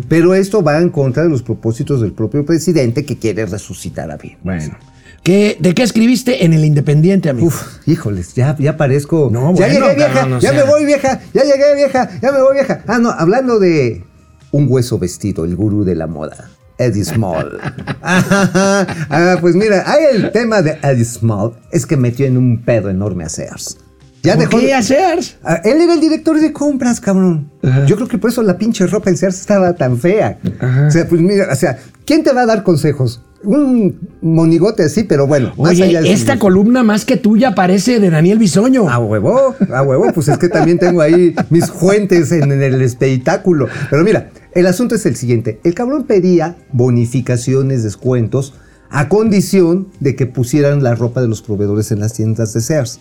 Pero 0.09 0.35
esto 0.35 0.63
va 0.63 0.79
en 0.79 0.89
contra 0.89 1.23
de 1.23 1.29
los 1.29 1.43
propósitos 1.43 2.01
del 2.01 2.13
propio 2.13 2.45
presidente 2.45 3.05
que 3.05 3.19
quiere 3.19 3.47
resucitar 3.47 4.11
a 4.11 4.17
Birmex. 4.17 4.43
Bueno. 4.43 4.79
¿Qué, 5.23 5.57
¿De 5.61 5.73
qué 5.73 5.85
escribiste 5.85 6.45
en 6.45 6.53
el 6.53 6.65
Independiente, 6.65 7.29
amigo? 7.29 7.47
Uf, 7.47 7.87
híjoles, 7.87 8.35
ya, 8.35 8.57
ya 8.59 8.77
parezco. 8.77 9.31
No, 9.33 9.55
ya 9.55 9.67
bueno, 9.69 9.87
llegué, 9.87 9.95
vieja, 9.95 10.29
ya 10.29 10.41
sea. 10.41 10.53
me 10.53 10.63
voy, 10.65 10.85
vieja, 10.85 11.21
ya 11.33 11.43
llegué, 11.45 11.77
vieja, 11.77 12.11
ya 12.21 12.33
me 12.33 12.43
voy, 12.43 12.55
vieja. 12.55 12.83
Ah, 12.89 12.99
no, 12.99 13.11
hablando 13.11 13.61
de 13.61 14.03
un 14.51 14.67
hueso 14.69 14.99
vestido, 14.99 15.45
el 15.45 15.55
gurú 15.55 15.85
de 15.85 15.95
la 15.95 16.09
moda. 16.09 16.51
Eddie 16.79 17.05
Small. 17.05 17.61
ah, 18.03 19.37
pues 19.41 19.55
mira, 19.55 19.85
hay 19.87 20.17
el 20.17 20.33
tema 20.33 20.61
de 20.61 20.79
Eddie 20.83 21.05
Small, 21.05 21.53
es 21.71 21.87
que 21.87 21.97
metió 21.97 22.27
en 22.27 22.37
un 22.37 22.63
pedo 22.63 22.91
enorme 22.91 23.23
a 23.25 23.29
Sears. 23.29 23.79
Ya 24.23 24.35
¿Por 24.37 24.45
dejó 24.49 24.59
qué 24.61 24.73
hacer? 24.75 25.19
Ah, 25.43 25.61
él 25.65 25.81
era 25.81 25.95
el 25.95 26.01
director 26.01 26.39
de 26.41 26.53
compras, 26.53 27.01
cabrón. 27.01 27.51
Yo 27.87 27.97
creo 27.97 28.07
que 28.09 28.19
por 28.19 28.31
eso 28.31 28.43
la 28.43 28.57
pinche 28.57 28.87
ropa 28.87 29.11
en 29.11 29.17
Sears 29.17 29.41
estaba 29.41 29.73
tan 29.75 29.99
fea. 29.99 30.39
O 30.87 30.91
sea, 30.91 31.09
pues 31.09 31.21
mira, 31.21 31.49
o 31.51 31.57
sea, 31.57 31.79
¿quién 32.05 32.23
te 32.23 32.33
va 32.33 32.43
a 32.43 32.47
dar 32.47 32.63
consejos? 32.63 33.21
Un 33.43 33.99
monigote 34.21 34.85
así, 34.85 35.03
pero 35.03 35.27
bueno. 35.27 35.53
más 35.59 35.71
allá 35.73 35.87
de 36.01 36.07
Oye, 36.07 36.13
esta 36.13 36.35
gusto. 36.35 36.47
columna 36.47 36.85
más 36.85 37.05
que 37.05 37.17
tuya 37.17 37.57
parece 37.57 37.99
de 37.99 38.11
Daniel 38.11 38.39
Bisoño. 38.39 38.89
A 38.89 38.99
huevo, 39.01 39.57
a 39.75 39.83
huevo, 39.83 40.13
pues 40.15 40.29
es 40.29 40.39
que 40.39 40.49
también 40.49 40.79
tengo 40.79 41.01
ahí 41.01 41.35
mis 41.51 41.69
fuentes 41.69 42.31
en, 42.31 42.53
en 42.53 42.63
el 42.63 42.81
espectáculo. 42.81 43.67
Pero 43.91 44.05
mira, 44.05 44.31
el 44.55 44.67
asunto 44.69 44.95
es 44.95 45.05
el 45.07 45.17
siguiente. 45.17 45.59
El 45.65 45.75
cabrón 45.75 46.05
pedía 46.05 46.55
bonificaciones, 46.71 47.83
descuentos, 47.83 48.55
a 48.91 49.09
condición 49.09 49.89
de 49.99 50.15
que 50.15 50.27
pusieran 50.27 50.85
la 50.85 50.95
ropa 50.95 51.21
de 51.21 51.27
los 51.27 51.43
proveedores 51.43 51.91
en 51.91 51.99
las 51.99 52.13
tiendas 52.13 52.53
de 52.53 52.61
Sears. 52.61 53.01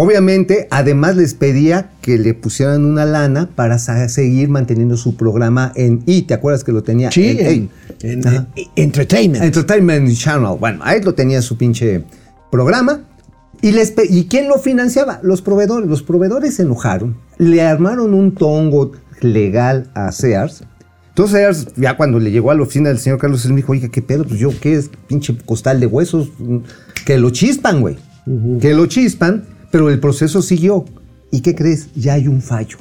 Obviamente, 0.00 0.68
además 0.70 1.16
les 1.16 1.34
pedía 1.34 1.90
que 2.02 2.18
le 2.18 2.32
pusieran 2.32 2.84
una 2.84 3.04
lana 3.04 3.48
para 3.56 3.78
seguir 3.80 4.48
manteniendo 4.48 4.96
su 4.96 5.16
programa 5.16 5.72
en 5.74 6.04
E. 6.06 6.22
¿Te 6.22 6.34
acuerdas 6.34 6.62
que 6.62 6.70
lo 6.70 6.84
tenía 6.84 7.10
Sí, 7.10 7.36
en, 7.40 7.68
en, 8.02 8.10
en- 8.20 8.28
Ajá. 8.28 8.46
en- 8.54 8.66
Entertainment. 8.76 9.44
Entertainment 9.44 10.12
Channel. 10.14 10.56
Bueno, 10.60 10.78
ahí 10.84 11.02
lo 11.02 11.14
tenía 11.14 11.42
su 11.42 11.58
pinche 11.58 12.04
programa. 12.52 13.00
¿Y, 13.60 13.72
les 13.72 13.92
¿Y 14.08 14.26
quién 14.26 14.46
lo 14.46 14.58
financiaba? 14.60 15.18
Los 15.24 15.42
proveedores. 15.42 15.88
Los 15.88 16.04
proveedores 16.04 16.54
se 16.54 16.62
enojaron. 16.62 17.16
Le 17.38 17.60
armaron 17.62 18.14
un 18.14 18.36
tongo 18.36 18.92
legal 19.20 19.90
a 19.94 20.12
Sears. 20.12 20.62
Entonces 21.08 21.32
Sears, 21.40 21.66
ya 21.76 21.96
cuando 21.96 22.20
le 22.20 22.30
llegó 22.30 22.52
a 22.52 22.54
la 22.54 22.62
oficina 22.62 22.90
del 22.90 23.00
señor 23.00 23.18
Carlos 23.18 23.40
Slim, 23.42 23.56
dijo, 23.56 23.72
oiga, 23.72 23.88
¿qué 23.88 24.00
pedo? 24.00 24.22
Pues 24.24 24.38
yo, 24.38 24.50
¿qué 24.60 24.74
es? 24.74 24.88
Pinche 25.08 25.36
costal 25.44 25.80
de 25.80 25.86
huesos. 25.86 26.28
Que 27.04 27.18
lo 27.18 27.30
chispan, 27.30 27.80
güey. 27.80 27.96
Que 28.60 28.74
lo 28.74 28.86
chispan, 28.86 29.42
pero 29.70 29.90
el 29.90 30.00
proceso 30.00 30.42
siguió. 30.42 30.84
¿Y 31.30 31.40
qué 31.40 31.54
crees? 31.54 31.92
Ya 31.94 32.14
hay 32.14 32.28
un 32.28 32.40
fallo 32.40 32.78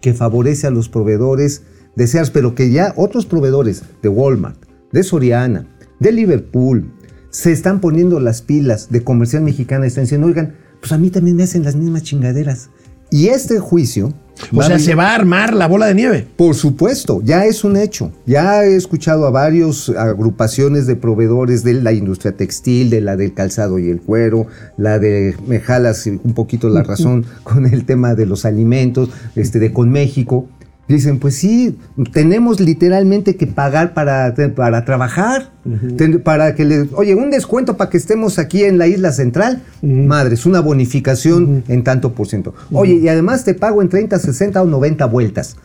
que 0.00 0.14
favorece 0.14 0.66
a 0.66 0.70
los 0.70 0.88
proveedores 0.88 1.62
de 1.96 2.06
Sears, 2.06 2.30
pero 2.30 2.54
que 2.54 2.70
ya 2.70 2.94
otros 2.96 3.26
proveedores 3.26 3.82
de 4.02 4.08
Walmart, 4.08 4.58
de 4.92 5.02
Soriana, 5.02 5.66
de 5.98 6.12
Liverpool, 6.12 6.92
se 7.30 7.52
están 7.52 7.80
poniendo 7.80 8.18
las 8.20 8.42
pilas 8.42 8.90
de 8.90 9.04
comercial 9.04 9.42
mexicana 9.42 9.84
y 9.84 9.88
están 9.88 10.04
diciendo, 10.04 10.26
oigan, 10.26 10.54
pues 10.80 10.92
a 10.92 10.98
mí 10.98 11.10
también 11.10 11.36
me 11.36 11.42
hacen 11.42 11.64
las 11.64 11.76
mismas 11.76 12.02
chingaderas. 12.02 12.70
Y 13.10 13.28
este 13.28 13.58
juicio... 13.58 14.14
o 14.54 14.62
sea, 14.62 14.78
se 14.78 14.94
va 14.94 15.10
a 15.10 15.14
armar 15.14 15.54
la 15.54 15.66
bola 15.66 15.86
de 15.86 15.94
nieve. 15.94 16.26
por 16.36 16.54
supuesto, 16.54 17.20
ya 17.22 17.44
es 17.44 17.64
un 17.64 17.76
hecho. 17.76 18.12
Ya 18.26 18.64
he 18.64 18.76
escuchado 18.76 19.26
a 19.26 19.30
varios 19.30 19.88
agrupaciones 19.90 20.86
de 20.86 20.96
proveedores 20.96 21.64
de 21.64 21.74
la 21.74 21.92
industria 21.92 22.32
textil, 22.32 22.90
de 22.90 23.00
la 23.00 23.16
del 23.16 23.34
calzado 23.34 23.78
y 23.78 23.90
el 23.90 24.00
cuero, 24.00 24.46
la 24.76 24.98
de 24.98 25.36
me 25.46 25.60
jalas 25.60 26.06
un 26.06 26.34
poquito 26.34 26.68
la 26.68 26.82
razón 26.84 27.24
con 27.42 27.66
el 27.66 27.84
tema 27.84 28.14
de 28.14 28.26
los 28.26 28.44
alimentos, 28.44 29.10
este 29.36 29.58
de 29.58 29.72
con 29.72 29.90
México. 29.90 30.48
Dicen, 30.90 31.18
pues 31.20 31.36
sí, 31.36 31.78
tenemos 32.12 32.58
literalmente 32.58 33.36
que 33.36 33.46
pagar 33.46 33.94
para, 33.94 34.34
para 34.56 34.84
trabajar, 34.84 35.52
ten- 35.96 36.20
para 36.20 36.54
que 36.56 36.64
le, 36.64 36.88
oye, 36.94 37.14
un 37.14 37.30
descuento 37.30 37.76
para 37.76 37.88
que 37.90 37.96
estemos 37.96 38.38
aquí 38.40 38.64
en 38.64 38.76
la 38.76 38.88
isla 38.88 39.12
central, 39.12 39.62
madre, 39.82 40.34
es 40.34 40.46
una 40.46 40.58
bonificación 40.60 41.62
en 41.68 41.84
tanto 41.84 42.12
por 42.12 42.26
ciento. 42.26 42.54
Oye, 42.72 42.94
y 42.94 43.08
además 43.08 43.44
te 43.44 43.54
pago 43.54 43.82
en 43.82 43.88
30, 43.88 44.18
60 44.18 44.60
o 44.62 44.66
90 44.66 45.06
vueltas. 45.06 45.56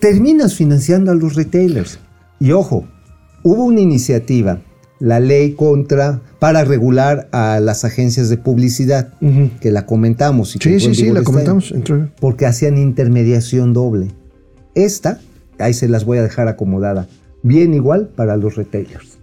Terminas 0.00 0.54
financiando 0.54 1.10
a 1.10 1.14
los 1.14 1.34
retailers. 1.34 1.98
Y 2.40 2.52
ojo, 2.52 2.86
hubo 3.42 3.64
una 3.64 3.80
iniciativa, 3.80 4.60
la 5.00 5.20
ley 5.20 5.52
contra, 5.52 6.20
para 6.38 6.64
regular 6.64 7.28
a 7.32 7.60
las 7.60 7.84
agencias 7.84 8.28
de 8.28 8.36
publicidad, 8.38 9.12
que 9.60 9.70
la 9.70 9.86
comentamos. 9.86 10.54
y 10.56 10.58
que 10.58 10.78
Sí, 10.80 10.86
sí, 10.86 10.94
sí, 10.94 11.10
la 11.10 11.22
comentamos. 11.22 11.72
año, 11.72 12.10
Porque 12.20 12.46
hacían 12.46 12.78
intermediación 12.78 13.72
doble. 13.72 14.08
Esta, 14.74 15.20
ahí 15.58 15.74
se 15.74 15.88
las 15.88 16.04
voy 16.04 16.18
a 16.18 16.22
dejar 16.22 16.48
acomodada, 16.48 17.06
bien 17.42 17.74
igual 17.74 18.08
para 18.14 18.36
los 18.36 18.56
retailers. 18.56 19.18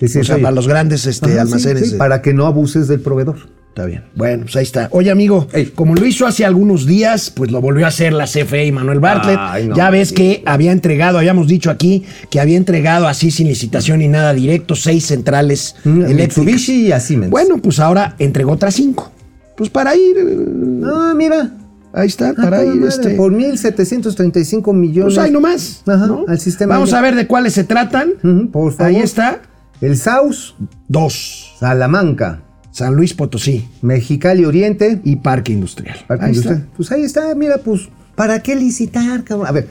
Es 0.00 0.14
O 0.14 0.22
sea, 0.24 0.36
para 0.36 0.52
los 0.52 0.68
grandes 0.68 1.06
este, 1.06 1.26
ajá, 1.26 1.34
sí, 1.34 1.40
almacenes. 1.40 1.84
sí, 1.86 1.92
de- 1.92 1.98
para 1.98 2.22
que 2.22 2.32
no 2.32 2.46
abuses 2.46 2.86
del 2.86 3.00
proveedor. 3.00 3.36
Está 3.78 3.86
bien. 3.86 4.02
Bueno, 4.16 4.42
pues 4.42 4.56
ahí 4.56 4.64
está. 4.64 4.88
Oye, 4.90 5.08
amigo, 5.08 5.46
Ey. 5.52 5.66
como 5.66 5.94
lo 5.94 6.04
hizo 6.04 6.26
hace 6.26 6.44
algunos 6.44 6.84
días, 6.84 7.30
pues 7.30 7.52
lo 7.52 7.60
volvió 7.60 7.84
a 7.84 7.90
hacer 7.90 8.12
la 8.12 8.24
CFE 8.24 8.66
y 8.66 8.72
Manuel 8.72 8.98
Bartlett. 8.98 9.38
Ay, 9.38 9.68
no, 9.68 9.76
ya 9.76 9.88
ves 9.90 10.12
que 10.12 10.42
había 10.46 10.72
entregado, 10.72 11.16
habíamos 11.18 11.46
dicho 11.46 11.70
aquí, 11.70 12.02
que 12.28 12.40
había 12.40 12.56
entregado 12.56 13.06
así 13.06 13.30
sin 13.30 13.46
licitación 13.46 14.00
ni 14.00 14.08
nada 14.08 14.34
directo, 14.34 14.74
seis 14.74 15.06
centrales 15.06 15.76
Mm, 15.84 16.06
eléctricas. 16.06 16.44
Mitsubishi 16.44 16.92
y. 16.92 17.16
Bueno, 17.28 17.58
pues 17.58 17.78
ahora 17.78 18.16
entregó 18.18 18.50
otras 18.50 18.74
cinco. 18.74 19.12
Pues 19.56 19.70
para 19.70 19.94
ir, 19.94 20.16
eh, 20.18 20.82
Ah, 20.84 21.12
mira. 21.16 21.52
ahí 21.92 22.08
está, 22.08 22.30
Ah, 22.30 22.34
para 22.36 22.64
ir 22.64 22.74
madre, 22.74 22.88
este. 22.88 23.10
Por 23.10 23.32
1.735 23.32 24.72
millones. 24.74 25.14
Pues 25.14 25.24
ahí 25.24 25.30
nomás. 25.30 25.82
Ajá, 25.86 26.04
¿no? 26.08 26.24
al 26.26 26.40
sistema 26.40 26.74
Vamos 26.74 26.92
a 26.92 27.00
ver 27.00 27.14
de 27.14 27.28
cuáles 27.28 27.52
se 27.52 27.62
tratan. 27.62 28.10
Ujú, 28.24 28.50
por 28.50 28.72
favor. 28.72 28.86
Ahí 28.92 28.96
está. 29.00 29.40
El 29.80 29.96
Saus, 29.96 30.56
Dos. 30.88 31.54
Salamanca, 31.60 32.40
San 32.78 32.94
Luis 32.94 33.12
Potosí 33.12 33.66
Mexicali 33.82 34.44
Oriente, 34.44 35.00
y 35.04 35.16
Parque 35.16 35.52
Industrial. 35.52 35.98
Parque 36.06 36.26
Ahí 36.26 36.30
Industrial. 36.30 36.58
está. 36.60 36.76
Pues 36.76 36.92
ahí 36.92 37.02
está, 37.02 37.34
mira, 37.34 37.58
pues, 37.58 37.88
¿para 38.14 38.40
qué 38.40 38.54
licitar, 38.54 39.24
cabrón? 39.24 39.48
A 39.48 39.52
ver, 39.52 39.68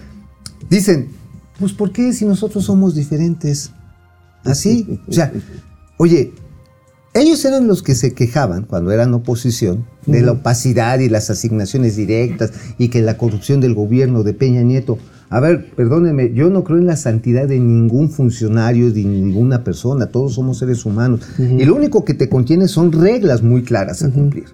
dicen, 0.70 1.08
pues, 1.58 1.72
¿por 1.72 1.92
qué 1.92 2.12
si 2.12 2.26
nosotros 2.26 2.66
somos 2.66 2.96
diferentes? 2.96 3.72
Así, 4.44 5.00
o 5.08 5.12
sea, 5.12 5.32
oye, 5.98 6.34
ellos 7.22 7.44
eran 7.46 7.68
los 7.68 7.84
que 7.84 7.96
se 7.96 8.14
quejaban 8.14 8.64
cuando 8.64 8.92
eran 8.92 9.14
oposición 9.14 9.86
de 10.06 10.22
la 10.22 10.34
opacidad 10.34 11.00
y 11.00 11.10
las 11.10 11.30
asignaciones 11.30 11.96
directas 11.96 12.52
y 12.78 12.90
que 12.90 13.02
la 13.02 13.18
corrupción 13.18 13.62
del 13.62 13.74
gobierno 13.74 14.24
de 14.24 14.34
Peña 14.34 14.62
Nieto. 14.62 14.98
A 15.30 15.40
ver, 15.42 15.72
perdónenme, 15.76 16.34
yo 16.34 16.50
no 16.50 16.64
creo 16.64 16.78
en 16.78 16.86
la 16.86 16.96
santidad 16.96 17.48
de 17.48 17.60
ningún 17.60 18.10
funcionario, 18.10 18.92
de 18.92 19.04
ninguna 19.04 19.64
persona, 19.64 20.08
todos 20.08 20.36
somos 20.36 20.60
seres 20.60 20.86
humanos. 20.86 21.22
Y 21.38 21.66
lo 21.66 21.76
único 21.76 22.06
que 22.06 22.14
te 22.14 22.30
contiene 22.30 22.68
son 22.68 22.94
reglas 22.94 23.44
muy 23.44 23.64
claras 23.64 24.04
a 24.04 24.10
cumplir. 24.10 24.46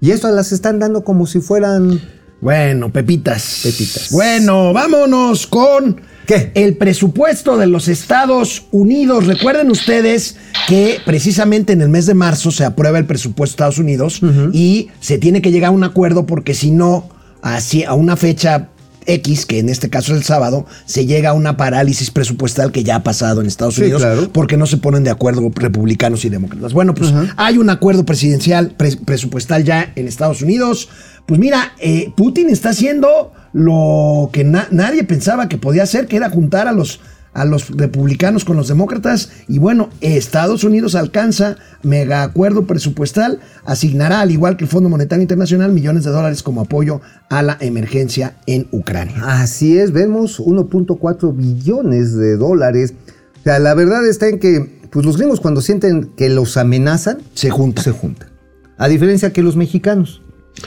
Y 0.00 0.10
esto 0.10 0.30
las 0.30 0.52
están 0.52 0.78
dando 0.78 1.04
como 1.04 1.26
si 1.26 1.40
fueran... 1.40 2.00
Bueno, 2.40 2.92
pepitas. 2.92 3.60
Pepitas. 3.62 4.08
Bueno, 4.10 4.72
vámonos 4.72 5.46
con 5.46 5.96
¿Qué? 6.26 6.50
el 6.54 6.76
presupuesto 6.76 7.56
de 7.56 7.66
los 7.66 7.88
Estados 7.88 8.66
Unidos. 8.72 9.26
Recuerden 9.26 9.70
ustedes 9.70 10.36
que 10.68 10.98
precisamente 11.04 11.72
en 11.72 11.80
el 11.80 11.88
mes 11.88 12.06
de 12.06 12.14
marzo 12.14 12.50
se 12.50 12.64
aprueba 12.64 12.98
el 12.98 13.06
presupuesto 13.06 13.52
de 13.52 13.54
Estados 13.56 13.78
Unidos 13.78 14.20
y 14.52 14.88
se 15.00 15.18
tiene 15.18 15.40
que 15.42 15.50
llegar 15.52 15.68
a 15.68 15.72
un 15.72 15.84
acuerdo 15.84 16.26
porque 16.26 16.54
si 16.54 16.70
no, 16.70 17.08
así 17.42 17.84
a 17.84 17.94
una 17.94 18.16
fecha 18.16 18.68
X, 19.08 19.46
que 19.46 19.60
en 19.60 19.68
este 19.68 19.88
caso 19.88 20.12
es 20.12 20.18
el 20.18 20.24
sábado, 20.24 20.66
se 20.84 21.06
llega 21.06 21.30
a 21.30 21.32
una 21.32 21.56
parálisis 21.56 22.10
presupuestal 22.10 22.72
que 22.72 22.82
ya 22.82 22.96
ha 22.96 23.02
pasado 23.04 23.40
en 23.40 23.46
Estados 23.46 23.76
Sí, 23.76 23.82
Unidos 23.82 24.02
claro. 24.02 24.28
porque 24.32 24.56
no 24.56 24.66
se 24.66 24.78
ponen 24.78 25.04
de 25.04 25.10
acuerdo 25.10 25.48
republicanos 25.54 26.24
y 26.24 26.28
demócratas. 26.28 26.72
Bueno, 26.72 26.92
pues 26.92 27.12
hay 27.36 27.58
un 27.58 27.70
acuerdo 27.70 28.04
presidencial, 28.04 28.72
pre- 28.76 28.96
presupuestal 28.96 29.62
ya 29.62 29.92
en 29.94 30.08
Estados 30.08 30.42
Unidos. 30.42 30.88
Pues 31.24 31.38
mira, 31.38 31.72
eh, 31.78 32.10
Putin 32.16 32.48
está 32.50 32.70
haciendo 32.70 33.32
lo 33.56 34.28
que 34.34 34.44
na- 34.44 34.68
nadie 34.70 35.02
pensaba 35.02 35.48
que 35.48 35.56
podía 35.56 35.82
hacer, 35.84 36.06
que 36.06 36.16
era 36.16 36.28
juntar 36.28 36.68
a 36.68 36.72
los, 36.72 37.00
a 37.32 37.46
los 37.46 37.70
republicanos 37.74 38.44
con 38.44 38.54
los 38.58 38.68
demócratas. 38.68 39.30
Y 39.48 39.58
bueno, 39.58 39.88
Estados 40.02 40.62
Unidos 40.62 40.94
alcanza 40.94 41.56
mega 41.82 42.22
acuerdo 42.22 42.66
presupuestal, 42.66 43.40
asignará, 43.64 44.20
al 44.20 44.30
igual 44.30 44.58
que 44.58 44.64
el 44.64 44.70
Fondo 44.70 44.90
Monetario 44.90 45.22
Internacional, 45.22 45.72
millones 45.72 46.04
de 46.04 46.10
dólares 46.10 46.42
como 46.42 46.60
apoyo 46.60 47.00
a 47.30 47.42
la 47.42 47.56
emergencia 47.60 48.36
en 48.46 48.68
Ucrania. 48.72 49.16
Así 49.24 49.78
es, 49.78 49.90
vemos 49.92 50.38
1.4 50.38 51.34
billones 51.34 52.14
de 52.14 52.36
dólares. 52.36 52.92
O 53.40 53.42
sea, 53.42 53.58
la 53.58 53.72
verdad 53.72 54.06
está 54.06 54.28
en 54.28 54.38
que 54.38 54.76
pues 54.90 55.06
los 55.06 55.16
gringos 55.16 55.40
cuando 55.40 55.62
sienten 55.62 56.10
que 56.14 56.28
los 56.28 56.58
amenazan, 56.58 57.18
Se 57.32 57.48
junta. 57.48 57.80
se 57.82 57.90
juntan. 57.92 58.28
A 58.76 58.86
diferencia 58.88 59.32
que 59.32 59.42
los 59.42 59.56
mexicanos, 59.56 60.20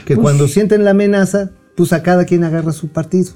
que 0.04 0.16
Pues- 0.16 0.24
cuando 0.24 0.48
sienten 0.48 0.82
la 0.84 0.90
amenaza, 0.90 1.50
pues 1.80 1.92
a 1.94 2.02
cada 2.02 2.24
quien 2.26 2.44
agarra 2.44 2.72
su 2.72 2.88
partido. 2.88 3.32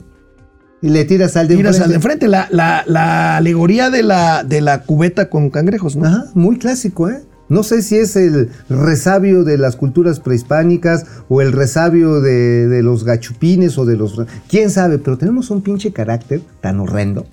Y 0.82 0.90
le 0.90 1.06
tiras 1.06 1.34
al 1.38 1.48
de 1.48 1.56
Tiras 1.56 1.80
al 1.80 1.88
de 1.88 1.94
enfrente. 1.94 2.26
enfrente, 2.26 2.28
la, 2.28 2.46
la- 2.50 2.84
la 2.86 3.36
alegoría 3.38 3.88
de 3.88 4.02
la, 4.02 4.44
de 4.44 4.60
la 4.60 4.82
cubeta 4.82 5.30
con 5.30 5.48
cangrejos, 5.48 5.96
¿no? 5.96 6.04
Ajá, 6.06 6.24
muy 6.34 6.58
clásico, 6.58 7.08
¿eh? 7.08 7.22
No 7.48 7.62
sé 7.62 7.80
si 7.82 7.96
es 7.96 8.16
el 8.16 8.50
resabio 8.68 9.44
de 9.44 9.56
las 9.56 9.76
culturas 9.76 10.20
prehispánicas 10.20 11.06
o 11.30 11.40
el 11.40 11.52
resabio 11.52 12.20
de, 12.20 12.68
de 12.68 12.82
los 12.82 13.04
gachupines 13.04 13.78
o 13.78 13.86
de 13.86 13.96
los... 13.96 14.20
¿Quién 14.48 14.68
sabe? 14.70 14.98
Pero 14.98 15.16
tenemos 15.16 15.50
un 15.50 15.62
pinche 15.62 15.90
carácter 15.92 16.42
tan 16.60 16.80
horrendo 16.80 17.26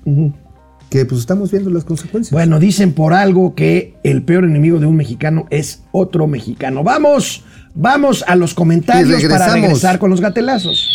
que 0.90 1.06
pues 1.06 1.20
estamos 1.22 1.52
viendo 1.52 1.70
las 1.70 1.84
consecuencias. 1.86 2.32
Bueno, 2.32 2.60
dicen 2.60 2.94
por 2.94 3.14
algo 3.14 3.56
que 3.56 3.96
el 4.04 4.24
peor 4.24 4.44
enemigo 4.46 4.80
de 4.80 4.86
un 4.86 4.96
mexicano 4.98 5.46
es 5.50 5.84
otro 5.94 6.28
mexicano. 6.28 6.84
Vamos, 6.84 7.44
vamos 7.74 8.24
a 8.28 8.36
los 8.36 8.54
comentarios 8.54 9.24
para 9.26 9.54
regresar 9.54 9.98
con 10.00 10.10
los 10.10 10.20
gatelazos. 10.22 10.90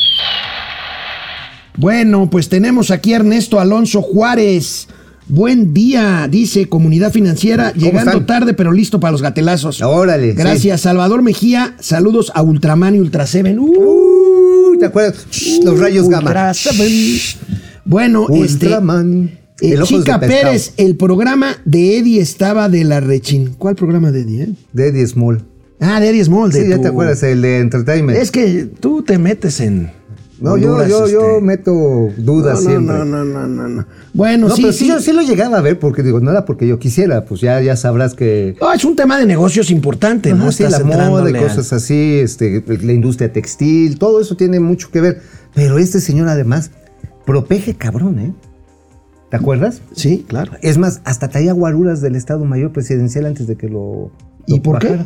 Bueno, 1.77 2.31
pues 2.31 2.49
tenemos 2.49 2.91
aquí 2.91 3.13
a 3.13 3.17
Ernesto 3.17 3.61
Alonso 3.61 4.01
Juárez. 4.03 4.89
Buen 5.29 5.75
día, 5.75 6.29
dice 6.31 6.69
Comunidad 6.69 7.13
Financiera, 7.13 7.73
llegando 7.73 8.13
están? 8.13 8.27
tarde 8.27 8.55
pero 8.55 8.71
listo 8.73 9.01
para 9.01 9.11
los 9.13 9.23
gatelazos. 9.23 9.83
Órale, 9.83 10.31
sí. 10.31 10.37
Gracias, 10.37 10.83
Salvador 10.83 11.21
Mejía. 11.23 11.75
Saludos 11.81 12.31
a 12.35 12.43
Ultraman 12.43 12.95
y 12.95 13.01
Ultra 13.01 13.27
Seven. 13.27 13.59
Uh, 13.59 14.79
¿te 14.79 14.87
acuerdas? 14.87 15.27
Los 15.65 15.79
rayos 15.81 16.09
gamma. 16.09 16.29
Ultra 16.29 16.55
Seven. 16.55 17.19
Bueno, 17.85 18.27
este. 18.31 18.67
Ultraman. 18.67 19.39
Eh, 19.61 19.73
El 19.73 19.83
ojos 19.83 19.91
de 19.91 20.13
Chica. 20.13 20.21
Pérez, 20.21 20.75
el 20.77 20.97
programa 20.97 21.57
de 21.65 21.99
Eddie 21.99 22.21
estaba 22.21 22.69
de 22.69 22.85
la 22.85 23.01
Rechin. 23.01 23.55
¿Cuál 23.59 23.75
programa 23.75 24.13
de 24.13 24.21
Eddie? 24.21 24.43
eh? 24.45 24.49
De 24.73 24.89
Eddie 24.89 25.07
Small. 25.07 25.45
Ah, 25.81 25.99
de 25.99 26.11
Eddie 26.11 26.25
Small. 26.25 26.53
de 26.53 26.63
Sí, 26.63 26.69
ya 26.69 26.79
te 26.81 26.89
acuerdas, 26.89 27.23
el 27.25 27.43
de 27.43 27.59
Entertainment. 27.59 28.17
Es 28.19 28.31
que 28.31 28.69
tú 28.81 29.03
te 29.03 29.19
metes 29.19 29.59
en. 29.61 29.91
No, 30.41 30.57
yo, 30.59 30.87
yo, 30.87 31.09
yo 31.09 31.21
este, 31.37 31.41
meto 31.41 31.73
dudas 32.19 32.63
no, 32.63 32.71
siempre. 32.71 32.95
No, 32.99 33.05
no, 33.07 33.25
no, 33.25 33.47
no, 33.47 33.69
no. 33.69 33.87
Bueno, 34.13 34.49
No, 34.49 34.55
sí, 34.55 34.63
pero 34.63 34.73
sí. 34.73 34.79
sí, 34.81 34.89
yo 34.89 35.01
sí 35.01 35.13
lo 35.13 35.23
llegaba 35.23 35.59
a 35.59 35.61
ver 35.63 35.79
porque 35.79 36.03
digo, 36.03 36.21
no 36.21 36.31
era 36.31 36.45
porque 36.45 36.67
yo 36.69 36.79
quisiera, 36.79 37.25
pues 37.25 37.41
ya, 37.41 37.61
ya 37.63 37.75
sabrás 37.77 38.15
que 38.15 38.55
No, 38.61 38.73
es 38.73 38.85
un 38.85 38.97
tema 38.97 39.19
de 39.19 39.25
negocios 39.27 39.71
importante, 39.71 40.35
¿no? 40.35 40.53
Sí, 40.53 40.65
Estás 40.65 40.81
la 40.87 40.87
moda 41.09 41.23
al- 41.25 41.37
cosas 41.39 41.73
así, 41.73 42.19
este, 42.23 42.63
la 42.67 42.93
industria 42.93 43.33
textil, 43.33 43.99
todo 43.99 44.21
eso 44.21 44.37
tiene 44.37 44.61
mucho 44.61 44.91
que 44.91 45.01
ver. 45.01 45.23
Pero 45.55 45.79
este 45.79 46.01
señor 46.01 46.29
además, 46.29 46.71
propeje 47.25 47.75
cabrón, 47.75 48.19
¿eh? 48.19 48.33
¿Te 49.31 49.37
acuerdas? 49.37 49.81
Sí, 49.93 50.25
claro. 50.29 50.53
Es 50.61 50.77
más, 50.79 51.01
hasta 51.05 51.29
traía 51.29 51.53
guaruras 51.53 52.01
del 52.01 52.15
Estado 52.15 52.45
Mayor 52.45 52.73
Presidencial 52.73 53.27
antes 53.27 53.47
de 53.47 53.57
que 53.57 53.69
lo. 53.69 54.11
¿Y 54.47 54.61
por 54.61 54.79
qué? 54.79 54.99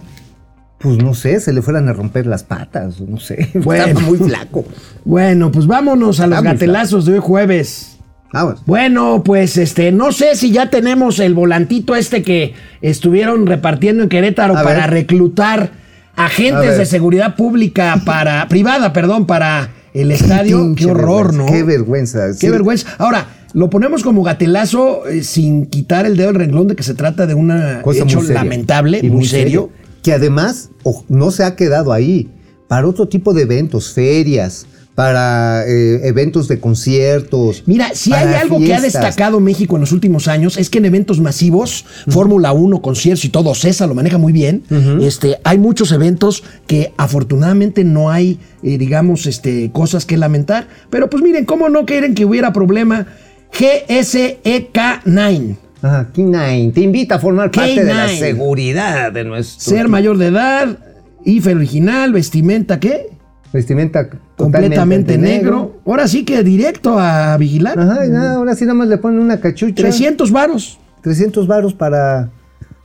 Pues 0.81 0.97
no 0.97 1.13
sé, 1.13 1.41
se 1.41 1.53
le 1.53 1.61
fueran 1.61 1.91
a 1.91 1.93
romper 1.93 2.27
las 2.27 2.43
patas, 2.43 3.01
no 3.01 3.19
sé. 3.19 3.51
Bueno. 3.55 3.85
Estaba 3.85 4.07
muy 4.07 4.19
flaco. 4.19 4.65
Bueno, 5.05 5.53
pues 5.53 5.67
vámonos 5.67 6.21
a 6.21 6.27
los 6.27 6.43
gatelazos 6.43 7.05
de 7.05 7.15
hoy 7.15 7.19
jueves. 7.19 7.99
Vamos. 8.33 8.63
Bueno, 8.65 9.23
pues 9.23 9.59
este, 9.59 9.93
no 9.93 10.11
sé 10.13 10.37
si 10.37 10.53
ya 10.53 10.71
tenemos 10.71 11.19
el 11.19 11.35
volantito 11.35 11.97
este 11.97 12.23
que 12.23 12.55
estuvieron 12.81 13.47
repartiendo 13.47 14.05
en 14.05 14.09
Querétaro 14.09 14.57
A 14.57 14.63
para 14.63 14.81
ver. 14.83 14.91
reclutar 14.91 15.73
agentes 16.17 16.79
de 16.79 16.87
seguridad 16.87 17.37
pública 17.37 18.01
para 18.07 18.49
privada, 18.49 18.95
perdón, 18.95 19.27
para 19.27 19.71
el 19.93 20.11
estadio. 20.13 20.75
Qué 20.77 20.87
horror, 20.87 21.35
¿no? 21.35 21.45
Qué 21.45 21.63
vergüenza. 21.63 22.29
Qué 22.29 22.35
sí. 22.35 22.49
vergüenza. 22.49 22.89
Ahora, 22.97 23.27
lo 23.53 23.69
ponemos 23.69 24.03
como 24.03 24.23
gatelazo 24.23 25.07
eh, 25.07 25.25
sin 25.25 25.67
quitar 25.67 26.07
el 26.07 26.17
dedo 26.17 26.29
del 26.29 26.37
renglón 26.37 26.69
de 26.69 26.77
que 26.77 26.85
se 26.85 26.95
trata 26.95 27.27
de 27.27 27.35
un 27.35 27.51
hecho 27.51 28.23
lamentable, 28.23 29.01
Y 29.03 29.11
muy, 29.11 29.27
serio. 29.27 29.71
Que 30.03 30.13
además 30.13 30.71
no 31.09 31.31
se 31.31 31.45
ha 31.45 31.57
quedado 31.57 31.93
ahí. 31.93 32.31
Para 32.69 32.87
otro 32.87 33.09
tipo 33.09 33.35
de 33.35 33.43
eventos, 33.43 33.93
ferias, 33.93 34.67
para 35.01 35.65
eh, 35.67 36.09
eventos 36.09 36.47
de 36.47 36.61
conciertos. 36.61 37.63
Mira, 37.65 37.93
si 37.95 38.13
hay 38.13 38.35
algo 38.35 38.59
que 38.59 38.75
ha 38.75 38.83
destacado 38.83 39.41
México 39.41 39.77
en 39.77 39.81
los 39.81 39.93
últimos 39.93 40.29
años 40.29 40.59
es 40.59 40.69
que 40.69 40.77
en 40.77 40.85
eventos 40.85 41.21
masivos, 41.21 41.87
Fórmula 42.09 42.53
1, 42.53 42.83
conciertos 42.83 43.25
y 43.25 43.31
todo, 43.31 43.55
César 43.55 43.89
lo 43.89 43.95
maneja 43.95 44.19
muy 44.19 44.33
bien. 44.33 44.63
este, 45.01 45.39
hay 45.43 45.57
muchos 45.57 45.91
eventos 45.93 46.45
que 46.67 46.93
afortunadamente 46.99 47.83
no 47.83 48.11
hay, 48.11 48.39
eh, 48.63 48.77
digamos, 48.77 49.27
este, 49.27 49.71
cosas 49.73 50.05
que 50.05 50.19
lamentar. 50.19 50.69
Pero 50.91 51.09
pues 51.09 51.23
miren, 51.23 51.47
¿cómo 51.47 51.71
no 51.71 51.87
quieren 51.87 52.15
que 52.15 52.27
hubiera 52.27 52.53
problema? 52.53 53.07
GSEK9. 53.53 55.57
Ajá, 55.83 56.09
K9 56.15 56.73
te 56.75 56.81
invita 56.81 57.17
a 57.17 57.19
formar 57.19 57.51
parte 57.51 57.85
de 57.85 57.95
la 57.95 58.07
K9. 58.07 58.19
seguridad 58.19 59.13
de 59.13 59.25
nuestro 59.25 59.77
Ser 59.77 59.89
mayor 59.89 60.19
de 60.19 60.27
edad, 60.27 60.79
IFE 61.25 61.55
original, 61.55 62.13
vestimenta, 62.13 62.79
¿qué? 62.81 63.09
vestimenta 63.53 64.09
Completamente 64.37 65.19
negro. 65.19 65.81
Ahora 65.85 66.09
sí 66.09 66.25
que 66.25 66.43
directo 66.43 66.99
a 66.99 67.37
vigilar. 67.37 67.79
Ajá, 67.79 68.35
ahora 68.35 68.55
sí 68.55 68.65
nada 68.65 68.75
más 68.75 68.89
le 68.89 68.99
ponen 68.99 69.21
una 69.21 69.41
cachucha. 69.41 69.75
300 69.75 70.31
varos. 70.31 70.79
300 71.03 71.47
varos 71.47 71.75
para 71.75 72.31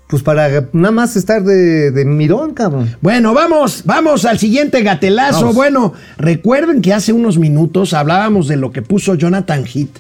pues 0.08 0.22
para 0.22 0.68
nada 0.72 0.91
más 0.91 1.16
estar 1.16 1.43
de, 1.43 1.91
de 1.91 2.06
mirón, 2.06 2.54
cabrón. 2.54 2.96
Bueno, 3.02 3.34
vamos, 3.34 3.82
vamos 3.86 4.26
al 4.26 4.38
siguiente 4.38 4.84
gatelazo. 4.84 5.39
Vamos. 5.41 5.56
Bueno, 5.56 5.93
recuerden 6.18 6.82
que 6.82 6.93
hace 6.93 7.12
unos 7.12 7.39
minutos 7.39 7.93
hablábamos 7.93 8.48
de 8.48 8.58
lo 8.58 8.72
que 8.72 8.82
puso 8.82 9.16
Jonathan 9.16 9.66
Heath, 9.66 9.98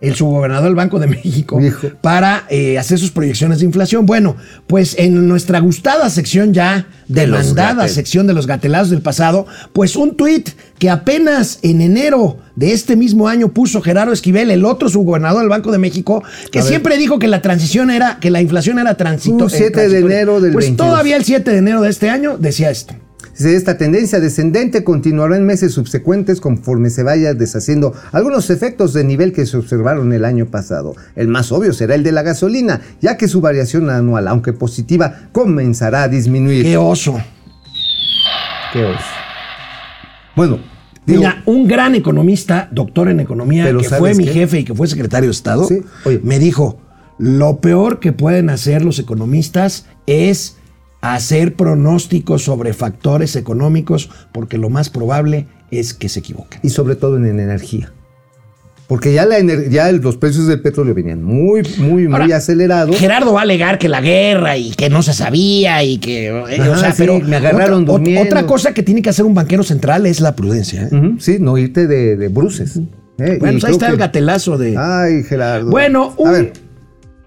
el 0.00 0.14
subgobernador 0.14 0.64
del 0.64 0.74
Banco 0.74 0.98
de 0.98 1.06
México, 1.06 1.58
Viejo. 1.58 1.88
para 2.00 2.44
eh, 2.48 2.78
hacer 2.78 2.98
sus 2.98 3.10
proyecciones 3.10 3.58
de 3.58 3.66
inflación. 3.66 4.06
Bueno, 4.06 4.36
pues 4.66 4.94
en 4.98 5.28
nuestra 5.28 5.60
gustada 5.60 6.08
sección 6.08 6.54
ya, 6.54 6.86
De 7.06 7.22
demandada 7.22 7.84
gatel- 7.84 7.88
sección 7.94 8.26
de 8.26 8.32
los 8.32 8.46
gatelazos 8.46 8.90
del 8.90 9.02
pasado, 9.02 9.46
pues 9.72 9.96
un 9.96 10.16
tuit 10.16 10.48
que 10.78 10.88
apenas 10.88 11.58
en 11.62 11.80
enero 11.82 12.38
de 12.56 12.72
este 12.72 12.96
mismo 12.96 13.28
año 13.28 13.52
puso 13.52 13.82
Gerardo 13.82 14.12
Esquivel, 14.12 14.50
el 14.50 14.64
otro 14.64 14.88
subgobernador 14.88 15.40
del 15.40 15.48
Banco 15.50 15.70
de 15.70 15.78
México, 15.78 16.22
que 16.50 16.62
siempre 16.62 16.96
dijo 16.96 17.18
que 17.18 17.28
la 17.28 17.42
transición 17.42 17.90
era, 17.90 18.18
que 18.20 18.30
la 18.30 18.40
inflación 18.40 18.78
era 18.78 18.94
transito, 18.94 19.44
Un 19.44 19.50
7 19.50 19.64
de 19.64 19.70
transitoria. 19.72 20.16
enero 20.16 20.40
del 20.40 20.52
Pues 20.52 20.64
22. 20.66 20.88
todavía 20.88 21.16
el 21.16 21.24
7 21.24 21.50
de 21.50 21.58
enero 21.58 21.82
de 21.82 21.90
este 21.90 22.08
año 22.08 22.38
decía 22.38 22.70
esto. 22.70 22.94
Dice, 23.40 23.56
Esta 23.56 23.78
tendencia 23.78 24.20
descendente 24.20 24.84
continuará 24.84 25.34
en 25.34 25.46
meses 25.46 25.72
subsecuentes 25.72 26.42
conforme 26.42 26.90
se 26.90 27.02
vaya 27.02 27.32
deshaciendo 27.32 27.94
algunos 28.12 28.50
efectos 28.50 28.92
de 28.92 29.02
nivel 29.02 29.32
que 29.32 29.46
se 29.46 29.56
observaron 29.56 30.12
el 30.12 30.26
año 30.26 30.44
pasado. 30.46 30.94
El 31.16 31.28
más 31.28 31.50
obvio 31.50 31.72
será 31.72 31.94
el 31.94 32.02
de 32.02 32.12
la 32.12 32.20
gasolina, 32.22 32.82
ya 33.00 33.16
que 33.16 33.28
su 33.28 33.40
variación 33.40 33.88
anual, 33.88 34.28
aunque 34.28 34.52
positiva, 34.52 35.20
comenzará 35.32 36.02
a 36.02 36.08
disminuir. 36.08 36.64
Qué 36.64 36.76
oso. 36.76 37.18
Qué 38.74 38.84
oso. 38.84 38.98
Bueno, 40.36 40.58
digo, 41.06 41.20
Mira, 41.20 41.42
un 41.46 41.66
gran 41.66 41.94
economista, 41.94 42.68
doctor 42.70 43.08
en 43.08 43.20
economía, 43.20 43.64
que 43.74 43.84
¿sabes 43.84 43.98
fue 43.98 44.14
mi 44.14 44.24
qué? 44.26 44.32
jefe 44.34 44.58
y 44.60 44.64
que 44.64 44.74
fue 44.74 44.86
secretario 44.86 45.28
de 45.28 45.32
Estado, 45.32 45.64
Sí, 45.66 45.80
oye. 46.04 46.20
me 46.22 46.38
dijo, 46.38 46.78
lo 47.18 47.60
peor 47.60 48.00
que 48.00 48.12
pueden 48.12 48.50
hacer 48.50 48.84
los 48.84 48.98
economistas 48.98 49.86
es 50.06 50.56
hacer 51.00 51.54
pronósticos 51.54 52.42
sobre 52.44 52.72
factores 52.74 53.36
económicos, 53.36 54.10
porque 54.32 54.58
lo 54.58 54.68
más 54.70 54.90
probable 54.90 55.46
es 55.70 55.94
que 55.94 56.08
se 56.08 56.20
equivoquen. 56.20 56.60
y 56.62 56.70
sobre 56.70 56.96
todo 56.96 57.16
en 57.16 57.26
energía. 57.26 57.92
Porque 58.86 59.12
ya, 59.12 59.24
la 59.24 59.38
ya 59.70 59.92
los 59.92 60.16
precios 60.16 60.48
del 60.48 60.60
petróleo 60.62 60.94
venían 60.94 61.22
muy, 61.22 61.62
muy, 61.78 62.08
muy 62.08 62.32
acelerados. 62.32 62.96
Gerardo 62.96 63.32
va 63.32 63.38
a 63.40 63.42
alegar 63.44 63.78
que 63.78 63.88
la 63.88 64.00
guerra 64.00 64.56
y 64.56 64.72
que 64.72 64.90
no 64.90 65.02
se 65.04 65.12
sabía 65.12 65.84
y 65.84 65.98
que... 65.98 66.26
eh, 66.26 66.60
o 66.68 66.76
sea, 66.76 66.90
sí, 66.90 66.96
pero 66.98 67.20
me 67.20 67.36
agarraron 67.36 67.84
otra, 67.84 67.92
durmiendo. 67.92 68.22
otra 68.22 68.46
cosa 68.46 68.74
que 68.74 68.82
tiene 68.82 69.00
que 69.00 69.10
hacer 69.10 69.24
un 69.24 69.34
banquero 69.34 69.62
central 69.62 70.06
es 70.06 70.20
la 70.20 70.34
prudencia. 70.34 70.88
¿eh? 70.90 71.14
Sí, 71.18 71.36
no 71.38 71.56
irte 71.56 71.86
de, 71.86 72.16
de 72.16 72.28
bruces. 72.28 72.78
Eh, 73.18 73.36
Bueno, 73.38 73.58
y 73.58 73.60
pues 73.60 73.64
ahí 73.66 73.72
está 73.72 73.90
el 73.90 73.96
gatelazo 73.96 74.58
de... 74.58 74.74
Ay, 74.76 75.22
Gerardo. 75.22 75.70
Bueno, 75.70 76.12
a 76.18 76.22
un- 76.22 76.32
ver. 76.32 76.52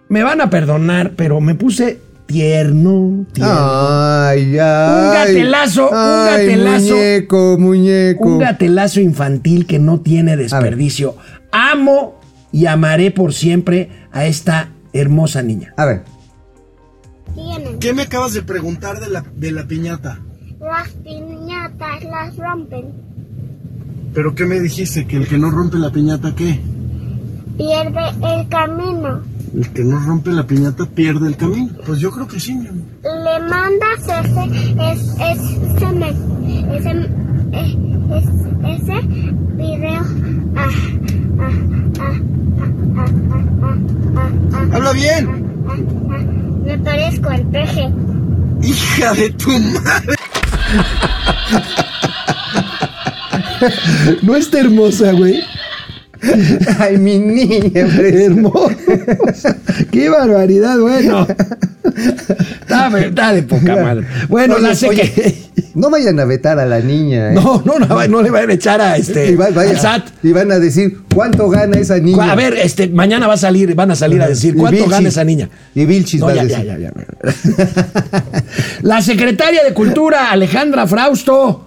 me 0.10 0.22
van 0.22 0.42
a 0.42 0.50
perdonar, 0.50 1.14
pero 1.16 1.40
me 1.40 1.56
puse 1.56 1.98
tierno, 2.26 3.26
tierno. 3.34 3.54
Ay, 3.54 4.58
ay. 4.58 5.06
Un 5.06 5.14
gatelazo, 5.14 5.90
un 5.90 6.26
gatelazo. 6.26 6.94
Muñeco, 6.96 7.58
muñeco. 7.60 8.26
Un 8.26 8.40
gatelazo 8.40 9.00
infantil 9.00 9.66
que 9.66 9.80
no 9.80 10.02
tiene 10.02 10.38
desperdicio. 10.38 11.16
Amo 11.52 12.20
y 12.52 12.66
amaré 12.66 13.12
por 13.12 13.34
siempre 13.34 13.90
a 14.12 14.26
esta 14.26 14.70
hermosa 14.94 15.42
niña. 15.42 15.74
A 15.78 15.86
ver. 15.86 16.04
¿Qué 17.80 17.94
me 17.94 18.04
acabas 18.04 18.34
de 18.34 18.44
preguntar 18.44 19.00
de 19.00 19.10
la, 19.10 19.24
de 19.36 19.52
la 19.52 19.68
piñata? 19.68 20.20
Las 20.60 20.90
piñatas 20.90 22.04
las 22.04 22.38
rompen. 22.38 22.86
¿Pero 24.14 24.36
qué 24.36 24.46
me 24.46 24.60
dijiste? 24.60 25.06
¿Que 25.06 25.18
el 25.18 25.28
que 25.28 25.38
no 25.38 25.50
rompe 25.50 25.78
la 25.78 25.92
piñata 25.92 26.36
qué? 26.36 26.60
Pierde 27.58 28.02
el 28.22 28.48
camino. 28.48 29.22
El 29.56 29.70
que 29.70 29.84
no 29.84 30.00
rompe 30.00 30.32
la 30.32 30.48
piñata 30.48 30.86
pierde 30.86 31.28
el 31.28 31.38
camino. 31.38 31.74
Pues 31.86 32.00
yo 32.00 32.10
creo 32.12 32.28
que 32.28 32.40
sí, 32.40 32.56
mi 32.56 32.68
amor. 32.68 32.86
Le 33.04 33.40
mandas 33.48 34.00
ese, 34.02 34.44
es, 34.92 35.02
es, 35.20 35.40
ese, 35.76 35.94
me, 35.94 36.10
ese, 36.76 36.92
ese 38.64 38.98
video 39.56 40.02
Habla 44.74 44.92
bien. 44.94 46.64
Me 46.66 46.78
parezco 46.80 47.30
al 47.30 47.46
peje. 47.48 47.94
Hija 48.64 49.14
de 49.14 49.30
tu 49.32 49.50
madre. 49.52 50.16
no 54.24 54.36
está 54.36 54.60
hermosa, 54.60 55.12
güey. 55.12 55.53
Ay, 56.80 56.98
mi 56.98 57.20
niña. 57.20 57.70
Hermosa. 57.74 59.58
Qué 59.92 60.10
barbaridad, 60.10 60.80
bueno. 60.80 61.28
Está, 62.62 63.00
está 63.00 63.34
de 63.34 63.44
poca 63.44 63.76
madre. 63.76 64.08
Bueno, 64.30 64.56
Oye, 64.56 64.64
la 64.68 64.76
sé 64.76 64.88
oye, 64.90 65.12
que. 65.12 65.44
No 65.76 65.90
vayan 65.90 66.20
a 66.20 66.26
vetar 66.26 66.60
a 66.60 66.66
la 66.66 66.80
niña. 66.80 67.32
¿eh? 67.32 67.34
No, 67.36 67.62
no, 67.66 67.78
no, 67.80 68.08
no 68.08 68.22
le 68.22 68.30
vayan 68.30 68.50
a 68.50 68.54
echar 68.54 68.80
a 68.82 68.96
este. 68.98 69.32
Y, 69.32 69.36
va- 69.36 69.50
vaya- 69.50 69.72
al 69.72 69.80
SAT. 69.80 70.04
y 70.24 70.32
van 70.32 70.52
a 70.52 70.60
decir, 70.60 71.00
¿cuánto 71.14 71.50
gana 71.50 71.78
esa 71.78 71.98
niña? 72.00 72.32
A 72.32 72.36
ver, 72.36 72.54
este, 72.58 72.88
mañana 72.90 73.28
va 73.28 73.34
a 73.34 73.38
salir, 73.38 73.74
van 73.76 73.92
a 73.92 73.96
salir 73.96 74.22
a 74.22 74.28
decir 74.28 74.56
cuánto 74.56 74.72
Vilchis. 74.78 74.92
gana 74.92 75.10
esa 75.10 75.24
niña. 75.24 75.50
Y 75.76 75.86
Vilchis 75.86 76.20
No, 76.22 76.28
va 76.28 76.32
a 76.34 76.36
decir. 76.46 76.66
ya, 76.66 76.78
ya, 76.78 76.92
ya. 76.92 76.94
La 78.82 79.02
secretaria 79.02 79.64
de 79.64 79.74
Cultura, 79.74 80.32
Alejandra 80.32 80.88
Frausto, 80.88 81.66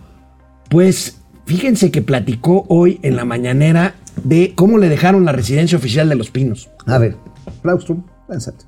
pues 0.69 1.17
fíjense 1.47 1.91
que 1.91 2.03
platicó 2.03 2.65
hoy 2.69 2.99
en 3.03 3.17
la 3.17 3.25
mañanera 3.25 3.95
de 4.25 4.53
cómo 4.55 4.79
le 4.79 4.89
dejaron 4.89 5.25
la 5.25 5.33
residencia 5.33 5.79
oficial 5.79 6.09
de 6.09 6.15
Los 6.15 6.31
Pinos. 6.31 6.71
A 6.87 6.99
ver, 6.99 7.17
Claustrum, 7.63 8.05
lánzate. 8.29 8.65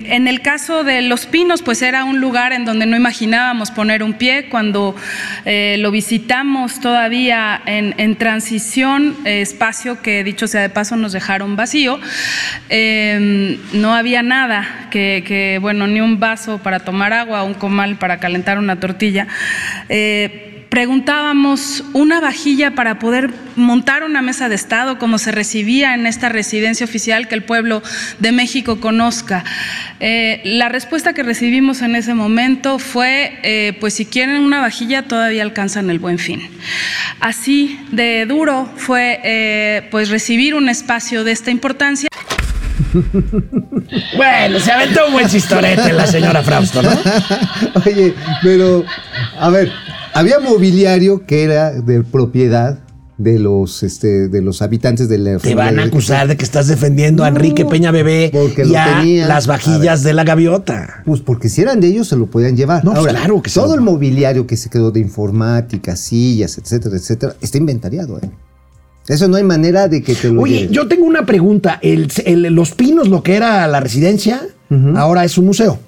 En 0.00 0.26
el 0.26 0.42
caso 0.42 0.82
de 0.82 1.02
Los 1.02 1.24
Pinos, 1.26 1.62
pues 1.62 1.80
era 1.80 2.04
un 2.04 2.20
lugar 2.20 2.52
en 2.52 2.64
donde 2.64 2.84
no 2.84 2.96
imaginábamos 2.96 3.70
poner 3.70 4.02
un 4.02 4.14
pie. 4.14 4.48
Cuando 4.48 4.94
eh, 5.44 5.76
lo 5.78 5.92
visitamos 5.92 6.80
todavía 6.80 7.62
en, 7.64 7.94
en 7.98 8.16
transición, 8.16 9.16
eh, 9.24 9.40
espacio 9.40 10.02
que 10.02 10.24
dicho 10.24 10.48
sea 10.48 10.62
de 10.62 10.68
paso 10.68 10.96
nos 10.96 11.12
dejaron 11.12 11.54
vacío, 11.54 12.00
eh, 12.70 13.58
no 13.72 13.94
había 13.94 14.24
nada, 14.24 14.88
que, 14.90 15.22
que, 15.24 15.58
bueno, 15.60 15.86
ni 15.86 16.00
un 16.00 16.18
vaso 16.18 16.58
para 16.58 16.80
tomar 16.80 17.12
agua, 17.12 17.44
un 17.44 17.54
comal 17.54 17.96
para 17.96 18.18
calentar 18.18 18.58
una 18.58 18.80
tortilla. 18.80 19.28
Preguntábamos 20.74 21.84
una 21.92 22.18
vajilla 22.18 22.74
para 22.74 22.98
poder 22.98 23.30
montar 23.54 24.02
una 24.02 24.22
mesa 24.22 24.48
de 24.48 24.56
Estado 24.56 24.98
como 24.98 25.18
se 25.18 25.30
recibía 25.30 25.94
en 25.94 26.04
esta 26.04 26.28
residencia 26.28 26.82
oficial 26.82 27.28
que 27.28 27.36
el 27.36 27.44
pueblo 27.44 27.80
de 28.18 28.32
México 28.32 28.80
conozca. 28.80 29.44
Eh, 30.00 30.40
la 30.44 30.68
respuesta 30.68 31.12
que 31.12 31.22
recibimos 31.22 31.80
en 31.80 31.94
ese 31.94 32.14
momento 32.14 32.80
fue, 32.80 33.38
eh, 33.44 33.76
pues 33.78 33.94
si 33.94 34.04
quieren 34.04 34.40
una 34.40 34.60
vajilla 34.60 35.04
todavía 35.04 35.44
alcanzan 35.44 35.90
el 35.90 36.00
buen 36.00 36.18
fin. 36.18 36.42
Así 37.20 37.78
de 37.92 38.26
duro 38.26 38.68
fue 38.74 39.20
eh, 39.22 39.86
pues 39.92 40.08
recibir 40.08 40.56
un 40.56 40.68
espacio 40.68 41.22
de 41.22 41.30
esta 41.30 41.52
importancia. 41.52 42.08
Bueno, 44.16 44.58
se 44.60 44.72
aventó 44.72 45.06
un 45.06 45.12
buen 45.12 45.28
chistorete 45.28 45.92
la 45.92 46.06
señora 46.06 46.42
Frausto, 46.42 46.82
¿no? 46.82 46.90
Oye, 47.86 48.14
pero, 48.42 48.84
a 49.38 49.50
ver, 49.50 49.70
había 50.14 50.38
mobiliario 50.40 51.26
que 51.26 51.42
era 51.44 51.72
de 51.72 52.02
propiedad 52.02 52.78
de 53.16 53.38
los, 53.38 53.84
este, 53.84 54.28
de 54.28 54.42
los 54.42 54.60
habitantes 54.60 55.08
de 55.08 55.18
la 55.18 55.38
Te 55.38 55.54
van 55.54 55.78
a 55.78 55.84
acusar 55.84 56.26
de 56.26 56.36
que 56.36 56.44
estás 56.44 56.66
defendiendo 56.66 57.22
a 57.22 57.28
Enrique 57.28 57.64
Peña 57.64 57.92
Bebé 57.92 58.30
porque 58.32 58.62
y 58.62 58.70
lo 58.70 58.78
a 58.78 58.98
tenía. 59.00 59.28
las 59.28 59.46
A 59.46 59.52
vajillas 59.52 60.02
de 60.02 60.14
la 60.14 60.24
gaviota. 60.24 61.02
Pues 61.04 61.20
porque 61.20 61.48
si 61.48 61.60
eran 61.62 61.78
de 61.80 61.86
ellos 61.88 62.08
se 62.08 62.16
lo 62.16 62.26
podían 62.26 62.56
llevar. 62.56 62.84
No, 62.84 62.92
pues 62.92 63.06
claro 63.06 63.40
que 63.40 63.50
se 63.50 63.60
Todo 63.60 63.68
lo- 63.68 63.74
el 63.76 63.80
mobiliario 63.82 64.46
que 64.48 64.56
se 64.56 64.68
quedó 64.68 64.90
de 64.90 64.98
informática, 64.98 65.94
sillas, 65.94 66.58
etcétera, 66.58 66.96
etcétera, 66.96 67.36
está 67.40 67.56
inventariado, 67.58 68.18
¿eh? 68.18 68.30
Eso 69.06 69.28
no 69.28 69.36
hay 69.36 69.44
manera 69.44 69.86
de 69.86 70.02
que 70.02 70.14
te 70.14 70.30
lo 70.32 70.40
Oye, 70.40 70.66
yo 70.72 70.88
tengo 70.88 71.04
una 71.04 71.24
pregunta. 71.26 71.78
El- 71.82 72.10
el- 72.24 72.42
Los 72.54 72.72
Pinos, 72.72 73.06
lo 73.08 73.22
que 73.22 73.36
era 73.36 73.66
la 73.68 73.78
residencia, 73.78 74.40
ahora 74.96 75.24
es 75.24 75.36
un 75.38 75.44
museo. 75.46 75.78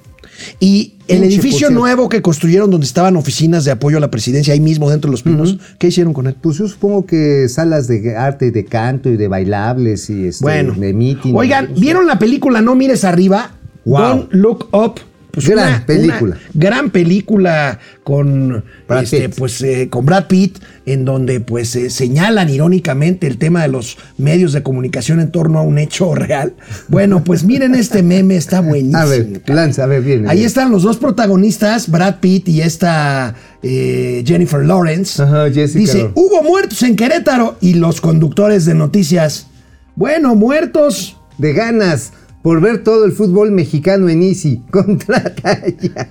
Y 0.61 0.96
el 1.09 1.25
edificio 1.25 1.71
nuevo 1.71 2.09
que 2.09 2.23
construyeron 2.23 2.71
donde 2.71 2.87
estaban 2.87 3.17
oficinas 3.17 3.65
de 3.65 3.71
apoyo 3.71 3.97
a 3.99 4.01
la 4.01 4.11
presidencia, 4.11 4.53
ahí 4.55 4.61
mismo 4.61 4.91
dentro 4.91 5.09
de 5.09 5.13
Los 5.13 5.23
Pinos, 5.23 5.59
¿qué 5.79 5.89
hicieron 5.89 6.13
con 6.13 6.27
él? 6.27 6.35
Pues 6.41 6.59
yo 6.59 6.69
supongo 6.69 7.07
que 7.07 7.49
salas 7.49 7.89
de 7.89 8.17
arte 8.17 8.47
y 8.47 8.51
de 8.51 8.65
canto 8.65 9.09
y 9.09 9.17
de 9.17 9.29
bailables 9.29 10.11
y 10.11 10.27
este, 10.27 10.45
Bueno, 10.45 10.75
de 10.75 10.93
meeting. 10.93 11.35
oigan, 11.35 11.71
¿vieron 11.77 12.07
la 12.07 12.19
película 12.19 12.61
No 12.61 12.75
mires 12.75 13.05
arriba? 13.05 13.53
Wow. 13.85 14.01
Don't 14.01 14.33
Look 14.33 14.69
Up. 14.73 15.01
Pues 15.37 15.49
Gran 15.51 15.69
una- 15.69 15.87
película. 15.87 16.37
una 16.37 16.39
gran 16.55 16.91
película 16.91 17.79
con 18.05 18.65
Brad 18.89 19.03
este, 19.03 19.29
Pitt. 19.29 19.39
pues 19.39 19.61
eh, 19.61 19.89
con 19.91 20.07
Brad 20.07 20.29
Pitt, 20.29 20.59
en 20.87 21.05
donde 21.05 21.41
pues 21.41 21.77
eh, 21.77 21.91
señalan 21.91 22.49
irónicamente 22.49 23.27
el 23.27 23.37
tema 23.37 23.61
de 23.61 23.69
los 23.69 23.99
medios 24.17 24.55
de 24.55 24.63
comunicación 24.63 25.21
en 25.21 25.31
torno 25.31 25.59
a 25.59 25.63
un 25.63 25.77
hecho 25.79 26.15
real. 26.15 26.55
Bueno, 26.89 27.23
pues 27.23 27.45
miren 27.45 27.75
este 27.75 28.03
meme, 28.03 28.37
está 28.37 28.63
buenísimo. 28.63 28.97
A 28.97 29.05
ver, 29.05 29.43
lanza, 29.49 29.85
a 29.85 29.87
ver, 29.87 30.01
viene. 30.03 30.27
Ahí 30.31 30.43
están 30.43 30.73
los 30.73 30.83
dos 30.83 30.97
protagonistas, 30.97 31.91
Brad 31.91 32.17
Pitt 32.21 32.49
y 32.49 32.63
esta 32.63 33.35
eh, 33.63 34.25
Jennifer 34.27 34.65
Lawrence. 34.65 35.23
Ajá, 35.23 35.51
Jessica 35.51 35.79
Dice, 35.81 36.11
hubo 36.15 36.43
muertos 36.43 36.83
en 36.83 36.97
Querétaro 36.97 37.59
y 37.61 37.75
los 37.75 38.01
conductores 38.01 38.65
de 38.65 38.73
noticias. 38.75 39.49
Bueno, 39.97 40.35
muertos. 40.35 41.19
De 41.37 41.53
ganas 41.53 42.13
por 42.47 42.61
ver 42.61 42.85
todo 42.85 43.05
el 43.07 43.11
fútbol 43.11 43.51
mexicano 43.51 44.09
en 44.09 44.23
Easy. 44.23 44.63
Contrata 44.71 45.61
ya. 45.81 46.09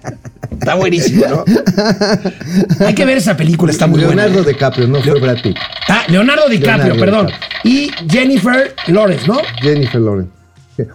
Está 0.51 0.75
buenísimo, 0.75 1.23
¿no? 1.29 2.85
Hay 2.85 2.93
que 2.93 3.05
ver 3.05 3.19
esa 3.19 3.37
película, 3.37 3.71
está 3.71 3.87
muy 3.87 4.01
Leonardo 4.01 4.33
buena. 4.33 4.49
DiCaprio, 4.49 4.85
no 4.89 5.01
fue 5.01 5.17
Brad 5.21 5.37
Pitt. 5.41 5.55
Ah, 5.87 6.01
Leonardo 6.09 6.49
DiCaprio, 6.49 6.93
Leonardo 6.93 6.99
perdón. 6.99 7.25
DiCaprio. 7.27 7.71
Y 7.71 7.89
Jennifer 8.11 8.75
Lawrence, 8.87 9.25
¿no? 9.27 9.37
Jennifer 9.61 10.01
Lawrence. 10.01 10.31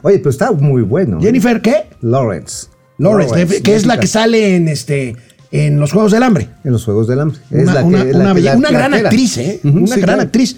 Oye, 0.03 0.18
pero 0.18 0.28
está 0.28 0.53
muy 0.53 0.82
bueno. 0.82 1.16
¿eh? 1.16 1.22
Jennifer, 1.22 1.62
¿qué? 1.62 1.86
Lawrence. 2.03 2.66
Lawrence, 2.99 3.62
que 3.62 3.74
es 3.74 3.86
la 3.86 3.99
que 3.99 4.07
sale 4.09 4.57
en 4.57 4.68
este 4.68 5.16
en 5.53 5.80
los 5.80 5.91
Juegos 5.93 6.12
del 6.12 6.22
Hambre. 6.22 6.51
En 6.64 6.72
los 6.72 6.84
Juegos 6.84 7.09
del 7.09 7.18
Hambre. 7.18 7.38
Es 7.51 7.62
Una, 7.62 7.72
la 7.74 7.80
que- 7.80 7.86
una- 7.86 8.05
la 8.05 8.11
una 8.18 8.34
que- 8.34 8.41
bella- 8.41 8.53
la- 8.53 8.59
una 8.59 8.70
la 8.72 8.78
gran 8.78 8.93
actriz, 8.95 9.38
¿eh? 9.38 9.61
Una 9.64 9.86
sí, 9.86 9.93
gran 10.03 10.03
claro. 10.03 10.20
actriz. 10.22 10.57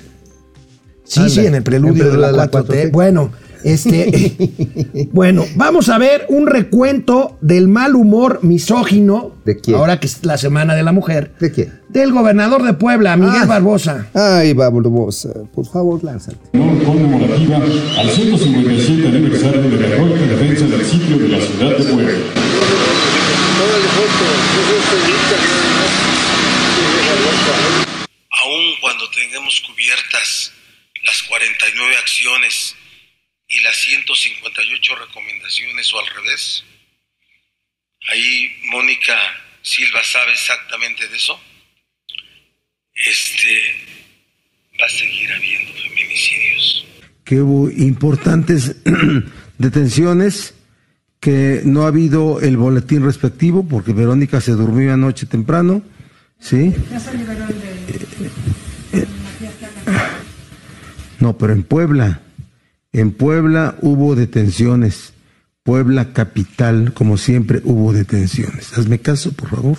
Sí, 1.04 1.20
Anda, 1.20 1.30
sí, 1.32 1.46
en 1.46 1.54
el 1.54 1.62
preludio, 1.62 2.04
en 2.06 2.10
de 2.12 2.18
la 2.18 2.32
4T. 2.50 2.90
Bueno, 2.90 3.30
este. 3.64 5.08
bueno, 5.12 5.44
vamos 5.56 5.88
a 5.88 5.98
ver 5.98 6.26
un 6.28 6.46
recuento 6.46 7.36
del 7.40 7.68
mal 7.68 7.94
humor 7.94 8.40
misógino. 8.42 9.32
¿De 9.44 9.56
quién? 9.58 9.76
Ahora 9.76 9.98
que 10.00 10.06
es 10.06 10.24
la 10.24 10.38
Semana 10.38 10.74
de 10.74 10.82
la 10.82 10.92
Mujer. 10.92 11.32
¿De 11.40 11.50
quién? 11.52 11.80
Del 11.88 12.12
gobernador 12.12 12.62
de 12.62 12.72
Puebla, 12.74 13.16
Miguel 13.16 13.42
Ah. 13.42 13.46
Barbosa. 13.46 14.08
Ay, 14.14 14.52
vamos, 14.54 15.26
por 15.54 15.66
favor, 15.66 16.02
lánzate. 16.02 16.38
conmemorativa 16.52 17.56
al 17.56 18.10
157 18.10 19.08
aniversario 19.08 19.62
de 19.62 19.76
la 19.80 19.86
heroica 19.88 20.26
defensa 20.26 20.66
del 20.66 20.84
sitio 20.84 21.18
de 21.18 21.28
la 21.28 21.40
ciudad 21.40 21.76
de 21.78 21.84
Puebla. 21.84 22.12
aun 28.44 28.64
cuando 28.80 29.08
tengamos 29.10 29.60
cubiertas 29.60 30.52
las 31.04 31.22
49 31.24 31.96
acciones 31.96 32.74
y 33.52 33.60
las 33.60 33.76
158 33.76 34.94
recomendaciones 34.96 35.92
o 35.92 36.00
al 36.00 36.06
revés. 36.06 36.64
Ahí 38.10 38.50
Mónica 38.64 39.14
Silva 39.62 40.02
sabe 40.02 40.32
exactamente 40.32 41.06
de 41.06 41.16
eso. 41.16 41.38
Este 42.94 43.76
va 44.80 44.86
a 44.86 44.88
seguir 44.88 45.32
habiendo 45.32 45.72
feminicidios. 45.74 46.86
que 47.24 47.40
hubo 47.40 47.70
importantes 47.70 48.76
detenciones, 49.58 50.54
que 51.20 51.62
no 51.64 51.84
ha 51.84 51.88
habido 51.88 52.40
el 52.40 52.56
boletín 52.56 53.04
respectivo, 53.04 53.66
porque 53.68 53.92
Verónica 53.92 54.40
se 54.40 54.52
durmió 54.52 54.92
anoche 54.92 55.26
temprano, 55.26 55.82
¿sí? 56.40 56.74
Eh, 58.92 59.06
No, 61.20 61.38
pero 61.38 61.52
en 61.52 61.62
Puebla, 61.62 62.20
en 62.92 63.12
Puebla 63.12 63.76
hubo 63.80 64.14
detenciones, 64.14 65.12
Puebla 65.62 66.12
capital, 66.12 66.92
como 66.92 67.16
siempre, 67.16 67.60
hubo 67.64 67.92
detenciones. 67.92 68.76
Hazme 68.76 68.98
caso, 68.98 69.32
por 69.32 69.50
favor. 69.50 69.76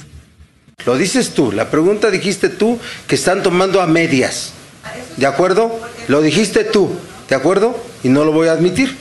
Lo 0.86 0.98
dices 0.98 1.32
tú, 1.34 1.52
la 1.52 1.70
pregunta 1.70 2.10
dijiste 2.10 2.50
tú 2.50 2.80
que 3.08 3.16
están 3.16 3.44
tomando 3.44 3.82
a 3.82 3.88
medias. 3.88 4.54
¿De 5.18 5.26
acuerdo? 5.26 5.80
Lo 6.08 6.22
dijiste 6.22 6.64
tú, 6.64 6.90
¿de 7.30 7.36
acuerdo? 7.36 7.78
Y 8.04 8.10
no 8.10 8.24
lo 8.26 8.32
voy 8.32 8.48
a 8.48 8.54
admitir. 8.54 8.96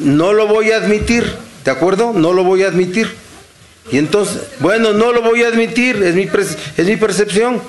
No 0.00 0.32
lo 0.32 0.46
voy 0.46 0.72
a 0.72 0.76
admitir, 0.76 1.24
¿de 1.64 1.70
acuerdo? 1.70 2.12
No 2.12 2.32
lo 2.32 2.44
voy 2.44 2.62
a 2.62 2.68
admitir. 2.68 3.08
Y 3.90 3.98
entonces, 3.98 4.42
bueno, 4.60 4.92
no 4.92 5.12
lo 5.12 5.22
voy 5.22 5.42
a 5.42 5.48
admitir, 5.48 5.96
es 6.02 6.14
mi, 6.14 6.26
pres- 6.26 6.56
es 6.76 6.86
mi 6.86 6.96
percepción. 6.96 7.60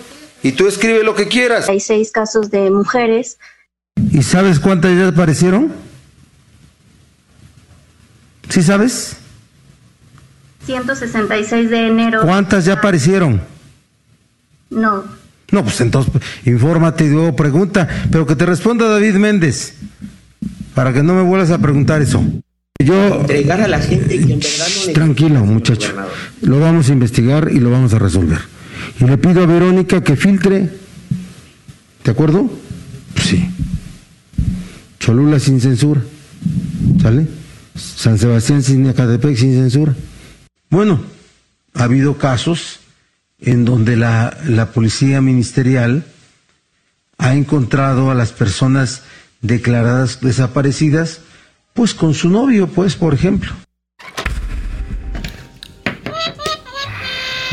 Y 0.44 0.52
tú 0.54 0.68
escribe 0.68 1.04
lo 1.04 1.16
que 1.16 1.28
quieras. 1.28 1.68
Hay 1.70 1.80
seis 1.80 2.12
casos 2.12 2.52
de 2.52 2.70
mujeres 2.70 3.38
¿Y 3.96 4.24
sabes 4.24 4.60
cuántas 4.60 4.98
ya 4.98 5.08
aparecieron? 5.08 5.72
¿Sí 8.50 8.62
sabes? 8.62 9.18
166 10.66 11.70
de 11.70 11.88
enero. 11.88 12.22
¿Cuántas 12.24 12.66
ya 12.66 12.74
aparecieron? 12.74 13.42
No. 14.70 15.04
No, 15.52 15.64
pues 15.64 15.80
entonces 15.82 16.14
infórmate 16.46 17.06
y 17.06 17.10
luego 17.10 17.36
pregunta, 17.36 17.88
pero 18.12 18.26
que 18.26 18.36
te 18.36 18.46
responda 18.46 18.88
David 18.88 19.16
Méndez, 19.16 19.76
para 20.74 20.92
que 20.92 21.04
no 21.04 21.14
me 21.14 21.22
vuelvas 21.22 21.52
a 21.52 21.60
preguntar 21.60 22.02
eso. 22.02 22.24
Yo... 22.84 23.22
entregar 23.22 23.62
a 23.62 23.68
la 23.68 23.80
gente 23.80 24.18
que 24.18 24.34
en 24.34 24.40
verdad 24.40 24.68
no 24.88 24.94
Tranquilo, 24.94 25.40
muchacho. 25.46 25.94
Lo 26.42 26.60
vamos 26.60 26.90
a 26.90 26.94
investigar 26.94 27.50
y 27.52 27.60
lo 27.60 27.72
vamos 27.72 27.94
a 27.94 28.00
resolver. 28.00 28.40
Y 29.00 29.06
le 29.06 29.18
pido 29.18 29.44
a 29.44 29.46
Verónica 29.46 30.04
que 30.04 30.16
filtre. 30.16 30.70
¿De 32.04 32.12
acuerdo? 32.12 32.50
Sí. 33.24 33.48
Cholula 35.06 35.40
sin 35.40 35.62
censura. 35.62 36.02
¿Sale? 37.00 37.28
San 37.76 38.18
Sebastián 38.18 38.64
sin 38.64 38.88
Acatepec 38.88 39.38
sin 39.38 39.54
censura. 39.54 39.94
Bueno, 40.72 41.00
ha 41.76 41.84
habido 41.84 42.18
casos 42.18 42.80
en 43.38 43.66
donde 43.66 43.98
la, 43.98 44.36
la 44.48 44.72
policía 44.72 45.22
ministerial 45.22 46.06
ha 47.20 47.36
encontrado 47.36 48.10
a 48.10 48.16
las 48.16 48.32
personas 48.32 49.04
declaradas 49.42 50.22
desaparecidas, 50.22 51.20
pues 51.76 51.94
con 51.94 52.16
su 52.16 52.32
novio, 52.32 52.66
pues, 52.66 52.96
por 52.96 53.14
ejemplo. 53.14 53.52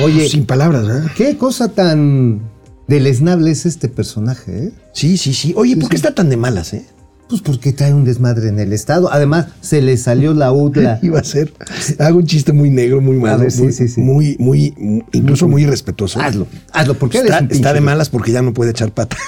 Oye, 0.02 0.26
Sin 0.26 0.46
palabras, 0.46 0.86
¿verdad? 0.86 1.10
qué 1.14 1.36
cosa 1.36 1.68
tan 1.68 2.40
deleznable 2.88 3.50
es 3.50 3.66
este 3.66 3.88
personaje, 3.90 4.68
¿eh? 4.68 4.72
Sí, 4.94 5.18
sí, 5.18 5.34
sí. 5.34 5.52
Oye, 5.54 5.76
¿por 5.76 5.90
qué 5.90 5.96
está 5.96 6.14
tan 6.14 6.30
de 6.30 6.38
malas, 6.38 6.72
eh? 6.72 6.86
Pues 7.32 7.40
porque 7.40 7.72
trae 7.72 7.94
un 7.94 8.04
desmadre 8.04 8.48
en 8.48 8.58
el 8.58 8.74
estado. 8.74 9.10
Además, 9.10 9.46
se 9.62 9.80
le 9.80 9.96
salió 9.96 10.34
la 10.34 10.52
UDLA. 10.52 10.98
Iba 11.02 11.20
a 11.20 11.24
ser. 11.24 11.54
Hago 11.98 12.18
un 12.18 12.26
chiste 12.26 12.52
muy 12.52 12.68
negro, 12.68 13.00
muy 13.00 13.16
malo. 13.16 13.38
ver, 13.38 13.50
sí, 13.50 13.62
muy, 13.62 13.72
sí, 13.72 13.88
sí. 13.88 14.02
Muy, 14.02 14.36
muy, 14.38 14.74
incluso 15.12 15.48
muy 15.48 15.62
irrespetuoso. 15.62 16.20
Hazlo, 16.20 16.46
hazlo, 16.72 16.92
porque 16.92 17.20
Está, 17.20 17.38
un 17.40 17.50
está 17.50 17.72
de 17.72 17.80
malas 17.80 18.10
porque 18.10 18.32
ya 18.32 18.42
no 18.42 18.52
puede 18.52 18.72
echar 18.72 18.92
pata. 18.92 19.16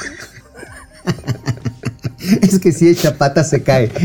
Es 2.40 2.58
que 2.58 2.72
si 2.72 2.88
echa 2.88 3.16
pata 3.16 3.44
se 3.44 3.62
cae. 3.62 3.90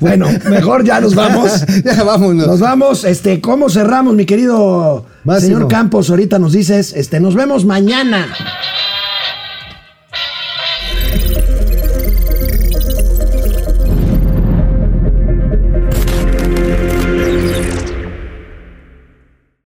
Bueno, 0.00 0.28
mejor 0.48 0.84
ya 0.84 1.00
nos 1.00 1.14
vamos. 1.14 1.64
ya 1.84 2.02
vámonos. 2.02 2.46
Nos 2.46 2.60
vamos. 2.60 3.04
Este, 3.04 3.40
¿cómo 3.40 3.68
cerramos, 3.68 4.14
mi 4.14 4.24
querido 4.24 5.04
Máximo. 5.24 5.54
señor 5.54 5.68
Campos? 5.68 6.08
Ahorita 6.10 6.38
nos 6.38 6.52
dices, 6.52 6.94
este, 6.96 7.20
nos 7.20 7.34
vemos 7.34 7.64
mañana. 7.64 8.26